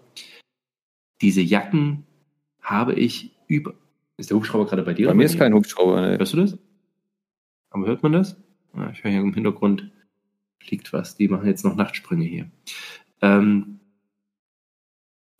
[1.20, 2.06] Diese Jacken
[2.60, 3.74] habe ich über.
[4.16, 5.08] Ist der Hubschrauber gerade bei dir?
[5.08, 6.00] Bei mir ist kein Hubschrauber.
[6.00, 6.18] Ne?
[6.18, 6.58] Hörst du das?
[7.70, 8.36] Aber hört man das?
[8.76, 9.90] Ja, ich höre hier im Hintergrund
[10.62, 11.16] fliegt was.
[11.16, 12.50] Die machen jetzt noch Nachtsprünge hier.
[13.20, 13.80] Ähm,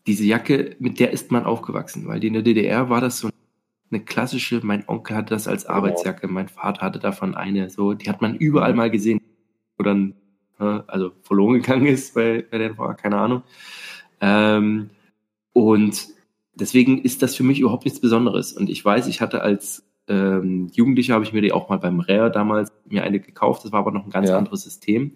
[0.05, 3.29] diese Jacke, mit der ist man aufgewachsen, weil die in der DDR war das so
[3.93, 8.09] eine klassische, mein Onkel hatte das als Arbeitsjacke, mein Vater hatte davon eine, so, die
[8.09, 9.21] hat man überall mal gesehen,
[9.77, 10.15] wo dann,
[10.57, 13.43] also verloren gegangen ist bei, bei der war, keine Ahnung.
[14.21, 14.89] Ähm,
[15.51, 16.07] und
[16.55, 18.53] deswegen ist das für mich überhaupt nichts Besonderes.
[18.53, 21.99] Und ich weiß, ich hatte als ähm, Jugendliche habe ich mir die auch mal beim
[21.99, 23.63] Rare damals mir eine gekauft.
[23.63, 24.37] Das war aber noch ein ganz ja.
[24.37, 25.13] anderes System.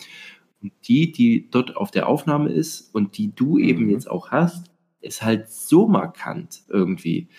[0.62, 3.92] Und die, die dort auf der Aufnahme ist und die du eben mhm.
[3.92, 4.72] jetzt auch hast,
[5.02, 7.30] ist halt so markant irgendwie.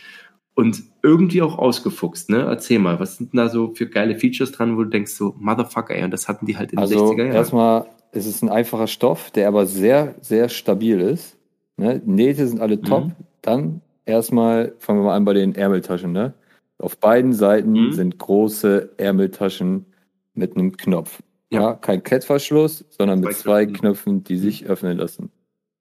[0.59, 2.39] Und irgendwie auch ausgefuchst, ne?
[2.39, 5.37] Erzähl mal, was sind denn da so für geile Features dran, wo du denkst, so,
[5.39, 7.33] Motherfucker, ey, und das hatten die halt in den also 60er Jahren.
[7.33, 11.37] Erstmal, es ist ein einfacher Stoff, der aber sehr, sehr stabil ist.
[11.77, 12.03] Ne?
[12.05, 13.05] Nähte sind alle top.
[13.05, 13.13] Mhm.
[13.41, 16.35] Dann erstmal, fangen wir mal an bei den Ärmeltaschen, ne?
[16.79, 17.93] Auf beiden Seiten mhm.
[17.93, 19.87] sind große Ärmeltaschen
[20.35, 21.23] mit einem Knopf.
[21.51, 24.71] Ja, ja kein Klettverschluss, sondern mit zwei Knöpfen, die sich mhm.
[24.71, 25.31] öffnen lassen.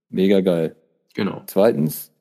[0.10, 0.76] Mega geil.
[1.16, 1.42] Genau.
[1.48, 2.12] Zweitens.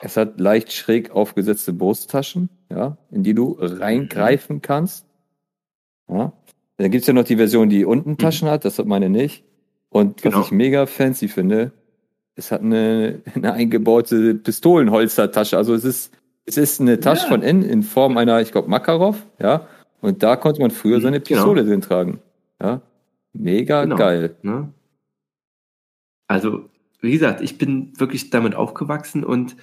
[0.00, 5.06] Es hat leicht schräg aufgesetzte Brusttaschen, ja, in die du reingreifen kannst.
[6.08, 6.32] Ja.
[6.76, 8.18] Dann gibt's ja noch die Version, die unten mhm.
[8.18, 8.52] Taschen mhm.
[8.52, 9.44] hat, das hat meine nicht.
[9.88, 10.38] Und genau.
[10.38, 11.72] was ich mega fancy finde,
[12.34, 15.56] es hat eine, eine eingebaute Pistolenholstertasche.
[15.56, 16.12] Also es ist
[16.46, 17.28] es ist eine Tasche ja.
[17.28, 19.66] von innen in Form einer, ich glaube, Makarov, ja.
[20.00, 21.40] Und da konnte man früher seine genau.
[21.40, 21.70] Pistole genau.
[21.70, 22.20] drin tragen.
[22.60, 22.82] Ja.
[23.32, 23.96] Mega genau.
[23.96, 24.36] geil.
[24.42, 24.72] Ne?
[26.28, 26.68] Also,
[27.04, 29.56] wie gesagt, ich bin wirklich damit aufgewachsen und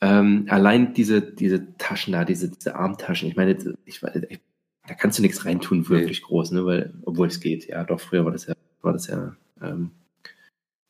[0.00, 4.40] ähm, allein diese, diese Taschen da, diese, diese Armtaschen, ich meine, ich, ich,
[4.86, 6.26] da kannst du nichts reintun, wirklich nee.
[6.26, 6.64] groß, ne?
[6.64, 9.36] Weil, obwohl es geht, ja, doch, früher war das ja, war das ja.
[9.60, 9.90] Ähm,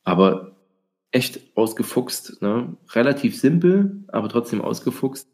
[0.05, 0.57] aber
[1.11, 2.77] echt ausgefuchst, ne?
[2.91, 5.27] relativ simpel, aber trotzdem ausgefuchst.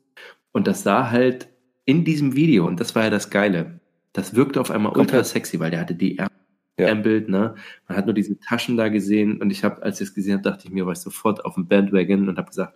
[0.53, 1.49] Und das sah halt
[1.85, 3.81] in diesem Video, und das war ja das Geile,
[4.13, 5.15] das wirkte auf einmal Komplett.
[5.15, 6.34] ultra sexy, weil der hatte die Ärmel,
[6.79, 6.95] ja.
[6.95, 7.55] ne?
[7.89, 10.43] Man hat nur diese Taschen da gesehen und ich habe, als ich es gesehen habe,
[10.43, 12.75] dachte ich mir, war ich sofort auf dem Bandwagon und habe gesagt,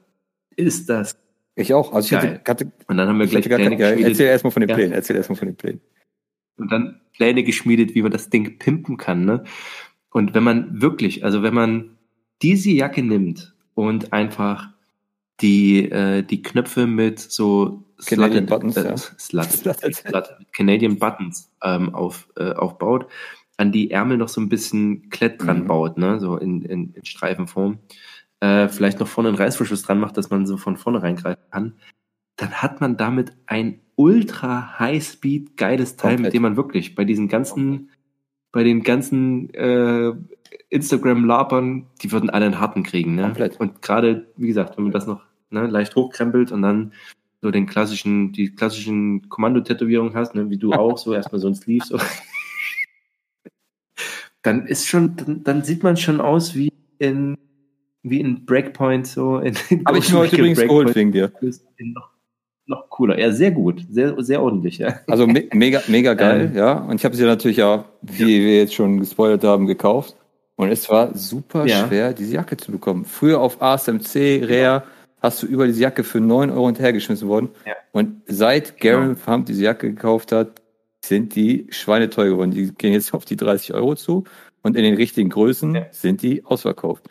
[0.56, 1.18] ist das
[1.58, 1.92] ich auch.
[1.92, 4.12] Also ich hatte, hatte, und dann haben wir gleich Pläne keine, geschmiedet.
[4.12, 4.90] Erzähl erstmal von den Plänen.
[4.90, 4.96] Ja.
[4.96, 5.80] Erzähl erstmal von den Plänen.
[6.56, 9.24] Und dann Pläne geschmiedet, wie man das Ding pimpen kann.
[9.24, 9.42] Ne?
[10.10, 11.98] Und wenn man wirklich, also wenn man
[12.42, 14.68] diese Jacke nimmt und einfach
[15.40, 18.96] die, äh, die Knöpfe mit so Canadian Slutted, Buttons, äh, ja.
[18.96, 23.08] Slutted, Slutted, Canadian Buttons ähm, auf, äh, aufbaut,
[23.58, 25.66] an die Ärmel noch so ein bisschen Klett dran mhm.
[25.66, 26.20] baut, ne?
[26.20, 27.78] so in, in, in Streifenform,
[28.40, 31.74] äh, vielleicht noch vorne einen Reißverschluss dran macht, dass man so von vorne reingreifen kann,
[32.36, 36.26] dann hat man damit ein ultra High-Speed geiles Teil, Komplett.
[36.26, 37.90] mit dem man wirklich bei diesen ganzen,
[38.52, 40.12] bei den ganzen äh,
[40.70, 43.16] Instagram-Lapern, die würden alle einen harten kriegen.
[43.16, 43.22] Ne?
[43.22, 43.58] Komplett.
[43.58, 46.92] Und gerade, wie gesagt, wenn man das noch ne, leicht hochkrempelt und dann
[47.42, 51.56] so den klassischen, die klassischen Kommandotätowierungen hast, ne, wie du auch, so erstmal so ein
[51.56, 51.98] Sleeve, so.
[54.48, 57.36] Dann ist schon, dann, dann sieht man schon aus wie in
[58.02, 59.40] wie in Breakpoint so.
[59.40, 61.32] Habe ich mir heute übrigens geholt wegen dir.
[61.78, 62.10] Noch,
[62.66, 63.18] noch cooler.
[63.18, 63.84] Ja, sehr gut.
[63.90, 65.00] Sehr, sehr ordentlich, ja.
[65.06, 66.72] Also me mega, mega geil, ähm, ja.
[66.78, 68.44] Und ich habe sie natürlich auch, wie ja.
[68.44, 70.16] wir jetzt schon gespoilert haben, gekauft.
[70.56, 71.86] Und es war super ja.
[71.86, 73.04] schwer, diese Jacke zu bekommen.
[73.04, 74.82] Früher auf ASMC, Rare,
[75.20, 77.50] hast du über diese Jacke für 9 Euro hinterhergeschmissen worden.
[77.64, 77.74] Ja.
[77.92, 79.18] Und seit Garen genau.
[79.24, 80.60] Pump diese Jacke gekauft hat,
[81.08, 82.50] sind die schweineteuer geworden.
[82.50, 84.24] Die gehen jetzt auf die 30 Euro zu.
[84.62, 85.86] Und in den richtigen Größen ja.
[85.90, 87.08] sind die ausverkauft.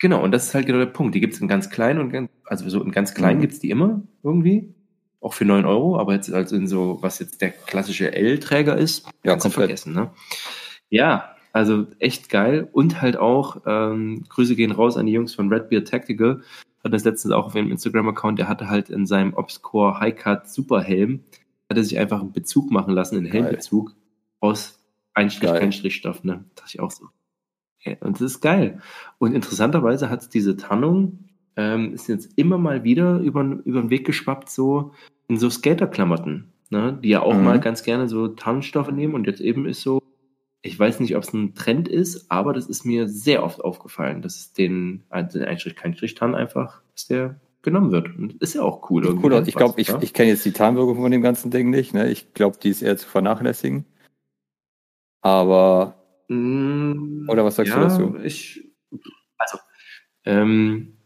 [0.00, 1.14] Genau, und das ist halt genau der Punkt.
[1.14, 3.40] Die gibt es in ganz klein und ganz, also so in ganz klein mhm.
[3.40, 4.74] gibt es die immer irgendwie.
[5.20, 9.04] Auch für 9 Euro, aber jetzt also in so, was jetzt der klassische L-Träger ist,
[9.24, 10.12] ja, kannst du vergessen, ne?
[10.90, 12.68] Ja, also echt geil.
[12.70, 16.42] Und halt auch, ähm, Grüße gehen raus an die Jungs von Redbeard Tactical.
[16.84, 21.24] Hat das letztens auch auf ihrem Instagram-Account, der hatte halt in seinem Obscore High-Cut Superhelm,
[21.68, 23.94] hat er sich einfach einen Bezug machen lassen, einen Helmbezug
[24.40, 24.78] aus
[25.14, 26.44] Einstrich, kein Strichstoff, ne?
[26.54, 27.08] Dachte ich auch so.
[27.80, 28.80] Ja, und das ist geil.
[29.18, 34.06] Und interessanterweise hat diese Tarnung, ähm, ist jetzt immer mal wieder über, über den Weg
[34.06, 34.92] geschwappt, so
[35.28, 36.98] in so Skaterklamotten, ne?
[37.02, 37.44] die ja auch mhm.
[37.44, 39.14] mal ganz gerne so Tarnstoffe nehmen.
[39.14, 40.02] Und jetzt eben ist so,
[40.62, 44.22] ich weiß nicht, ob es ein Trend ist, aber das ist mir sehr oft aufgefallen,
[44.22, 48.16] dass es den, also den Einstrich, kein Strichtarn einfach, dass der genommen wird.
[48.16, 49.06] Und ist ja auch cool.
[49.22, 51.94] Cool, ich glaube, ich, ich kenne jetzt die Tarnwirkung von dem ganzen Ding nicht.
[51.94, 52.10] Ne?
[52.10, 53.84] Ich glaube, die ist eher zu vernachlässigen.
[55.20, 58.16] Aber Mm, Oder was sagst ja, du dazu?
[58.22, 58.62] Ich,
[59.38, 59.58] also,
[60.24, 60.98] ähm,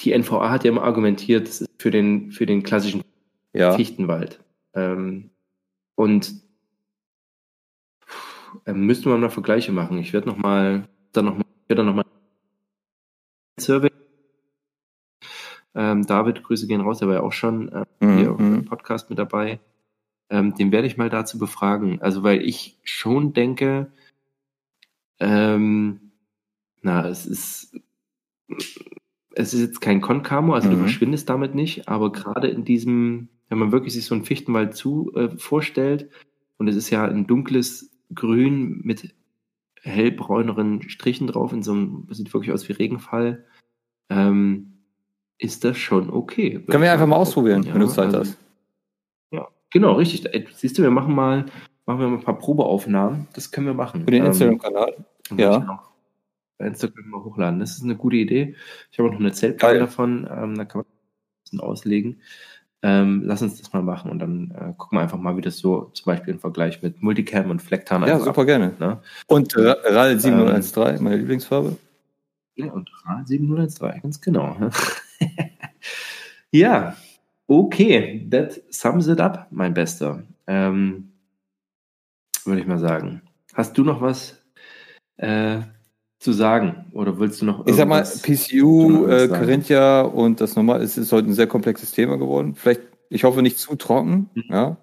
[0.00, 3.02] die NVA hat ja immer argumentiert, das ist für den, für den klassischen
[3.52, 3.72] ja.
[3.72, 4.42] Fichtenwald.
[4.74, 5.30] Ähm,
[5.94, 6.34] und
[8.64, 9.98] äh, müsste man mal Vergleiche machen.
[9.98, 12.04] Ich werde noch mal, dann noch mal, werde noch mal
[13.60, 13.90] Survey.
[15.74, 18.16] Ähm, David, Grüße gehen raus, der war ja auch schon äh, mhm.
[18.16, 18.64] hier im mhm.
[18.64, 19.60] Podcast mit dabei.
[20.28, 22.00] Ähm, den werde ich mal dazu befragen.
[22.00, 23.92] Also, weil ich schon denke,
[25.18, 26.12] ähm,
[26.82, 27.76] na, es ist,
[29.32, 30.72] es ist jetzt kein Konkamo, also mhm.
[30.72, 34.74] du verschwindest damit nicht, aber gerade in diesem, wenn man wirklich sich so einen Fichtenwald
[34.74, 36.10] zu äh, vorstellt,
[36.56, 39.14] und es ist ja ein dunkles Grün mit
[39.82, 43.46] hellbräuneren Strichen drauf, in so einem, das sieht wirklich aus wie Regenfall,
[44.10, 44.69] ähm,
[45.40, 46.60] ist das schon okay.
[46.68, 48.38] Können wir einfach mal ausprobieren, ja, wenn du Zeit also, hast.
[49.70, 50.28] Genau, richtig.
[50.54, 51.46] Siehst du, wir machen mal,
[51.86, 53.28] machen wir mal ein paar Probeaufnahmen.
[53.34, 54.04] Das können wir machen.
[54.04, 54.96] Für den ähm, Instagram-Kanal?
[55.36, 55.84] Ja.
[56.58, 57.60] Bei Instagram mal hochladen.
[57.60, 58.56] Das ist eine gute Idee.
[58.90, 60.28] Ich habe auch noch eine Zeltplane davon.
[60.30, 62.20] Ähm, da kann man ein bisschen auslegen.
[62.82, 65.58] Ähm, lass uns das mal machen und dann äh, gucken wir einfach mal, wie das
[65.58, 68.72] so zum Beispiel im Vergleich mit Multicam und Flecktarn Ja, super ab, gerne.
[68.80, 69.00] Ne?
[69.26, 71.76] Und äh, RAL 7013, ähm, meine Lieblingsfarbe.
[72.56, 74.56] Ja, und RAL 7013, ganz genau.
[76.50, 76.96] ja,
[77.50, 80.22] Okay, that sums it up, mein Bester.
[80.46, 81.10] Ähm,
[82.44, 83.22] Würde ich mal sagen.
[83.54, 84.40] Hast du noch was
[85.16, 85.58] äh,
[86.20, 86.84] zu sagen?
[86.92, 91.10] Oder willst du noch Ich sag mal, PCU, äh, Carinthia und das nochmal, es ist
[91.10, 92.54] heute ein sehr komplexes Thema geworden.
[92.54, 94.44] Vielleicht, ich hoffe, nicht zu trocken, mhm.
[94.48, 94.76] ja.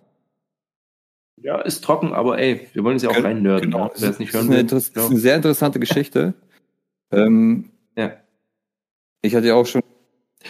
[1.37, 3.71] Ja, ist trocken, aber ey, wir wollen es ja auch rein nörden.
[3.71, 3.91] Genau.
[3.95, 4.65] Wer es nicht hören will.
[4.65, 6.33] Das ist eine sehr interessante Geschichte.
[7.11, 8.17] Ähm, ja.
[9.21, 9.81] Ich hatte ja auch schon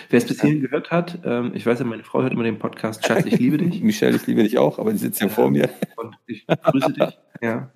[0.09, 2.59] Wer es bis hierhin gehört hat, ähm, ich weiß ja, meine Frau hört immer den
[2.59, 3.81] Podcast Schatz, ich liebe dich.
[3.83, 5.69] Michelle, ich liebe dich auch, aber die sitzt ja vor mir.
[5.95, 7.71] Und ich grüße dich, ja.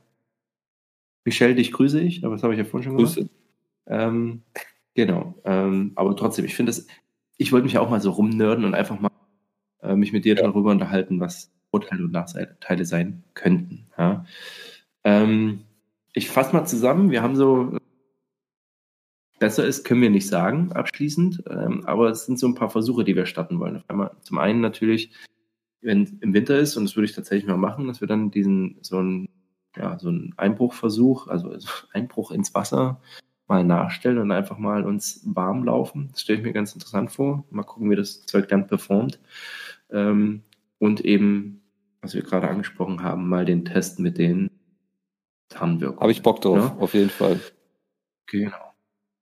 [1.23, 3.15] Michelle, dich grüße ich, aber das habe ich ja vorhin schon gesagt.
[3.17, 3.29] Grüße.
[3.87, 4.43] Ähm,
[4.93, 5.35] genau.
[5.45, 6.87] Ähm, aber trotzdem, ich finde es,
[7.37, 9.11] ich wollte mich auch mal so rumnörden und einfach mal
[9.81, 10.43] äh, mich mit dir ja.
[10.43, 13.87] darüber unterhalten, was Vorteile und Nachteile sein könnten.
[13.97, 14.25] Ja.
[15.03, 15.61] Ähm,
[16.13, 17.77] ich fasse mal zusammen, wir haben so
[19.41, 21.43] besser ist, können wir nicht sagen, abschließend.
[21.49, 23.75] Ähm, aber es sind so ein paar Versuche, die wir starten wollen.
[23.75, 25.11] Auf einmal, zum einen natürlich,
[25.81, 28.29] wenn es im Winter ist, und das würde ich tatsächlich mal machen, dass wir dann
[28.29, 29.29] diesen, so ein,
[29.75, 31.57] ja, so einen Einbruchversuch, also
[31.91, 33.01] Einbruch ins Wasser
[33.47, 36.09] mal nachstellen und einfach mal uns warm laufen.
[36.11, 37.43] Das stelle ich mir ganz interessant vor.
[37.49, 39.19] Mal gucken, wie das Zeug dann performt.
[39.89, 40.43] Ähm,
[40.77, 41.63] und eben,
[42.01, 44.51] was wir gerade angesprochen haben, mal den Test mit den
[45.49, 45.99] Tarnwirkungen.
[45.99, 46.77] Habe ich Bock drauf, ja?
[46.79, 47.39] auf jeden Fall.
[48.27, 48.70] Genau.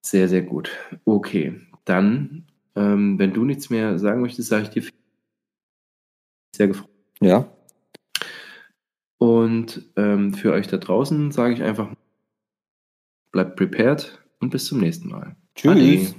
[0.01, 0.71] Sehr, sehr gut.
[1.05, 2.45] Okay, dann,
[2.75, 4.83] ähm, wenn du nichts mehr sagen möchtest, sage ich dir
[6.55, 6.89] sehr gefreut.
[7.19, 7.51] Ja.
[9.17, 11.93] Und ähm, für euch da draußen sage ich einfach,
[13.31, 15.35] bleibt prepared und bis zum nächsten Mal.
[15.55, 15.71] Tschüss.
[15.71, 16.13] Adi.